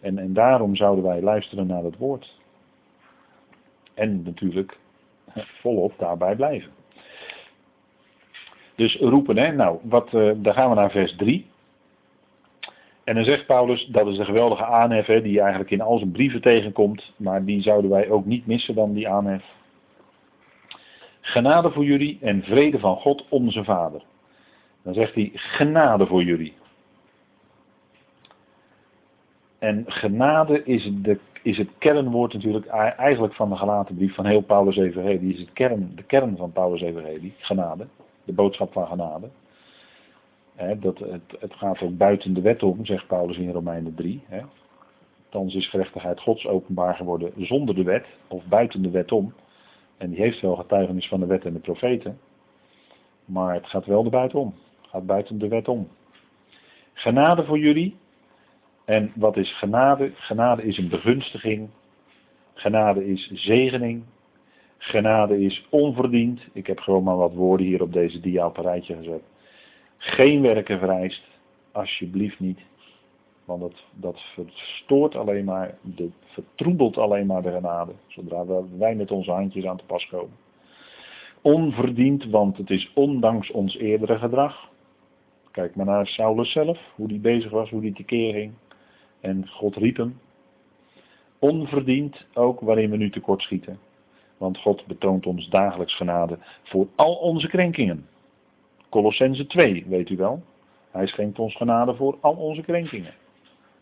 En, 0.00 0.18
en 0.18 0.32
daarom 0.32 0.76
zouden 0.76 1.04
wij 1.04 1.22
luisteren 1.22 1.66
naar 1.66 1.84
het 1.84 1.96
woord. 1.96 2.38
En 3.94 4.22
natuurlijk 4.22 4.78
volop 5.62 5.92
daarbij 5.98 6.36
blijven. 6.36 6.70
Dus 8.74 8.96
roepen, 8.96 9.36
hè? 9.36 9.52
Nou, 9.52 9.78
wat, 9.82 10.12
uh, 10.12 10.32
dan 10.36 10.54
gaan 10.54 10.68
we 10.68 10.74
naar 10.74 10.90
vers 10.90 11.16
3. 11.16 11.49
En 13.10 13.16
dan 13.16 13.24
zegt 13.24 13.46
Paulus, 13.46 13.86
dat 13.86 14.06
is 14.06 14.16
de 14.16 14.24
geweldige 14.24 14.64
aanhef 14.64 15.06
hè, 15.06 15.22
die 15.22 15.40
eigenlijk 15.40 15.70
in 15.70 15.80
al 15.80 15.98
zijn 15.98 16.10
brieven 16.10 16.40
tegenkomt, 16.40 17.12
maar 17.16 17.44
die 17.44 17.62
zouden 17.62 17.90
wij 17.90 18.10
ook 18.10 18.24
niet 18.24 18.46
missen 18.46 18.74
dan 18.74 18.92
die 18.92 19.08
aanhef. 19.08 19.44
Genade 21.20 21.70
voor 21.70 21.84
jullie 21.84 22.18
en 22.20 22.42
vrede 22.42 22.78
van 22.78 22.96
God 22.96 23.26
onze 23.28 23.64
Vader. 23.64 24.02
Dan 24.82 24.94
zegt 24.94 25.14
hij 25.14 25.30
genade 25.34 26.06
voor 26.06 26.22
jullie. 26.22 26.54
En 29.58 29.84
genade 29.86 30.64
is, 30.64 30.90
de, 30.94 31.18
is 31.42 31.58
het 31.58 31.70
kernwoord 31.78 32.32
natuurlijk 32.32 32.66
eigenlijk 32.96 33.34
van 33.34 33.48
de 33.50 33.56
gelaten 33.56 33.96
brief 33.96 34.14
van 34.14 34.26
heel 34.26 34.42
Paulus 34.42 34.76
Evangelie. 34.76 35.32
is 35.32 35.40
het 35.40 35.52
kern, 35.52 35.92
de 35.94 36.02
kern 36.02 36.36
van 36.36 36.52
Paulus 36.52 36.80
Evangelie, 36.80 37.34
genade. 37.38 37.86
De 38.24 38.32
boodschap 38.32 38.72
van 38.72 38.86
genade. 38.86 39.28
Dat, 40.80 40.98
het, 40.98 41.22
het, 41.38 41.54
gaat 41.54 41.82
ook 41.82 41.96
buiten 41.96 42.34
de 42.34 42.40
wet 42.40 42.62
om, 42.62 42.84
zegt 42.84 43.06
Paulus 43.06 43.36
in 43.36 43.50
Romeinen 43.50 43.94
3. 43.94 44.22
He. 44.26 44.40
Thans 45.28 45.54
is 45.54 45.68
gerechtigheid 45.68 46.20
Gods 46.20 46.46
openbaar 46.46 46.94
geworden 46.94 47.32
zonder 47.36 47.74
de 47.74 47.82
wet, 47.82 48.06
of 48.28 48.44
buiten 48.44 48.82
de 48.82 48.90
wet 48.90 49.12
om. 49.12 49.34
En 49.96 50.10
die 50.10 50.20
heeft 50.20 50.40
wel 50.40 50.56
getuigenis 50.56 51.08
van 51.08 51.20
de 51.20 51.26
wet 51.26 51.44
en 51.44 51.52
de 51.52 51.58
profeten. 51.58 52.18
Maar 53.24 53.54
het 53.54 53.66
gaat 53.66 53.86
wel 53.86 54.04
erbuitenom. 54.04 54.54
Het 54.80 54.90
gaat 54.90 55.06
buiten 55.06 55.38
de 55.38 55.48
wet 55.48 55.68
om. 55.68 55.88
Genade 56.92 57.44
voor 57.44 57.58
jullie 57.58 57.96
en 58.90 59.12
wat 59.14 59.36
is 59.36 59.58
genade? 59.58 60.12
Genade 60.14 60.62
is 60.62 60.78
een 60.78 60.88
begunstiging. 60.88 61.68
Genade 62.54 63.06
is 63.06 63.30
zegening. 63.32 64.02
Genade 64.78 65.40
is 65.40 65.66
onverdiend. 65.68 66.40
Ik 66.52 66.66
heb 66.66 66.78
gewoon 66.78 67.02
maar 67.02 67.16
wat 67.16 67.34
woorden 67.34 67.66
hier 67.66 67.82
op 67.82 67.92
deze 67.92 68.20
dia 68.20 68.46
op 68.46 68.56
een 68.56 68.64
rijtje 68.64 68.96
gezet. 68.96 69.22
Geen 70.02 70.42
werken 70.42 70.78
vereist. 70.78 71.22
Alsjeblieft 71.72 72.40
niet. 72.40 72.60
Want 73.44 73.60
dat, 73.60 73.84
dat 73.94 74.20
verstoort 74.20 75.16
alleen 75.16 75.44
maar, 75.44 75.78
de, 75.82 76.10
vertroebelt 76.24 76.98
alleen 76.98 77.26
maar 77.26 77.42
de 77.42 77.52
genade. 77.52 77.92
Zodra 78.06 78.44
wij 78.78 78.94
met 78.94 79.10
onze 79.10 79.30
handjes 79.30 79.64
aan 79.64 79.76
te 79.76 79.84
pas 79.84 80.06
komen. 80.06 80.36
Onverdiend, 81.40 82.24
want 82.24 82.56
het 82.56 82.70
is 82.70 82.92
ondanks 82.94 83.50
ons 83.50 83.76
eerdere 83.76 84.18
gedrag. 84.18 84.70
Kijk 85.50 85.74
maar 85.74 85.86
naar 85.86 86.06
Saulus 86.06 86.52
zelf, 86.52 86.78
hoe 86.94 87.08
die 87.08 87.20
bezig 87.20 87.50
was, 87.50 87.70
hoe 87.70 87.80
die 87.80 87.92
tekeer 87.92 88.32
ging. 88.32 88.52
En 89.20 89.48
God 89.48 89.76
riep 89.76 89.96
hem. 89.96 90.20
Onverdiend 91.38 92.26
ook 92.34 92.60
waarin 92.60 92.90
we 92.90 92.96
nu 92.96 93.10
tekortschieten. 93.10 93.78
Want 94.36 94.58
God 94.58 94.86
betoont 94.86 95.26
ons 95.26 95.48
dagelijks 95.48 95.96
genade 95.96 96.38
voor 96.62 96.86
al 96.94 97.14
onze 97.14 97.48
krenkingen. 97.48 98.06
Colossense 98.90 99.46
2, 99.46 99.84
weet 99.88 100.10
u 100.10 100.16
wel. 100.16 100.42
Hij 100.90 101.06
schenkt 101.06 101.38
ons 101.38 101.56
genade 101.56 101.94
voor 101.94 102.18
al 102.20 102.34
onze 102.34 102.62
krenkingen. 102.62 103.14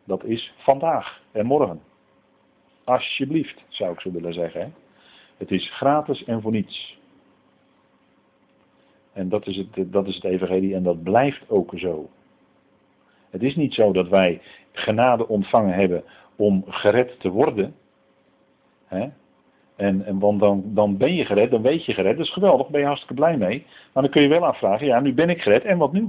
Dat 0.05 0.25
is 0.25 0.53
vandaag 0.57 1.23
en 1.33 1.47
morgen. 1.47 1.81
Alsjeblieft, 2.85 3.65
zou 3.69 3.93
ik 3.93 4.01
zo 4.01 4.13
willen 4.13 4.35
zeggen. 4.35 4.75
Het 5.37 5.51
is 5.51 5.71
gratis 5.71 6.25
en 6.25 6.43
voor 6.43 6.51
niets. 6.51 6.99
En 9.13 9.29
dat 9.29 9.47
is, 9.47 9.57
het, 9.57 9.93
dat 9.93 10.07
is 10.07 10.15
het 10.15 10.25
evangelie 10.25 10.75
en 10.75 10.83
dat 10.83 11.03
blijft 11.03 11.51
ook 11.51 11.73
zo. 11.77 12.09
Het 13.31 13.43
is 13.43 13.57
niet 13.57 13.75
zo 13.75 13.93
dat 13.93 14.09
wij 14.09 14.41
genade 14.73 15.29
ontvangen 15.29 15.75
hebben 15.75 16.05
om 16.37 16.65
gered 16.67 17.21
te 17.21 17.29
worden. 17.29 17.75
Hè? 18.87 19.09
En, 19.79 20.05
en 20.05 20.19
want 20.19 20.41
dan, 20.41 20.63
dan 20.67 20.97
ben 20.97 21.15
je 21.15 21.25
gered, 21.25 21.51
dan 21.51 21.63
weet 21.63 21.85
je 21.85 21.95
gered. 21.95 22.17
Dat 22.17 22.27
is 22.27 22.33
geweldig, 22.33 22.69
ben 22.69 22.81
je 22.81 22.87
hartstikke 22.87 23.15
blij 23.15 23.37
mee. 23.37 23.67
Maar 23.93 24.03
dan 24.03 24.13
kun 24.13 24.23
je 24.23 24.29
wel 24.29 24.47
afvragen, 24.47 24.87
ja, 24.87 25.01
nu 25.01 25.15
ben 25.15 25.31
ik 25.31 25.43
gered 25.43 25.65
en 25.65 25.79
wat 25.79 25.93
nu? 25.93 26.09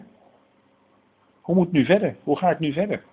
Hoe 1.41 1.55
moet 1.55 1.65
het 1.65 1.73
nu 1.73 1.85
verder? 1.85 2.15
Hoe 2.23 2.37
ga 2.37 2.49
ik 2.49 2.59
nu 2.59 2.73
verder? 2.73 3.03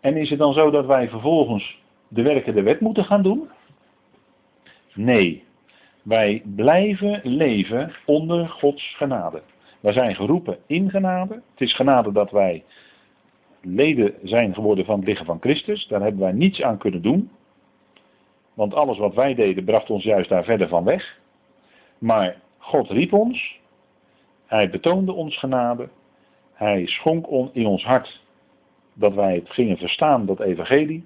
En 0.00 0.16
is 0.16 0.30
het 0.30 0.38
dan 0.38 0.52
zo 0.52 0.70
dat 0.70 0.86
wij 0.86 1.08
vervolgens 1.08 1.78
de 2.08 2.22
werken 2.22 2.54
der 2.54 2.64
wet 2.64 2.80
moeten 2.80 3.04
gaan 3.04 3.22
doen? 3.22 3.48
Nee, 4.94 5.44
wij 6.02 6.42
blijven 6.44 7.20
leven 7.22 7.92
onder 8.04 8.48
Gods 8.48 8.94
genade. 8.96 9.42
Wij 9.80 9.92
zijn 9.92 10.14
geroepen 10.14 10.58
in 10.66 10.90
genade. 10.90 11.34
Het 11.34 11.60
is 11.60 11.74
genade 11.74 12.12
dat 12.12 12.30
wij 12.30 12.64
leden 13.60 14.14
zijn 14.22 14.54
geworden 14.54 14.84
van 14.84 14.98
het 14.98 15.08
lichaam 15.08 15.26
van 15.26 15.40
Christus. 15.40 15.86
Daar 15.86 16.00
hebben 16.00 16.20
wij 16.20 16.32
niets 16.32 16.62
aan 16.62 16.78
kunnen 16.78 17.02
doen. 17.02 17.30
Want 18.56 18.74
alles 18.74 18.98
wat 18.98 19.14
wij 19.14 19.34
deden 19.34 19.64
bracht 19.64 19.90
ons 19.90 20.04
juist 20.04 20.28
daar 20.28 20.44
verder 20.44 20.68
van 20.68 20.84
weg. 20.84 21.18
Maar 21.98 22.36
God 22.58 22.90
riep 22.90 23.12
ons. 23.12 23.60
Hij 24.46 24.70
betoonde 24.70 25.12
ons 25.12 25.38
genade. 25.38 25.88
Hij 26.52 26.86
schonk 26.86 27.26
in 27.52 27.66
ons 27.66 27.84
hart 27.84 28.22
dat 28.92 29.14
wij 29.14 29.34
het 29.34 29.50
gingen 29.50 29.76
verstaan, 29.76 30.26
dat 30.26 30.40
evangelie. 30.40 31.04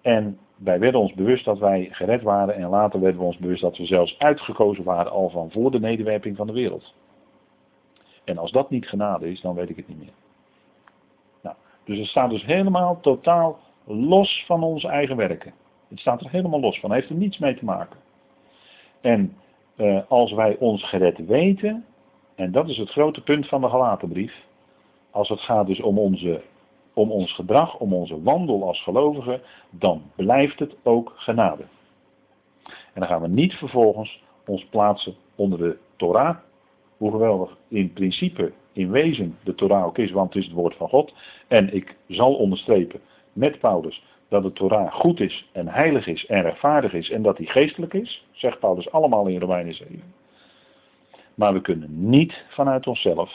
En 0.00 0.38
wij 0.56 0.78
werden 0.78 1.00
ons 1.00 1.12
bewust 1.12 1.44
dat 1.44 1.58
wij 1.58 1.88
gered 1.90 2.22
waren. 2.22 2.54
En 2.54 2.68
later 2.68 3.00
werden 3.00 3.20
we 3.20 3.26
ons 3.26 3.38
bewust 3.38 3.62
dat 3.62 3.76
we 3.76 3.86
zelfs 3.86 4.18
uitgekozen 4.18 4.84
waren 4.84 5.12
al 5.12 5.30
van 5.30 5.50
voor 5.50 5.70
de 5.70 5.80
nederwerping 5.80 6.36
van 6.36 6.46
de 6.46 6.52
wereld. 6.52 6.94
En 8.24 8.38
als 8.38 8.50
dat 8.50 8.70
niet 8.70 8.88
genade 8.88 9.30
is, 9.30 9.40
dan 9.40 9.54
weet 9.54 9.70
ik 9.70 9.76
het 9.76 9.88
niet 9.88 9.98
meer. 9.98 10.14
Nou, 11.42 11.56
dus 11.84 11.98
het 11.98 12.08
staat 12.08 12.30
dus 12.30 12.44
helemaal 12.44 13.00
totaal 13.00 13.58
los 13.84 14.44
van 14.46 14.62
onze 14.62 14.88
eigen 14.88 15.16
werken. 15.16 15.52
Het 15.94 16.02
staat 16.02 16.20
er 16.20 16.30
helemaal 16.30 16.60
los 16.60 16.80
van, 16.80 16.92
heeft 16.92 17.08
er 17.08 17.14
niets 17.14 17.38
mee 17.38 17.56
te 17.56 17.64
maken. 17.64 17.96
En 19.00 19.36
eh, 19.76 20.00
als 20.08 20.32
wij 20.32 20.56
ons 20.58 20.88
gered 20.88 21.26
weten, 21.26 21.84
en 22.34 22.52
dat 22.52 22.68
is 22.68 22.76
het 22.76 22.90
grote 22.90 23.22
punt 23.22 23.48
van 23.48 23.60
de 23.60 23.68
Galatenbrief, 23.68 24.44
als 25.10 25.28
het 25.28 25.40
gaat 25.40 25.66
dus 25.66 25.80
om, 25.80 25.98
onze, 25.98 26.42
om 26.94 27.10
ons 27.10 27.32
gedrag, 27.32 27.78
om 27.78 27.92
onze 27.92 28.22
wandel 28.22 28.66
als 28.66 28.82
gelovigen, 28.82 29.40
dan 29.70 30.02
blijft 30.16 30.58
het 30.58 30.76
ook 30.82 31.12
genade. 31.16 31.64
En 32.64 33.00
dan 33.00 33.08
gaan 33.08 33.22
we 33.22 33.28
niet 33.28 33.54
vervolgens 33.54 34.22
ons 34.46 34.64
plaatsen 34.64 35.14
onder 35.34 35.58
de 35.58 35.78
Torah, 35.96 36.36
hoe 36.96 37.10
geweldig 37.10 37.56
in 37.68 37.92
principe, 37.92 38.52
in 38.72 38.90
wezen 38.90 39.38
de 39.44 39.54
Torah 39.54 39.84
ook 39.84 39.98
is, 39.98 40.10
want 40.10 40.34
het 40.34 40.42
is 40.42 40.48
het 40.48 40.58
woord 40.58 40.76
van 40.76 40.88
God. 40.88 41.14
En 41.48 41.74
ik 41.74 41.96
zal 42.08 42.34
onderstrepen 42.34 43.00
met 43.32 43.58
Paulus 43.58 44.02
dat 44.28 44.42
de 44.42 44.52
Torah 44.52 44.92
goed 44.92 45.20
is 45.20 45.48
en 45.52 45.68
heilig 45.68 46.06
is 46.06 46.26
en 46.26 46.42
rechtvaardig 46.42 46.92
is 46.92 47.10
en 47.10 47.22
dat 47.22 47.36
die 47.36 47.50
geestelijk 47.50 47.94
is, 47.94 48.26
zegt 48.32 48.58
Paulus 48.58 48.90
allemaal 48.90 49.26
in 49.26 49.40
Romeinen 49.40 49.74
7. 49.74 50.02
Maar 51.34 51.52
we 51.52 51.60
kunnen 51.60 52.08
niet 52.08 52.44
vanuit 52.48 52.86
onszelf 52.86 53.32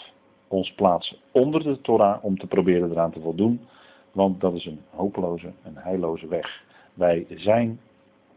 ons 0.48 0.74
plaatsen 0.74 1.18
onder 1.32 1.64
de 1.64 1.82
Torah 1.82 2.24
om 2.24 2.38
te 2.38 2.48
proberen 2.48 2.92
eraan 2.92 3.12
te 3.12 3.20
voldoen, 3.20 3.68
want 4.12 4.42
dat 4.42 4.54
is 4.54 4.66
een 4.66 4.82
hopeloze 4.90 5.52
en 5.64 5.74
heilloze 5.76 6.28
weg. 6.28 6.64
Wij 6.94 7.26
zijn 7.30 7.80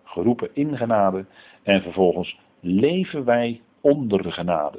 geroepen 0.05 0.50
in 0.53 0.76
genade 0.76 1.24
en 1.62 1.82
vervolgens 1.82 2.38
leven 2.61 3.24
wij 3.24 3.61
onder 3.80 4.22
de 4.22 4.30
genade. 4.30 4.78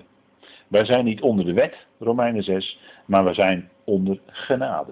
Wij 0.67 0.85
zijn 0.85 1.05
niet 1.05 1.21
onder 1.21 1.45
de 1.45 1.53
wet, 1.53 1.85
Romeinen 1.99 2.43
6, 2.43 2.79
maar 3.05 3.25
we 3.25 3.33
zijn 3.33 3.69
onder 3.83 4.19
genade. 4.25 4.91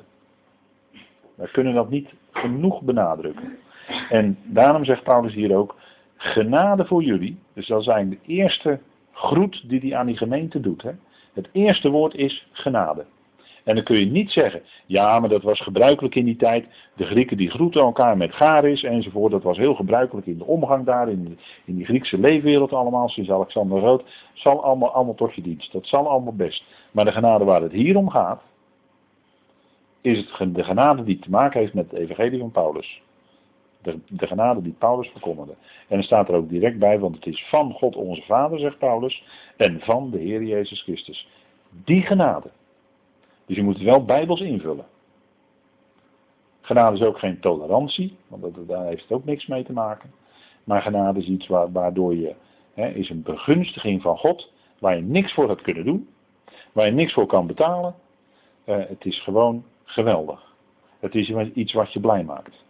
Wij 1.42 1.50
kunnen 1.50 1.74
dat 1.74 1.90
niet 1.90 2.14
genoeg 2.32 2.82
benadrukken. 2.82 3.58
En 4.10 4.38
daarom 4.44 4.86
zegt 4.86 5.04
Paulus 5.04 5.34
hier 5.34 5.56
ook, 5.56 5.76
genade 6.16 6.86
voor 6.86 7.04
jullie. 7.04 7.40
Dus 7.54 7.68
dat 7.68 7.84
zijn 7.84 8.10
de 8.10 8.18
eerste 8.26 8.80
groet 9.12 9.70
die 9.70 9.80
hij 9.80 9.96
aan 9.96 10.06
die 10.06 10.18
gemeente 10.18 10.60
doet. 10.60 10.82
Hè. 10.82 10.92
Het 11.34 11.50
eerste 11.52 11.90
woord 11.90 12.16
is 12.16 12.48
genade. 12.52 13.06
En 13.64 13.76
dan 13.76 13.84
kun 13.84 14.00
je 14.00 14.06
niet 14.06 14.32
zeggen, 14.32 14.62
ja, 14.86 15.20
maar 15.20 15.30
dat 15.30 15.44
was 15.44 15.62
gebruikelijk 15.62 16.16
in 16.16 16.26
die 16.26 16.36
tijd. 16.36 16.66
De 16.96 17.06
Grieken 17.06 17.38
die 17.38 17.50
groeten 17.50 17.82
elkaar 17.82 18.18
met 18.18 18.34
garis 18.34 18.84
enzovoort. 18.84 19.32
Dat 19.32 19.44
was 19.44 19.58
heel 19.58 19.76
gebruikelijk 19.76 20.28
in 20.28 20.38
de 20.38 20.46
omgang 20.46 20.86
daar, 20.86 21.10
in, 21.10 21.38
in 21.66 21.76
die 21.76 21.86
Griekse 21.86 22.20
leefwereld 22.20 22.74
allemaal, 22.74 23.10
sinds 23.10 23.32
Alexander 23.32 23.80
Rood. 23.80 24.04
Zal 24.34 24.64
allemaal, 24.64 24.92
allemaal 24.92 25.16
tot 25.16 25.34
je 25.34 25.42
dienst. 25.42 25.72
Dat 25.72 25.88
zal 25.88 26.10
allemaal 26.10 26.36
best. 26.36 26.64
Maar 26.92 27.06
de 27.06 27.12
genade 27.12 27.44
waar 27.44 27.62
het 27.62 27.72
hier 27.72 27.98
om 27.98 28.10
gaat, 28.10 28.42
is 30.02 30.18
het 30.18 30.56
de 30.56 30.64
genade 30.64 31.04
die 31.04 31.20
te 31.20 31.30
maken 31.30 31.60
heeft 31.60 31.74
met 31.74 31.92
het 31.92 32.00
evangelie 32.00 32.40
van 32.40 32.52
Paulus. 32.52 33.02
De, 33.82 34.00
de 34.08 34.28
genade 34.28 34.62
die 34.62 34.76
Paulus 34.78 35.08
verkondigde. 35.08 35.56
En 35.88 35.98
er 35.98 36.04
staat 36.04 36.30
er 36.30 36.36
ook 36.36 36.50
direct 36.50 36.80
bij, 36.80 37.00
want 37.00 37.16
het 37.16 37.26
is 37.26 37.46
van 37.50 37.74
God 37.74 37.96
onze 37.96 38.22
Vader, 38.22 38.60
zegt 38.60 38.78
Paulus, 38.78 39.24
en 39.58 39.80
van 39.80 40.10
de 40.10 40.20
Heer 40.20 40.44
Jezus 40.44 40.82
Christus. 40.82 41.28
Die 41.86 42.02
genade. 42.02 42.50
Dus 43.46 43.56
je 43.56 43.64
moet 43.64 43.76
het 43.76 43.84
wel 43.84 44.06
bijbels 44.06 44.42
invullen. 44.42 44.86
Genade 46.62 46.96
is 46.96 47.04
ook 47.04 47.20
geen 47.20 47.40
tolerantie, 47.40 48.18
want 48.28 48.42
dat, 48.42 48.68
daar 48.68 48.86
heeft 48.86 49.02
het 49.02 49.12
ook 49.12 49.26
niks 49.26 49.46
mee 49.46 49.64
te 49.64 49.74
maken. 49.74 50.12
Maar 50.64 50.82
genade 50.82 51.20
is 51.20 51.28
iets 51.28 51.48
waardoor 51.48 52.16
je, 52.16 52.36
hè, 52.74 52.88
is 52.88 53.10
een 53.10 53.22
begunstiging 53.22 54.02
van 54.02 54.18
God, 54.18 54.52
waar 54.80 54.96
je 54.96 55.02
niks 55.02 55.34
voor 55.34 55.48
hebt 55.48 55.62
kunnen 55.62 55.86
doen, 55.86 56.10
waar 56.72 56.86
je 56.86 56.92
niks 56.92 57.14
voor 57.14 57.26
kan 57.26 57.48
betalen. 57.48 57.96
Uh, 58.66 58.76
het 58.88 59.06
is 59.06 59.20
gewoon 59.20 59.64
geweldig. 59.92 60.56
Het 61.00 61.16
is 61.16 61.30
iets 61.54 61.74
wat 61.74 61.94
je 61.94 62.00
blij 62.00 62.24
maakt. 62.24 62.64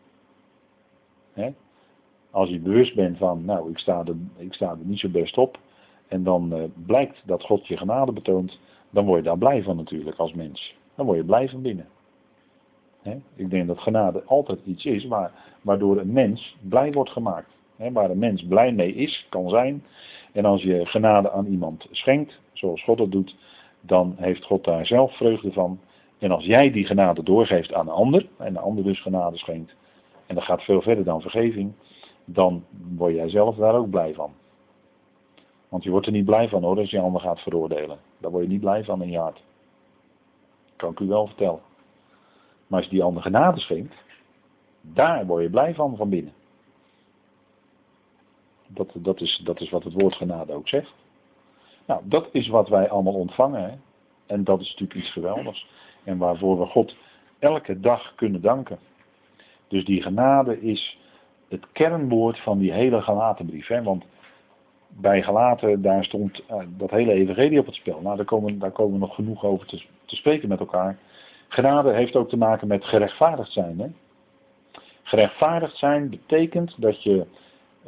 Als 2.31 2.49
je 2.49 2.59
bewust 2.59 2.95
bent 2.95 3.17
van, 3.17 3.45
nou, 3.45 3.69
ik 3.69 3.77
sta, 3.77 4.03
er, 4.05 4.15
ik 4.37 4.53
sta 4.53 4.69
er 4.69 4.77
niet 4.81 4.99
zo 4.99 5.09
best 5.09 5.37
op, 5.37 5.59
en 6.07 6.23
dan 6.23 6.53
uh, 6.53 6.63
blijkt 6.85 7.21
dat 7.25 7.43
God 7.43 7.67
je 7.67 7.77
genade 7.77 8.11
betoont, 8.11 8.59
dan 8.89 9.05
word 9.05 9.17
je 9.17 9.23
daar 9.23 9.37
blij 9.37 9.63
van 9.63 9.75
natuurlijk 9.75 10.17
als 10.17 10.33
mens. 10.33 10.75
Dan 10.95 11.05
word 11.05 11.17
je 11.17 11.23
blij 11.23 11.49
van 11.49 11.61
binnen. 11.61 11.87
Ik 13.35 13.49
denk 13.49 13.67
dat 13.67 13.79
genade 13.79 14.23
altijd 14.23 14.59
iets 14.65 14.85
is 14.85 15.05
waar, 15.05 15.31
waardoor 15.61 15.97
een 15.97 16.13
mens 16.13 16.57
blij 16.61 16.91
wordt 16.91 17.09
gemaakt. 17.09 17.49
Waar 17.75 18.09
een 18.09 18.19
mens 18.19 18.43
blij 18.43 18.71
mee 18.71 18.93
is, 18.93 19.25
kan 19.29 19.49
zijn. 19.49 19.83
En 20.31 20.45
als 20.45 20.61
je 20.61 20.85
genade 20.85 21.31
aan 21.31 21.45
iemand 21.45 21.87
schenkt, 21.91 22.39
zoals 22.53 22.83
God 22.83 22.97
dat 22.97 23.11
doet, 23.11 23.35
dan 23.81 24.15
heeft 24.17 24.43
God 24.43 24.63
daar 24.63 24.85
zelf 24.85 25.17
vreugde 25.17 25.51
van. 25.51 25.79
En 26.21 26.31
als 26.31 26.45
jij 26.45 26.71
die 26.71 26.85
genade 26.85 27.23
doorgeeft 27.23 27.73
aan 27.73 27.87
een 27.87 27.93
ander, 27.93 28.27
en 28.37 28.53
de 28.53 28.59
ander 28.59 28.83
dus 28.83 29.01
genade 29.01 29.37
schenkt, 29.37 29.75
en 30.27 30.35
dat 30.35 30.43
gaat 30.43 30.63
veel 30.63 30.81
verder 30.81 31.03
dan 31.03 31.21
vergeving, 31.21 31.73
dan 32.25 32.63
word 32.95 33.13
jij 33.13 33.29
zelf 33.29 33.55
daar 33.55 33.75
ook 33.75 33.89
blij 33.89 34.13
van. 34.13 34.33
Want 35.69 35.83
je 35.83 35.89
wordt 35.89 36.05
er 36.05 36.11
niet 36.11 36.25
blij 36.25 36.49
van 36.49 36.63
hoor, 36.63 36.77
als 36.77 36.89
je 36.89 36.99
ander 36.99 37.21
gaat 37.21 37.39
veroordelen. 37.39 37.99
Daar 38.17 38.31
word 38.31 38.43
je 38.43 38.49
niet 38.49 38.59
blij 38.59 38.83
van 38.83 39.01
in 39.01 39.09
je 39.09 39.17
hart. 39.17 39.43
Kan 40.75 40.91
ik 40.91 40.99
u 40.99 41.07
wel 41.07 41.27
vertellen. 41.27 41.61
Maar 42.67 42.79
als 42.79 42.89
die 42.89 43.03
ander 43.03 43.23
genade 43.23 43.59
schenkt, 43.59 43.95
daar 44.81 45.25
word 45.25 45.43
je 45.43 45.49
blij 45.49 45.73
van 45.73 45.95
van 45.95 46.09
binnen. 46.09 46.33
Dat, 48.67 48.91
dat, 48.93 49.21
is, 49.21 49.41
dat 49.43 49.61
is 49.61 49.69
wat 49.69 49.83
het 49.83 49.93
woord 49.93 50.15
genade 50.15 50.53
ook 50.53 50.67
zegt. 50.67 50.93
Nou, 51.85 52.01
dat 52.03 52.29
is 52.31 52.47
wat 52.47 52.69
wij 52.69 52.89
allemaal 52.89 53.13
ontvangen. 53.13 53.81
En 54.25 54.43
dat 54.43 54.59
is 54.59 54.69
natuurlijk 54.69 54.99
iets 54.99 55.11
geweldigs. 55.11 55.67
En 56.03 56.17
waarvoor 56.17 56.59
we 56.59 56.65
God 56.65 56.95
elke 57.39 57.79
dag 57.79 58.15
kunnen 58.15 58.41
danken. 58.41 58.79
Dus 59.67 59.85
die 59.85 60.01
genade 60.01 60.61
is 60.61 60.97
het 61.47 61.65
kernwoord 61.71 62.39
van 62.39 62.57
die 62.57 62.71
hele 62.71 63.01
gelatenbrief. 63.01 63.67
Hè? 63.67 63.83
Want 63.83 64.03
bij 64.87 65.23
gelaten, 65.23 65.81
daar 65.81 66.03
stond 66.03 66.43
uh, 66.51 66.57
dat 66.67 66.89
hele 66.89 67.13
evangelie 67.13 67.59
op 67.59 67.65
het 67.65 67.75
spel. 67.75 68.01
Nou, 68.01 68.15
daar 68.15 68.25
komen, 68.25 68.59
daar 68.59 68.71
komen 68.71 68.93
we 68.93 68.99
nog 68.99 69.15
genoeg 69.15 69.45
over 69.45 69.67
te, 69.67 69.83
te 70.05 70.15
spreken 70.15 70.49
met 70.49 70.59
elkaar. 70.59 70.97
Genade 71.47 71.93
heeft 71.93 72.15
ook 72.15 72.29
te 72.29 72.37
maken 72.37 72.67
met 72.67 72.85
gerechtvaardigd 72.85 73.51
zijn. 73.51 73.79
Hè? 73.79 73.87
Gerechtvaardigd 75.03 75.77
zijn 75.77 76.09
betekent 76.09 76.81
dat 76.81 77.03
je 77.03 77.25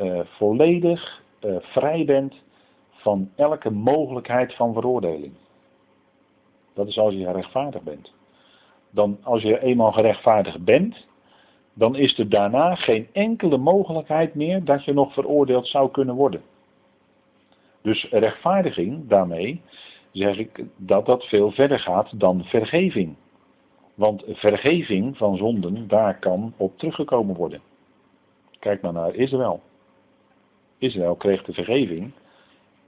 uh, 0.01 0.19
volledig 0.23 1.21
uh, 1.45 1.55
vrij 1.59 2.05
bent 2.05 2.33
van 2.91 3.29
elke 3.35 3.69
mogelijkheid 3.69 4.55
van 4.55 4.73
veroordeling. 4.73 5.33
Dat 6.73 6.87
is 6.87 6.97
als 6.97 7.13
je 7.13 7.31
rechtvaardig 7.31 7.81
bent. 7.81 8.13
Dan 8.89 9.17
als 9.23 9.41
je 9.41 9.61
eenmaal 9.61 9.91
gerechtvaardigd 9.91 10.63
bent, 10.63 11.05
dan 11.73 11.95
is 11.95 12.19
er 12.19 12.29
daarna 12.29 12.75
geen 12.75 13.07
enkele 13.11 13.57
mogelijkheid 13.57 14.35
meer 14.35 14.63
dat 14.63 14.85
je 14.85 14.93
nog 14.93 15.13
veroordeeld 15.13 15.67
zou 15.67 15.91
kunnen 15.91 16.15
worden. 16.15 16.41
Dus 17.81 18.07
rechtvaardiging, 18.09 19.07
daarmee 19.07 19.61
zeg 20.11 20.37
ik 20.37 20.63
dat 20.75 21.05
dat 21.05 21.23
veel 21.23 21.51
verder 21.51 21.79
gaat 21.79 22.19
dan 22.19 22.43
vergeving. 22.43 23.15
Want 23.93 24.23
vergeving 24.27 25.17
van 25.17 25.37
zonden, 25.37 25.87
daar 25.87 26.19
kan 26.19 26.53
op 26.57 26.77
teruggekomen 26.77 27.35
worden. 27.35 27.61
Kijk 28.59 28.81
maar 28.81 28.93
naar 28.93 29.15
Israël. 29.15 29.61
Israël 30.77 31.15
kreeg 31.15 31.43
de 31.43 31.53
vergeving, 31.53 32.11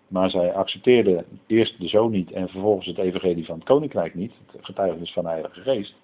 maar 0.07 0.29
zij 0.29 0.53
accepteerde 0.53 1.25
eerst 1.47 1.79
de 1.79 1.87
zoon 1.87 2.11
niet 2.11 2.31
en 2.31 2.49
vervolgens 2.49 2.87
het 2.87 2.97
evangelie 2.97 3.45
van 3.45 3.55
het 3.55 3.63
koninkrijk 3.63 4.13
niet, 4.13 4.31
het 4.51 4.65
getuigenis 4.65 5.13
van 5.13 5.23
de 5.23 5.29
Heilige 5.29 5.61
Geest. 5.61 5.95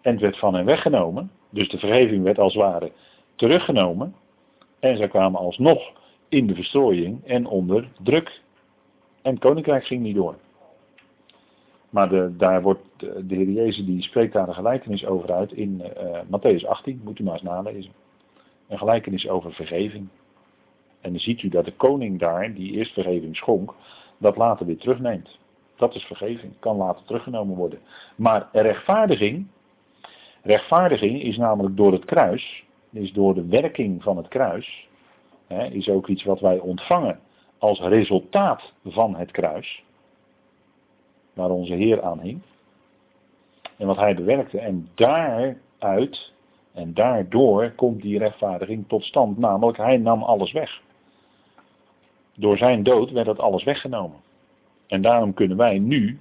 En 0.00 0.12
het 0.12 0.20
werd 0.20 0.38
van 0.38 0.54
hen 0.54 0.64
weggenomen, 0.64 1.30
dus 1.50 1.68
de 1.68 1.78
vergeving 1.78 2.22
werd 2.22 2.38
als 2.38 2.54
het 2.54 2.62
ware 2.62 2.92
teruggenomen. 3.34 4.14
En 4.80 4.96
zij 4.96 5.08
kwamen 5.08 5.40
alsnog 5.40 5.92
in 6.28 6.46
de 6.46 6.54
verstrooiing 6.54 7.24
en 7.24 7.46
onder 7.46 7.88
druk. 8.02 8.40
En 9.22 9.30
het 9.30 9.40
koninkrijk 9.40 9.84
ging 9.84 10.02
niet 10.02 10.14
door. 10.14 10.36
Maar 11.90 12.08
de, 12.08 12.36
daar 12.36 12.62
wordt 12.62 12.82
de, 12.96 13.26
de, 13.26 13.34
Heer 13.34 13.50
Jezus 13.50 13.84
die 13.84 14.02
spreekt 14.02 14.32
daar 14.32 14.48
een 14.48 14.54
gelijkenis 14.54 15.06
over 15.06 15.32
uit 15.32 15.52
in 15.52 15.82
uh, 15.82 16.18
Matthäus 16.20 16.66
18, 16.66 17.00
moet 17.04 17.18
u 17.18 17.24
maar 17.24 17.32
eens 17.32 17.42
nalezen. 17.42 17.92
Een 18.68 18.78
gelijkenis 18.78 19.28
over 19.28 19.52
vergeving. 19.52 20.08
En 21.02 21.10
dan 21.10 21.20
ziet 21.20 21.42
u 21.42 21.48
dat 21.48 21.64
de 21.64 21.72
koning 21.72 22.18
daar, 22.18 22.54
die 22.54 22.72
eerst 22.72 22.92
vergeving 22.92 23.36
schonk, 23.36 23.74
dat 24.18 24.36
later 24.36 24.66
weer 24.66 24.78
terugneemt. 24.78 25.38
Dat 25.76 25.94
is 25.94 26.04
vergeving, 26.04 26.52
kan 26.58 26.76
later 26.76 27.04
teruggenomen 27.04 27.56
worden. 27.56 27.78
Maar 28.16 28.48
rechtvaardiging, 28.52 29.46
rechtvaardiging 30.42 31.22
is 31.22 31.36
namelijk 31.36 31.76
door 31.76 31.92
het 31.92 32.04
kruis, 32.04 32.64
is 32.90 33.12
door 33.12 33.34
de 33.34 33.46
werking 33.46 34.02
van 34.02 34.16
het 34.16 34.28
kruis, 34.28 34.88
hè, 35.46 35.66
is 35.66 35.88
ook 35.88 36.06
iets 36.08 36.24
wat 36.24 36.40
wij 36.40 36.58
ontvangen 36.58 37.20
als 37.58 37.80
resultaat 37.80 38.72
van 38.84 39.16
het 39.16 39.30
kruis, 39.30 39.84
waar 41.32 41.50
onze 41.50 41.74
Heer 41.74 42.02
aan 42.02 42.20
hing, 42.20 42.40
en 43.76 43.86
wat 43.86 43.96
hij 43.96 44.14
bewerkte. 44.14 44.58
En 44.58 44.88
daaruit 44.94 46.32
en 46.72 46.94
daardoor 46.94 47.70
komt 47.70 48.02
die 48.02 48.18
rechtvaardiging 48.18 48.88
tot 48.88 49.04
stand, 49.04 49.38
namelijk 49.38 49.76
hij 49.76 49.96
nam 49.96 50.22
alles 50.22 50.52
weg. 50.52 50.80
Door 52.34 52.56
zijn 52.56 52.82
dood 52.82 53.10
werd 53.10 53.26
dat 53.26 53.38
alles 53.38 53.64
weggenomen. 53.64 54.20
En 54.86 55.02
daarom 55.02 55.34
kunnen 55.34 55.56
wij 55.56 55.78
nu 55.78 56.18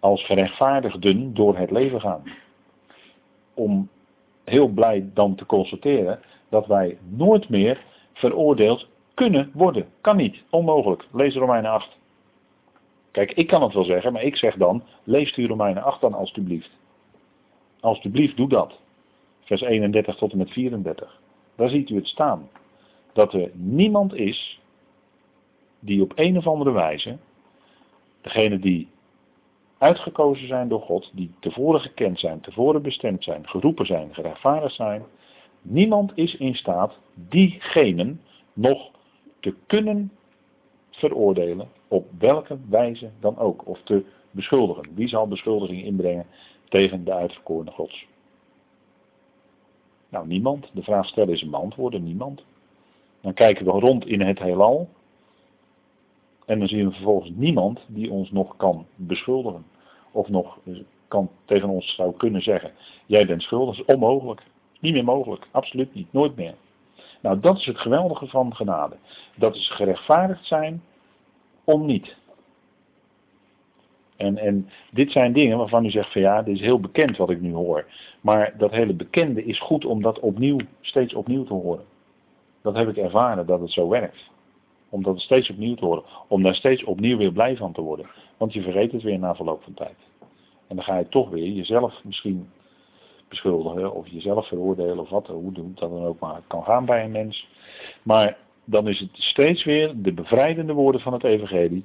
als 0.00 0.24
gerechtvaardigden 0.24 1.34
door 1.34 1.56
het 1.56 1.70
leven 1.70 2.00
gaan. 2.00 2.22
Om 3.54 3.88
heel 4.44 4.68
blij 4.68 5.10
dan 5.14 5.34
te 5.34 5.46
constateren 5.46 6.20
dat 6.48 6.66
wij 6.66 6.98
nooit 7.08 7.48
meer 7.48 7.84
veroordeeld 8.12 8.88
kunnen 9.14 9.50
worden. 9.54 9.86
Kan 10.00 10.16
niet. 10.16 10.42
Onmogelijk. 10.50 11.06
Lees 11.12 11.34
Romeinen 11.34 11.70
8. 11.70 11.96
Kijk, 13.10 13.32
ik 13.32 13.46
kan 13.46 13.62
het 13.62 13.74
wel 13.74 13.84
zeggen, 13.84 14.12
maar 14.12 14.22
ik 14.22 14.36
zeg 14.36 14.56
dan, 14.56 14.82
lees 15.04 15.34
die 15.34 15.46
Romeinen 15.46 15.82
8 15.82 16.00
dan 16.00 16.14
alstublieft. 16.14 16.70
Alstublieft, 17.80 18.36
doe 18.36 18.48
dat. 18.48 18.78
Vers 19.40 19.60
31 19.60 20.16
tot 20.16 20.32
en 20.32 20.38
met 20.38 20.50
34. 20.50 21.20
Daar 21.56 21.68
ziet 21.68 21.90
u 21.90 21.94
het 21.94 22.06
staan. 22.06 22.48
Dat 23.12 23.34
er 23.34 23.50
niemand 23.52 24.14
is 24.14 24.60
die 25.84 26.02
op 26.02 26.12
een 26.14 26.36
of 26.36 26.46
andere 26.46 26.70
wijze, 26.70 27.18
degene 28.20 28.58
die 28.58 28.88
uitgekozen 29.78 30.46
zijn 30.46 30.68
door 30.68 30.80
God, 30.80 31.10
die 31.14 31.30
tevoren 31.40 31.80
gekend 31.80 32.18
zijn, 32.18 32.40
tevoren 32.40 32.82
bestemd 32.82 33.24
zijn, 33.24 33.48
geroepen 33.48 33.86
zijn, 33.86 34.14
gerechtvaardigd 34.14 34.74
zijn, 34.74 35.04
Niemand 35.66 36.12
is 36.14 36.36
in 36.36 36.54
staat 36.54 36.98
diegenen 37.14 38.20
nog 38.52 38.90
te 39.40 39.54
kunnen 39.66 40.12
veroordelen 40.90 41.68
op 41.88 42.06
welke 42.18 42.58
wijze 42.68 43.10
dan 43.20 43.38
ook. 43.38 43.66
Of 43.66 43.82
te 43.82 44.04
beschuldigen. 44.30 44.94
Wie 44.94 45.08
zal 45.08 45.28
beschuldiging 45.28 45.84
inbrengen 45.84 46.26
tegen 46.68 47.04
de 47.04 47.12
uitverkorene 47.12 47.70
gods? 47.70 48.06
Nou, 50.08 50.26
niemand. 50.26 50.70
De 50.72 50.82
vraag 50.82 51.06
stellen 51.06 51.34
is 51.34 51.42
een 51.42 51.50
beantwoorden, 51.50 52.04
niemand. 52.04 52.44
Dan 53.20 53.34
kijken 53.34 53.64
we 53.64 53.70
rond 53.70 54.06
in 54.06 54.20
het 54.20 54.38
heelal. 54.38 54.88
En 56.44 56.58
dan 56.58 56.68
zien 56.68 56.88
we 56.88 56.94
vervolgens 56.94 57.30
niemand 57.34 57.80
die 57.86 58.10
ons 58.10 58.30
nog 58.30 58.56
kan 58.56 58.86
beschuldigen. 58.94 59.64
Of 60.10 60.28
nog 60.28 60.58
kan 61.08 61.30
tegen 61.44 61.68
ons 61.68 61.94
zou 61.94 62.16
kunnen 62.16 62.42
zeggen, 62.42 62.72
jij 63.06 63.26
bent 63.26 63.42
schuldig. 63.42 63.76
Dat 63.76 63.88
is 63.88 63.94
onmogelijk. 63.94 64.42
Niet 64.80 64.92
meer 64.92 65.04
mogelijk. 65.04 65.46
Absoluut 65.50 65.94
niet. 65.94 66.12
Nooit 66.12 66.36
meer. 66.36 66.54
Nou, 67.20 67.40
dat 67.40 67.56
is 67.56 67.66
het 67.66 67.78
geweldige 67.78 68.26
van 68.26 68.54
genade. 68.54 68.96
Dat 69.36 69.54
is 69.54 69.70
gerechtvaardigd 69.70 70.46
zijn 70.46 70.82
om 71.64 71.86
niet. 71.86 72.16
En, 74.16 74.38
en 74.38 74.68
dit 74.90 75.10
zijn 75.10 75.32
dingen 75.32 75.58
waarvan 75.58 75.84
u 75.84 75.90
zegt 75.90 76.12
van 76.12 76.20
ja, 76.20 76.42
dit 76.42 76.54
is 76.54 76.60
heel 76.60 76.80
bekend 76.80 77.16
wat 77.16 77.30
ik 77.30 77.40
nu 77.40 77.52
hoor. 77.52 77.86
Maar 78.20 78.54
dat 78.58 78.70
hele 78.70 78.94
bekende 78.94 79.44
is 79.44 79.60
goed 79.60 79.84
om 79.84 80.02
dat 80.02 80.20
opnieuw, 80.20 80.58
steeds 80.80 81.14
opnieuw 81.14 81.44
te 81.44 81.52
horen. 81.52 81.84
Dat 82.62 82.76
heb 82.76 82.88
ik 82.88 82.96
ervaren 82.96 83.46
dat 83.46 83.60
het 83.60 83.70
zo 83.70 83.88
werkt. 83.88 84.30
Om 84.94 85.02
dat 85.02 85.20
steeds 85.20 85.50
opnieuw 85.50 85.74
te 85.74 85.84
horen. 85.84 86.02
Om 86.28 86.42
daar 86.42 86.54
steeds 86.54 86.84
opnieuw 86.84 87.16
weer 87.16 87.32
blij 87.32 87.56
van 87.56 87.72
te 87.72 87.80
worden. 87.80 88.06
Want 88.36 88.52
je 88.52 88.62
vergeet 88.62 88.92
het 88.92 89.02
weer 89.02 89.18
na 89.18 89.34
verloop 89.34 89.62
van 89.62 89.74
tijd. 89.74 89.96
En 90.66 90.76
dan 90.76 90.84
ga 90.84 90.98
je 90.98 91.08
toch 91.08 91.30
weer 91.30 91.48
jezelf 91.48 92.04
misschien 92.04 92.48
beschuldigen 93.28 93.94
of 93.94 94.08
jezelf 94.08 94.48
veroordelen 94.48 94.98
of 94.98 95.08
wat, 95.08 95.26
hoe 95.26 95.52
dat 95.52 95.78
dan 95.78 96.04
ook 96.04 96.18
maar 96.18 96.40
kan 96.46 96.62
gaan 96.62 96.84
bij 96.84 97.04
een 97.04 97.10
mens. 97.10 97.48
Maar 98.02 98.36
dan 98.64 98.88
is 98.88 99.00
het 99.00 99.10
steeds 99.12 99.64
weer 99.64 99.92
de 99.96 100.12
bevrijdende 100.12 100.72
woorden 100.72 101.00
van 101.00 101.12
het 101.12 101.24
evangelie. 101.24 101.84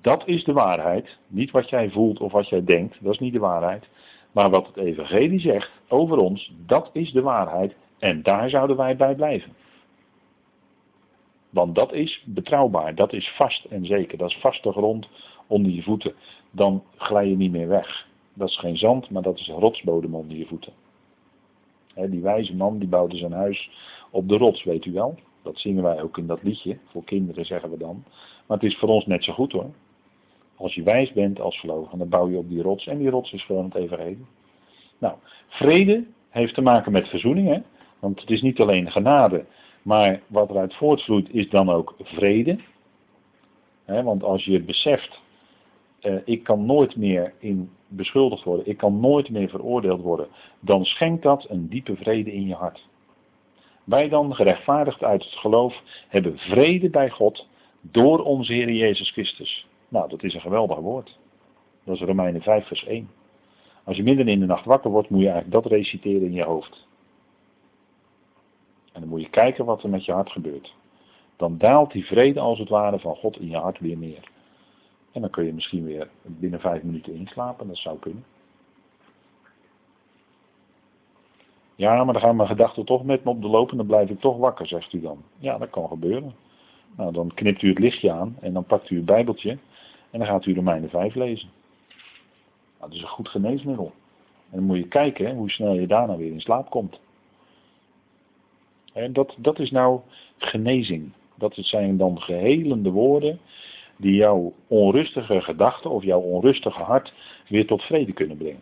Dat 0.00 0.22
is 0.26 0.44
de 0.44 0.52
waarheid. 0.52 1.16
Niet 1.26 1.50
wat 1.50 1.68
jij 1.68 1.90
voelt 1.90 2.20
of 2.20 2.32
wat 2.32 2.48
jij 2.48 2.64
denkt, 2.64 2.96
dat 3.00 3.12
is 3.12 3.18
niet 3.18 3.32
de 3.32 3.38
waarheid. 3.38 3.88
Maar 4.32 4.50
wat 4.50 4.66
het 4.66 4.76
evangelie 4.76 5.40
zegt 5.40 5.70
over 5.88 6.18
ons, 6.18 6.52
dat 6.66 6.90
is 6.92 7.12
de 7.12 7.22
waarheid. 7.22 7.74
En 7.98 8.22
daar 8.22 8.50
zouden 8.50 8.76
wij 8.76 8.96
bij 8.96 9.14
blijven. 9.14 9.52
Want 11.56 11.74
dat 11.74 11.92
is 11.92 12.22
betrouwbaar, 12.26 12.94
dat 12.94 13.12
is 13.12 13.28
vast 13.28 13.64
en 13.64 13.86
zeker. 13.86 14.18
Dat 14.18 14.30
is 14.30 14.36
vaste 14.36 14.72
grond 14.72 15.08
onder 15.46 15.72
je 15.72 15.82
voeten. 15.82 16.14
Dan 16.50 16.82
glij 16.96 17.28
je 17.28 17.36
niet 17.36 17.50
meer 17.50 17.68
weg. 17.68 18.06
Dat 18.34 18.48
is 18.48 18.58
geen 18.58 18.76
zand, 18.76 19.10
maar 19.10 19.22
dat 19.22 19.38
is 19.38 19.48
rotsbodem 19.48 20.14
onder 20.14 20.36
je 20.36 20.46
voeten. 20.46 20.72
die 21.94 22.20
wijze 22.20 22.56
man 22.56 22.78
die 22.78 22.88
bouwde 22.88 23.16
zijn 23.16 23.32
huis 23.32 23.70
op 24.10 24.28
de 24.28 24.36
rots, 24.36 24.64
weet 24.64 24.84
u 24.84 24.92
wel. 24.92 25.18
Dat 25.42 25.58
zingen 25.58 25.82
wij 25.82 26.02
ook 26.02 26.18
in 26.18 26.26
dat 26.26 26.42
liedje. 26.42 26.78
Voor 26.90 27.04
kinderen 27.04 27.44
zeggen 27.44 27.70
we 27.70 27.78
dan. 27.78 28.04
Maar 28.46 28.58
het 28.58 28.70
is 28.70 28.78
voor 28.78 28.88
ons 28.88 29.06
net 29.06 29.24
zo 29.24 29.32
goed 29.32 29.52
hoor. 29.52 29.70
Als 30.56 30.74
je 30.74 30.82
wijs 30.82 31.12
bent 31.12 31.40
als 31.40 31.56
verlogen, 31.56 31.98
dan 31.98 32.08
bouw 32.08 32.28
je 32.28 32.38
op 32.38 32.48
die 32.48 32.62
rots. 32.62 32.86
En 32.86 32.98
die 32.98 33.10
rots 33.10 33.32
is 33.32 33.44
gewoon 33.44 33.64
het 33.64 33.74
evenredig. 33.74 34.26
Nou, 34.98 35.14
vrede 35.48 36.04
heeft 36.28 36.54
te 36.54 36.62
maken 36.62 36.92
met 36.92 37.08
verzoening. 37.08 37.48
Hè? 37.48 37.60
Want 37.98 38.20
het 38.20 38.30
is 38.30 38.42
niet 38.42 38.60
alleen 38.60 38.90
genade. 38.90 39.44
Maar 39.86 40.20
wat 40.26 40.50
eruit 40.50 40.74
voortvloeit 40.74 41.28
is 41.34 41.48
dan 41.48 41.70
ook 41.70 41.94
vrede. 42.02 42.58
want 43.84 44.22
als 44.22 44.44
je 44.44 44.62
beseft, 44.62 45.20
uh, 46.02 46.14
ik 46.24 46.42
kan 46.42 46.66
nooit 46.66 46.96
meer 46.96 47.34
in 47.38 47.70
beschuldigd 47.88 48.44
worden, 48.44 48.66
ik 48.66 48.76
kan 48.76 49.00
nooit 49.00 49.30
meer 49.30 49.48
veroordeeld 49.48 50.00
worden, 50.00 50.28
dan 50.60 50.84
schenkt 50.84 51.22
dat 51.22 51.46
een 51.48 51.68
diepe 51.68 51.96
vrede 51.96 52.32
in 52.32 52.46
je 52.46 52.54
hart. 52.54 52.88
Wij 53.84 54.08
dan, 54.08 54.34
gerechtvaardigd 54.34 55.04
uit 55.04 55.24
het 55.24 55.34
geloof, 55.34 55.82
hebben 56.08 56.38
vrede 56.38 56.90
bij 56.90 57.10
God 57.10 57.46
door 57.80 58.24
onze 58.24 58.52
Heer 58.52 58.70
Jezus 58.72 59.10
Christus. 59.10 59.66
Nou, 59.88 60.08
dat 60.08 60.22
is 60.22 60.34
een 60.34 60.40
geweldig 60.40 60.78
woord. 60.78 61.18
Dat 61.84 61.94
is 61.94 62.00
Romeinen 62.00 62.42
5, 62.42 62.66
vers 62.66 62.84
1. 62.84 63.10
Als 63.84 63.96
je 63.96 64.02
midden 64.02 64.28
in 64.28 64.40
de 64.40 64.46
nacht 64.46 64.64
wakker 64.64 64.90
wordt, 64.90 65.10
moet 65.10 65.20
je 65.20 65.28
eigenlijk 65.28 65.62
dat 65.62 65.72
reciteren 65.72 66.26
in 66.26 66.32
je 66.32 66.44
hoofd. 66.44 66.85
En 68.96 69.02
dan 69.02 69.10
moet 69.10 69.20
je 69.20 69.30
kijken 69.30 69.64
wat 69.64 69.82
er 69.82 69.88
met 69.88 70.04
je 70.04 70.12
hart 70.12 70.30
gebeurt. 70.30 70.74
Dan 71.36 71.58
daalt 71.58 71.92
die 71.92 72.06
vrede 72.06 72.40
als 72.40 72.58
het 72.58 72.68
ware 72.68 72.98
van 72.98 73.16
God 73.16 73.40
in 73.40 73.48
je 73.48 73.56
hart 73.56 73.78
weer 73.78 73.96
neer. 73.96 74.30
En 75.12 75.20
dan 75.20 75.30
kun 75.30 75.44
je 75.44 75.52
misschien 75.52 75.84
weer 75.84 76.08
binnen 76.22 76.60
vijf 76.60 76.82
minuten 76.82 77.14
inslapen, 77.14 77.68
dat 77.68 77.76
zou 77.76 77.98
kunnen. 77.98 78.24
Ja, 81.74 82.04
maar 82.04 82.12
dan 82.12 82.22
gaan 82.22 82.36
mijn 82.36 82.48
gedachten 82.48 82.84
toch 82.84 83.04
met 83.04 83.24
me 83.24 83.30
op 83.30 83.42
de 83.42 83.48
loop 83.48 83.70
en 83.70 83.76
dan 83.76 83.86
blijf 83.86 84.10
ik 84.10 84.20
toch 84.20 84.36
wakker, 84.36 84.66
zegt 84.66 84.92
u 84.92 85.00
dan. 85.00 85.22
Ja, 85.38 85.58
dat 85.58 85.70
kan 85.70 85.88
gebeuren. 85.88 86.34
Nou, 86.96 87.12
dan 87.12 87.34
knipt 87.34 87.62
u 87.62 87.68
het 87.68 87.78
lichtje 87.78 88.12
aan 88.12 88.36
en 88.40 88.52
dan 88.52 88.64
pakt 88.64 88.90
u 88.90 88.96
het 88.96 89.04
bijbeltje 89.04 89.50
en 90.10 90.18
dan 90.18 90.26
gaat 90.26 90.46
u 90.46 90.54
Romeinen 90.54 90.90
5 90.90 91.14
lezen. 91.14 91.48
Nou, 92.78 92.90
dat 92.90 92.92
is 92.92 93.02
een 93.02 93.08
goed 93.08 93.28
geneesmiddel. 93.28 93.92
En 94.50 94.56
dan 94.56 94.64
moet 94.64 94.76
je 94.76 94.88
kijken 94.88 95.36
hoe 95.36 95.50
snel 95.50 95.72
je 95.72 95.86
daarna 95.86 96.16
weer 96.16 96.32
in 96.32 96.40
slaap 96.40 96.70
komt. 96.70 97.00
En 98.96 99.12
dat, 99.12 99.34
dat 99.38 99.58
is 99.58 99.70
nou 99.70 100.00
genezing. 100.38 101.12
Dat 101.34 101.54
zijn 101.56 101.96
dan 101.96 102.20
gehelende 102.20 102.90
woorden 102.90 103.38
die 103.96 104.14
jouw 104.14 104.52
onrustige 104.66 105.40
gedachten 105.40 105.90
of 105.90 106.04
jouw 106.04 106.20
onrustige 106.20 106.82
hart 106.82 107.14
weer 107.48 107.66
tot 107.66 107.82
vrede 107.82 108.12
kunnen 108.12 108.36
brengen. 108.36 108.60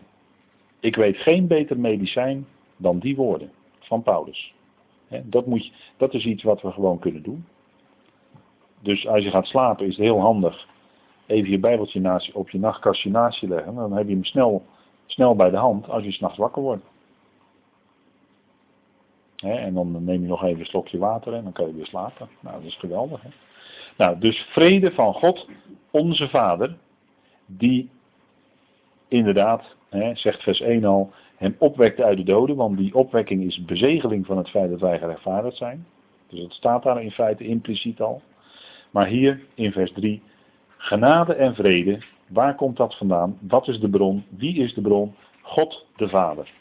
Ik 0.80 0.97
weet 0.97 1.16
geen 1.16 1.47
beter 1.47 1.78
medicijn 1.78 2.47
dan 2.76 2.99
die 2.99 3.16
woorden 3.16 3.51
van 3.78 4.03
Paulus. 4.03 4.55
Dat, 5.22 5.47
moet 5.47 5.72
dat 5.97 6.14
is 6.14 6.24
iets 6.24 6.43
wat 6.43 6.62
we 6.62 6.70
gewoon 6.70 6.99
kunnen 6.99 7.22
doen. 7.22 7.45
Dus 8.80 9.07
als 9.07 9.24
je 9.24 9.30
gaat 9.30 9.47
slapen 9.47 9.87
is 9.87 9.97
het 9.97 10.05
heel 10.05 10.20
handig 10.20 10.66
even 11.26 11.51
je 11.51 11.59
bijbeltje 11.59 12.01
naast, 12.01 12.32
op 12.32 12.51
je 12.51 12.59
nachtkastje 12.59 13.11
naast 13.11 13.41
je 13.41 13.49
leggen. 13.49 13.74
Dan 13.74 13.93
heb 13.93 14.09
je 14.09 14.14
hem 14.14 14.24
snel, 14.24 14.64
snel 15.07 15.37
bij 15.37 15.51
de 15.51 15.57
hand 15.57 15.89
als 15.89 16.05
je 16.05 16.12
s'nachts 16.12 16.39
wakker 16.39 16.62
wordt. 16.62 16.85
En 19.51 19.74
dan 19.74 20.05
neem 20.05 20.20
je 20.20 20.28
nog 20.28 20.45
even 20.45 20.61
een 20.61 20.66
slokje 20.66 20.99
water 20.99 21.34
en 21.34 21.42
dan 21.42 21.53
kan 21.53 21.66
je 21.66 21.74
weer 21.74 21.86
slapen. 21.86 22.28
Nou, 22.40 22.57
dat 22.57 22.64
is 22.64 22.76
geweldig. 22.76 23.22
Nou, 23.97 24.18
dus 24.18 24.38
vrede 24.38 24.92
van 24.92 25.14
God, 25.14 25.49
onze 25.90 26.28
Vader, 26.28 26.76
die 27.47 27.90
inderdaad, 29.09 29.76
hè, 29.88 30.14
zegt 30.14 30.42
vers 30.42 30.61
1 30.61 30.84
al, 30.84 31.12
hem 31.36 31.57
opwekte 31.59 32.05
uit 32.05 32.16
de 32.16 32.24
doden, 32.24 32.57
want 32.57 32.76
die 32.76 32.95
opwekking 32.95 33.45
is 33.45 33.64
bezegeling 33.64 34.26
van 34.26 34.36
het 34.36 34.51
feit 34.51 34.70
dat 34.70 34.80
wij 34.80 34.99
gerechtvaardigd 34.99 35.57
zijn. 35.57 35.86
Dus 36.28 36.40
dat 36.40 36.53
staat 36.53 36.82
daar 36.82 37.03
in 37.03 37.11
feite 37.11 37.47
impliciet 37.47 38.01
al. 38.01 38.22
Maar 38.90 39.07
hier 39.07 39.40
in 39.55 39.72
vers 39.72 39.92
3, 39.92 40.22
genade 40.76 41.34
en 41.34 41.55
vrede, 41.55 41.99
waar 42.28 42.55
komt 42.55 42.76
dat 42.76 42.97
vandaan? 42.97 43.38
Wat 43.40 43.68
is 43.68 43.80
de 43.80 43.88
bron? 43.88 44.24
Wie 44.28 44.57
is 44.57 44.74
de 44.74 44.80
bron? 44.80 45.14
God 45.42 45.86
de 45.97 46.09
Vader. 46.09 46.53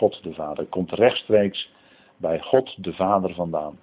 God 0.00 0.22
de 0.22 0.32
Vader 0.32 0.66
komt 0.66 0.90
rechtstreeks 0.90 1.72
bij 2.16 2.40
God 2.40 2.84
de 2.84 2.92
Vader 2.92 3.34
vandaan. 3.34 3.78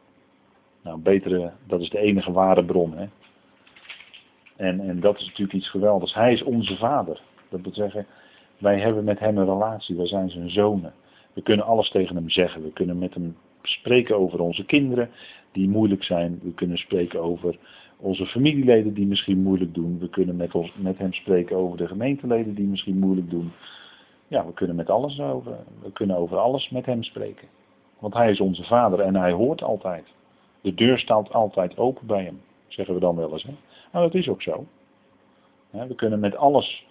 Nou, 0.84 0.99
betere, 0.99 1.51
dat 1.68 1.82
is 1.82 1.89
de 1.89 1.99
enige 1.99 2.32
ware 2.32 2.65
bron. 2.65 2.97
Hè? 2.97 3.05
En, 4.55 4.80
en 4.80 4.99
dat 4.99 5.18
is 5.18 5.26
natuurlijk 5.26 5.53
iets 5.53 5.70
geweldigs. 5.70 6.13
Hij 6.13 6.34
is 6.34 6.43
onze 6.43 6.78
vader. 6.78 7.22
Dat 7.49 7.61
wil 7.61 7.74
zeggen, 7.74 8.05
wij 8.57 8.80
hebben 8.80 9.03
met 9.03 9.20
hem 9.20 9.38
een 9.38 9.45
relatie. 9.45 9.95
Wij 9.95 10.07
zijn 10.07 10.30
zijn 10.30 10.49
zonen. 10.49 10.93
We 11.34 11.41
kunnen 11.41 11.65
alles 11.65 11.89
tegen 11.89 12.15
hem 12.15 12.30
zeggen. 12.30 12.63
We 12.63 12.72
kunnen 12.72 12.97
met 12.97 13.13
hem 13.13 13.38
spreken 13.61 14.18
over 14.18 14.39
onze 14.39 14.65
kinderen 14.65 15.09
die 15.51 15.70
moeilijk 15.70 16.03
zijn. 16.03 16.39
We 16.43 16.53
kunnen 16.53 16.78
spreken 16.78 17.22
over 17.22 17.57
onze 17.97 18.26
familieleden 18.26 18.93
die 18.93 19.07
misschien 19.07 19.41
moeilijk 19.41 19.74
doen. 19.74 19.99
We 19.99 20.09
kunnen 20.09 20.36
met, 20.36 20.53
ons, 20.55 20.74
met 20.76 20.97
hem 20.97 21.13
spreken 21.13 21.57
over 21.57 21.78
de 21.78 21.88
gemeenteleden 21.88 22.55
die 22.55 22.68
misschien 22.68 22.99
moeilijk 22.99 23.30
doen. 23.30 23.51
Ja, 24.28 24.46
we 24.46 24.54
kunnen 24.54 24.76
met 24.76 24.90
alles 24.90 25.20
over. 25.20 25.58
We 25.82 25.92
kunnen 25.92 26.18
over 26.18 26.38
alles 26.38 26.70
met 26.70 26.86
hem 26.86 27.04
spreken. 27.04 27.48
Want 28.00 28.14
hij 28.14 28.32
is 28.32 28.40
onze 28.40 28.64
vader 28.64 29.00
en 29.00 29.16
hij 29.16 29.32
hoort 29.32 29.64
altijd. 29.64 30.06
De 30.62 30.74
deur 30.74 31.00
staat 31.00 31.34
altijd 31.34 31.78
open 31.78 32.08
bij 32.08 32.24
hem, 32.24 32.42
zeggen 32.68 32.94
we 32.94 33.00
dan 33.00 33.16
wel 33.16 33.32
eens. 33.32 33.44
Hè? 33.44 33.54
Nou, 33.92 34.06
dat 34.06 34.16
is 34.16 34.30
ook 34.30 34.42
zo. 34.42 34.66
We 35.70 35.96
kunnen 35.96 36.20
met 36.20 36.36
alles, 36.36 36.86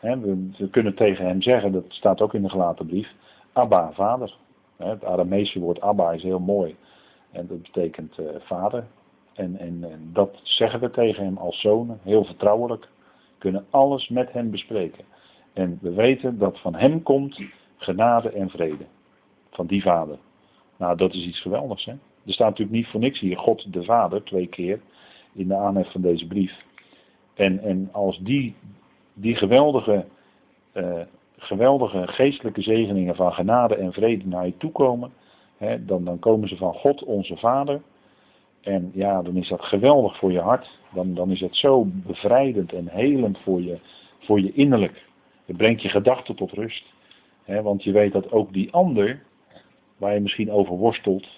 we 0.00 0.68
kunnen 0.70 0.94
tegen 0.94 1.26
hem 1.26 1.42
zeggen, 1.42 1.72
dat 1.72 1.84
staat 1.88 2.20
ook 2.20 2.34
in 2.34 2.42
de 2.42 2.48
gelaten 2.48 2.86
brief, 2.86 3.14
Abba, 3.52 3.92
vader. 3.92 4.36
Het 4.76 5.04
Aramese 5.04 5.60
woord 5.60 5.80
Abba 5.80 6.12
is 6.12 6.22
heel 6.22 6.38
mooi. 6.38 6.76
En 7.32 7.46
dat 7.46 7.62
betekent 7.62 8.18
uh, 8.18 8.26
vader. 8.38 8.86
En, 9.34 9.56
en, 9.56 9.84
en, 9.90 10.10
dat 10.12 10.40
zeggen 10.42 10.80
we 10.80 10.90
tegen 10.90 11.24
hem 11.24 11.36
als 11.36 11.60
zonen, 11.60 12.00
heel 12.02 12.24
vertrouwelijk. 12.24 12.82
We 12.82 13.38
kunnen 13.38 13.66
alles 13.70 14.08
met 14.08 14.32
hem 14.32 14.50
bespreken. 14.50 15.04
En 15.52 15.78
we 15.80 15.92
weten 15.92 16.38
dat 16.38 16.60
van 16.60 16.74
hem 16.74 17.02
komt 17.02 17.40
genade 17.76 18.30
en 18.30 18.50
vrede. 18.50 18.84
Van 19.50 19.66
die 19.66 19.82
vader. 19.82 20.18
Nou, 20.76 20.96
dat 20.96 21.14
is 21.14 21.26
iets 21.26 21.40
geweldigs, 21.40 21.84
hè? 21.84 21.92
Er 22.24 22.32
staat 22.32 22.48
natuurlijk 22.48 22.76
niet 22.76 22.86
voor 22.86 23.00
niks 23.00 23.20
hier 23.20 23.38
God 23.38 23.72
de 23.72 23.82
Vader 23.82 24.24
twee 24.24 24.46
keer 24.46 24.80
in 25.32 25.48
de 25.48 25.56
aanhef 25.56 25.92
van 25.92 26.00
deze 26.00 26.26
brief. 26.26 26.64
En, 27.34 27.58
en 27.58 27.88
als 27.92 28.18
die, 28.18 28.54
die 29.14 29.34
geweldige 29.34 30.06
uh, 30.74 31.00
geweldige 31.38 32.06
geestelijke 32.06 32.62
zegeningen 32.62 33.14
van 33.16 33.32
genade 33.32 33.74
en 33.74 33.92
vrede 33.92 34.26
naar 34.26 34.46
je 34.46 34.56
toe 34.56 34.72
komen, 34.72 35.12
hè, 35.56 35.84
dan, 35.84 36.04
dan 36.04 36.18
komen 36.18 36.48
ze 36.48 36.56
van 36.56 36.74
God 36.74 37.04
onze 37.04 37.36
Vader. 37.36 37.82
En 38.60 38.90
ja, 38.94 39.22
dan 39.22 39.36
is 39.36 39.48
dat 39.48 39.62
geweldig 39.62 40.18
voor 40.18 40.32
je 40.32 40.40
hart. 40.40 40.78
Dan, 40.94 41.14
dan 41.14 41.30
is 41.30 41.40
het 41.40 41.56
zo 41.56 41.84
bevrijdend 41.86 42.72
en 42.72 42.88
helend 42.88 43.38
voor 43.38 43.62
je, 43.62 43.78
voor 44.18 44.40
je 44.40 44.52
innerlijk. 44.52 45.07
Het 45.48 45.56
brengt 45.56 45.82
je 45.82 45.88
gedachten 45.88 46.36
tot 46.36 46.52
rust. 46.52 46.84
Hè, 47.44 47.62
want 47.62 47.84
je 47.84 47.92
weet 47.92 48.12
dat 48.12 48.32
ook 48.32 48.52
die 48.52 48.72
ander, 48.72 49.22
waar 49.96 50.14
je 50.14 50.20
misschien 50.20 50.50
over 50.50 50.76
worstelt, 50.76 51.28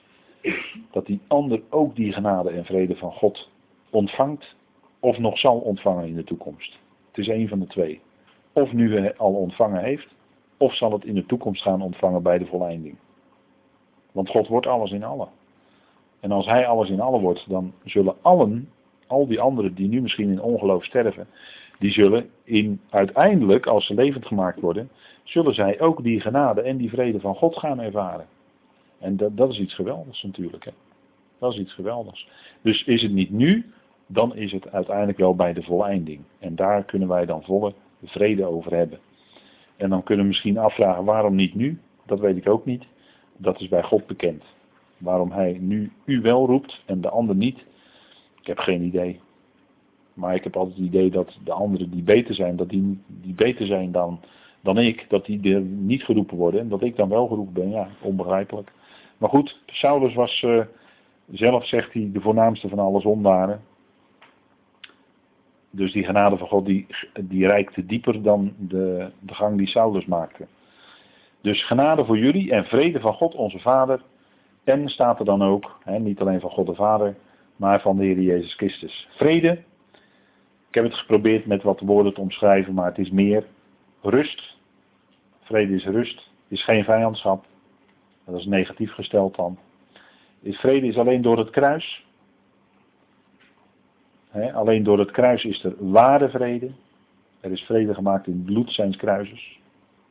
dat 0.90 1.06
die 1.06 1.20
ander 1.26 1.62
ook 1.68 1.96
die 1.96 2.12
genade 2.12 2.50
en 2.50 2.64
vrede 2.64 2.96
van 2.96 3.12
God 3.12 3.50
ontvangt 3.90 4.56
of 5.00 5.18
nog 5.18 5.38
zal 5.38 5.58
ontvangen 5.58 6.06
in 6.06 6.14
de 6.14 6.24
toekomst. 6.24 6.78
Het 7.08 7.18
is 7.18 7.28
een 7.28 7.48
van 7.48 7.58
de 7.58 7.66
twee. 7.66 8.00
Of 8.52 8.72
nu 8.72 9.12
al 9.16 9.32
ontvangen 9.32 9.82
heeft, 9.82 10.14
of 10.56 10.74
zal 10.74 10.92
het 10.92 11.04
in 11.04 11.14
de 11.14 11.26
toekomst 11.26 11.62
gaan 11.62 11.82
ontvangen 11.82 12.22
bij 12.22 12.38
de 12.38 12.46
volleinding. 12.46 12.96
Want 14.12 14.28
God 14.28 14.48
wordt 14.48 14.66
alles 14.66 14.90
in 14.90 15.04
allen. 15.04 15.28
En 16.20 16.32
als 16.32 16.46
Hij 16.46 16.66
alles 16.66 16.90
in 16.90 17.00
allen 17.00 17.20
wordt, 17.20 17.48
dan 17.48 17.72
zullen 17.84 18.16
allen, 18.22 18.72
al 19.06 19.26
die 19.26 19.40
anderen 19.40 19.74
die 19.74 19.88
nu 19.88 20.00
misschien 20.00 20.30
in 20.30 20.42
ongeloof 20.42 20.84
sterven, 20.84 21.26
die 21.80 21.90
zullen 21.90 22.30
in, 22.44 22.80
uiteindelijk, 22.90 23.66
als 23.66 23.86
ze 23.86 23.94
levend 23.94 24.26
gemaakt 24.26 24.60
worden, 24.60 24.90
zullen 25.22 25.54
zij 25.54 25.80
ook 25.80 26.02
die 26.02 26.20
genade 26.20 26.60
en 26.60 26.76
die 26.76 26.90
vrede 26.90 27.20
van 27.20 27.34
God 27.34 27.56
gaan 27.56 27.80
ervaren. 27.80 28.26
En 28.98 29.16
dat, 29.16 29.36
dat 29.36 29.50
is 29.50 29.58
iets 29.58 29.74
geweldigs 29.74 30.22
natuurlijk. 30.22 30.64
Hè? 30.64 30.70
Dat 31.38 31.52
is 31.52 31.58
iets 31.58 31.74
geweldigs. 31.74 32.28
Dus 32.62 32.84
is 32.84 33.02
het 33.02 33.12
niet 33.12 33.30
nu, 33.30 33.72
dan 34.06 34.36
is 34.36 34.52
het 34.52 34.72
uiteindelijk 34.72 35.18
wel 35.18 35.34
bij 35.34 35.52
de 35.52 35.62
voleinding. 35.62 36.20
En 36.38 36.56
daar 36.56 36.84
kunnen 36.84 37.08
wij 37.08 37.26
dan 37.26 37.42
volle 37.42 37.72
vrede 38.04 38.44
over 38.44 38.76
hebben. 38.76 38.98
En 39.76 39.90
dan 39.90 40.02
kunnen 40.02 40.24
we 40.24 40.30
misschien 40.30 40.58
afvragen 40.58 41.04
waarom 41.04 41.34
niet 41.34 41.54
nu? 41.54 41.78
Dat 42.06 42.20
weet 42.20 42.36
ik 42.36 42.48
ook 42.48 42.64
niet. 42.64 42.84
Dat 43.36 43.60
is 43.60 43.68
bij 43.68 43.82
God 43.82 44.06
bekend. 44.06 44.44
Waarom 44.98 45.30
hij 45.30 45.56
nu 45.60 45.92
u 46.04 46.20
wel 46.20 46.46
roept 46.46 46.82
en 46.86 47.00
de 47.00 47.08
ander 47.08 47.36
niet, 47.36 47.58
ik 48.40 48.46
heb 48.46 48.58
geen 48.58 48.82
idee. 48.82 49.20
Maar 50.20 50.34
ik 50.34 50.44
heb 50.44 50.56
altijd 50.56 50.76
het 50.76 50.86
idee 50.86 51.10
dat 51.10 51.38
de 51.44 51.52
anderen 51.52 51.90
die 51.90 52.02
beter 52.02 52.34
zijn, 52.34 52.56
dat 52.56 52.68
die, 52.68 52.98
die 53.06 53.34
beter 53.34 53.66
zijn 53.66 53.92
dan, 53.92 54.20
dan 54.60 54.78
ik, 54.78 55.06
dat 55.08 55.24
die 55.24 55.54
er 55.54 55.60
niet 55.60 56.02
geroepen 56.02 56.36
worden 56.36 56.60
en 56.60 56.68
dat 56.68 56.82
ik 56.82 56.96
dan 56.96 57.08
wel 57.08 57.26
geroepen 57.26 57.54
ben. 57.54 57.70
Ja, 57.70 57.88
onbegrijpelijk. 58.00 58.72
Maar 59.18 59.28
goed, 59.28 59.60
Saulus 59.66 60.14
was 60.14 60.42
uh, 60.42 60.60
zelf, 61.30 61.66
zegt 61.66 61.92
hij, 61.92 62.10
de 62.12 62.20
voornaamste 62.20 62.68
van 62.68 62.78
alle 62.78 63.00
zondaren. 63.00 63.60
Dus 65.70 65.92
die 65.92 66.04
genade 66.04 66.36
van 66.36 66.48
God 66.48 66.66
die, 66.66 66.86
die 67.20 67.46
reikte 67.46 67.86
dieper 67.86 68.22
dan 68.22 68.52
de, 68.58 69.10
de 69.20 69.34
gang 69.34 69.56
die 69.58 69.66
Saulus 69.66 70.06
maakte. 70.06 70.46
Dus 71.40 71.66
genade 71.66 72.04
voor 72.04 72.18
jullie 72.18 72.52
en 72.52 72.64
vrede 72.64 73.00
van 73.00 73.14
God 73.14 73.34
onze 73.34 73.58
Vader. 73.58 74.02
En 74.64 74.88
staat 74.88 75.18
er 75.18 75.24
dan 75.24 75.42
ook, 75.42 75.78
hè, 75.84 75.98
niet 75.98 76.20
alleen 76.20 76.40
van 76.40 76.50
God 76.50 76.66
de 76.66 76.74
Vader, 76.74 77.16
maar 77.56 77.80
van 77.80 77.96
de 77.96 78.04
Heer 78.04 78.20
Jezus 78.20 78.54
Christus. 78.54 79.08
Vrede. 79.10 79.58
Ik 80.70 80.76
heb 80.76 80.84
het 80.84 80.94
geprobeerd 80.94 81.46
met 81.46 81.62
wat 81.62 81.80
woorden 81.80 82.14
te 82.14 82.20
omschrijven, 82.20 82.74
maar 82.74 82.86
het 82.86 82.98
is 82.98 83.10
meer 83.10 83.44
rust. 84.02 84.56
Vrede 85.40 85.74
is 85.74 85.84
rust, 85.84 86.30
is 86.48 86.64
geen 86.64 86.84
vijandschap. 86.84 87.44
Dat 88.24 88.38
is 88.38 88.46
negatief 88.46 88.92
gesteld 88.92 89.36
dan. 89.36 89.58
Vrede 90.44 90.86
is 90.86 90.96
alleen 90.96 91.22
door 91.22 91.38
het 91.38 91.50
kruis 91.50 92.04
alleen 94.32 94.82
door 94.82 94.98
het 94.98 95.10
kruis 95.10 95.44
is 95.44 95.64
er 95.64 95.74
ware 95.78 96.28
vrede. 96.28 96.70
Er 97.40 97.50
is 97.50 97.60
vrede 97.60 97.94
gemaakt 97.94 98.26
in 98.26 98.44
bloed 98.44 98.72
zijns 98.72 98.96
kruises. 98.96 99.60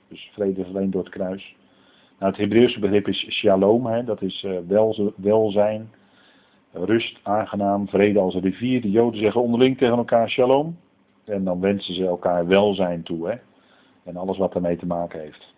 Dus 0.08 0.32
vrede 0.34 0.62
is 0.62 0.68
alleen 0.68 0.92
door 0.92 1.04
het 1.04 1.14
kruis. 1.14 1.56
Nou, 2.20 2.32
het 2.32 2.42
Hebreeuwse 2.42 2.80
begrip 2.80 3.08
is 3.08 3.26
shalom, 3.30 4.06
dat 4.06 4.22
is 4.22 4.44
uh, 4.44 4.58
welzijn, 5.16 5.90
rust, 6.72 7.20
aangenaam, 7.24 7.88
vrede 7.88 8.20
als 8.20 8.34
een 8.34 8.42
rivier. 8.42 8.82
De 8.82 8.92
Joden 8.92 9.20
zeggen 9.20 9.42
onderling 9.42 9.78
tegen 9.78 9.98
elkaar 9.98 10.30
shalom. 10.30 10.78
En 11.26 11.44
dan 11.44 11.60
wensen 11.60 11.94
ze 11.94 12.06
elkaar 12.06 12.48
welzijn 12.48 13.04
toe. 13.04 13.30
Hè? 13.30 13.36
En 14.04 14.18
alles 14.18 14.38
wat 14.38 14.54
daarmee 14.54 14.78
te 14.78 14.86
maken 14.86 15.20
heeft. 15.20 15.54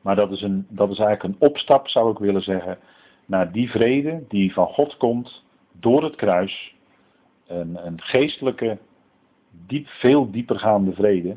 Maar 0.00 0.16
dat 0.16 0.30
is, 0.30 0.42
een, 0.42 0.66
dat 0.68 0.90
is 0.90 0.98
eigenlijk 0.98 1.34
een 1.34 1.48
opstap, 1.48 1.88
zou 1.88 2.10
ik 2.10 2.18
willen 2.18 2.42
zeggen, 2.42 2.78
naar 3.26 3.52
die 3.52 3.70
vrede 3.70 4.24
die 4.28 4.52
van 4.52 4.66
God 4.66 4.96
komt 4.96 5.44
door 5.72 6.02
het 6.02 6.16
kruis 6.16 6.74
een, 7.46 7.86
een 7.86 8.00
geestelijke, 8.00 8.78
diep, 9.66 9.86
veel 9.86 10.30
diepergaande 10.30 10.92
vrede. 10.92 11.36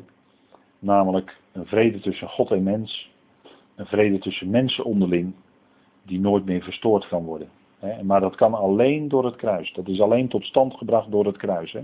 Namelijk 0.78 1.40
een 1.52 1.66
vrede 1.66 2.00
tussen 2.00 2.28
God 2.28 2.50
en 2.50 2.62
mens. 2.62 3.12
Een 3.74 3.86
vrede 3.86 4.18
tussen 4.18 4.50
mensen 4.50 4.84
onderling. 4.84 5.34
Die 6.02 6.20
nooit 6.20 6.44
meer 6.44 6.62
verstoord 6.62 7.08
kan 7.08 7.24
worden. 7.24 7.48
Maar 8.02 8.20
dat 8.20 8.34
kan 8.34 8.54
alleen 8.54 9.08
door 9.08 9.24
het 9.24 9.36
kruis. 9.36 9.72
Dat 9.72 9.88
is 9.88 10.00
alleen 10.00 10.28
tot 10.28 10.44
stand 10.44 10.74
gebracht 10.74 11.10
door 11.10 11.26
het 11.26 11.36
kruis. 11.36 11.76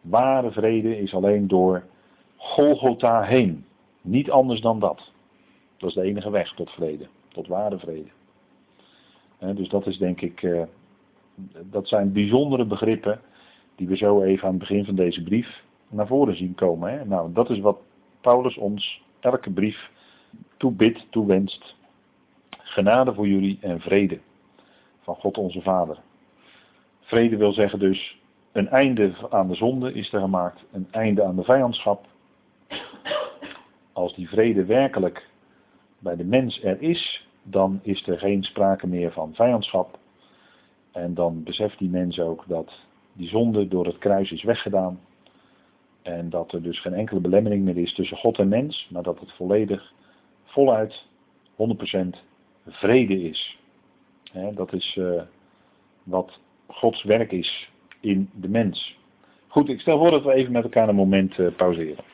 Ware 0.00 0.50
vrede 0.50 0.98
is 0.98 1.14
alleen 1.14 1.48
door 1.48 1.84
Golgotha 2.36 3.22
heen. 3.22 3.64
Niet 4.00 4.30
anders 4.30 4.60
dan 4.60 4.80
dat. 4.80 5.12
Dat 5.76 5.88
is 5.88 5.94
de 5.94 6.02
enige 6.02 6.30
weg 6.30 6.54
tot 6.54 6.70
vrede. 6.70 7.06
Tot 7.28 7.46
ware 7.46 7.78
vrede. 7.78 8.08
Dus 9.38 9.68
dat 9.68 9.86
is 9.86 9.98
denk 9.98 10.20
ik. 10.20 10.42
Eh, 10.42 10.62
dat 11.70 11.88
zijn 11.88 12.12
bijzondere 12.12 12.64
begrippen 12.64 13.20
die 13.74 13.88
we 13.88 13.96
zo 13.96 14.22
even 14.22 14.44
aan 14.44 14.50
het 14.50 14.58
begin 14.58 14.84
van 14.84 14.94
deze 14.94 15.22
brief 15.22 15.64
naar 15.88 16.06
voren 16.06 16.36
zien 16.36 16.54
komen. 16.54 16.92
Hè? 16.92 17.04
Nou, 17.04 17.32
dat 17.32 17.50
is 17.50 17.58
wat 17.60 17.78
Paulus 18.20 18.56
ons 18.56 19.02
elke 19.20 19.50
brief 19.50 19.90
toebidt, 20.56 21.06
toewenst. 21.10 21.76
Genade 22.50 23.14
voor 23.14 23.28
jullie 23.28 23.58
en 23.60 23.80
vrede 23.80 24.18
van 25.08 25.16
God 25.16 25.38
onze 25.38 25.60
Vader. 25.60 25.98
Vrede 27.00 27.36
wil 27.36 27.52
zeggen 27.52 27.78
dus 27.78 28.18
een 28.52 28.68
einde 28.68 29.12
aan 29.30 29.48
de 29.48 29.54
zonde 29.54 29.92
is 29.92 30.12
er 30.12 30.20
gemaakt, 30.20 30.64
een 30.72 30.88
einde 30.90 31.24
aan 31.24 31.36
de 31.36 31.44
vijandschap. 31.44 32.06
Als 33.92 34.14
die 34.14 34.28
vrede 34.28 34.64
werkelijk 34.64 35.28
bij 35.98 36.16
de 36.16 36.24
mens 36.24 36.62
er 36.62 36.82
is, 36.82 37.28
dan 37.42 37.80
is 37.82 38.06
er 38.06 38.18
geen 38.18 38.42
sprake 38.42 38.86
meer 38.86 39.12
van 39.12 39.34
vijandschap. 39.34 39.98
En 40.92 41.14
dan 41.14 41.42
beseft 41.42 41.78
die 41.78 41.90
mens 41.90 42.20
ook 42.20 42.44
dat 42.46 42.72
die 43.12 43.28
zonde 43.28 43.68
door 43.68 43.86
het 43.86 43.98
kruis 43.98 44.32
is 44.32 44.42
weggedaan. 44.42 45.00
En 46.02 46.30
dat 46.30 46.52
er 46.52 46.62
dus 46.62 46.80
geen 46.80 46.94
enkele 46.94 47.20
belemmering 47.20 47.64
meer 47.64 47.76
is 47.76 47.94
tussen 47.94 48.16
God 48.16 48.38
en 48.38 48.48
mens, 48.48 48.88
maar 48.90 49.02
dat 49.02 49.20
het 49.20 49.32
volledig, 49.32 49.92
voluit, 50.44 51.06
100% 51.52 51.56
vrede 52.66 53.22
is. 53.22 53.57
Dat 54.54 54.72
is 54.72 54.96
uh, 54.98 55.22
wat 56.02 56.38
Gods 56.66 57.02
werk 57.02 57.32
is 57.32 57.70
in 58.00 58.30
de 58.32 58.48
mens. 58.48 58.96
Goed, 59.48 59.68
ik 59.68 59.80
stel 59.80 59.98
voor 59.98 60.10
dat 60.10 60.24
we 60.24 60.32
even 60.32 60.52
met 60.52 60.62
elkaar 60.62 60.88
een 60.88 60.94
moment 60.94 61.38
uh, 61.38 61.48
pauzeren. 61.56 62.04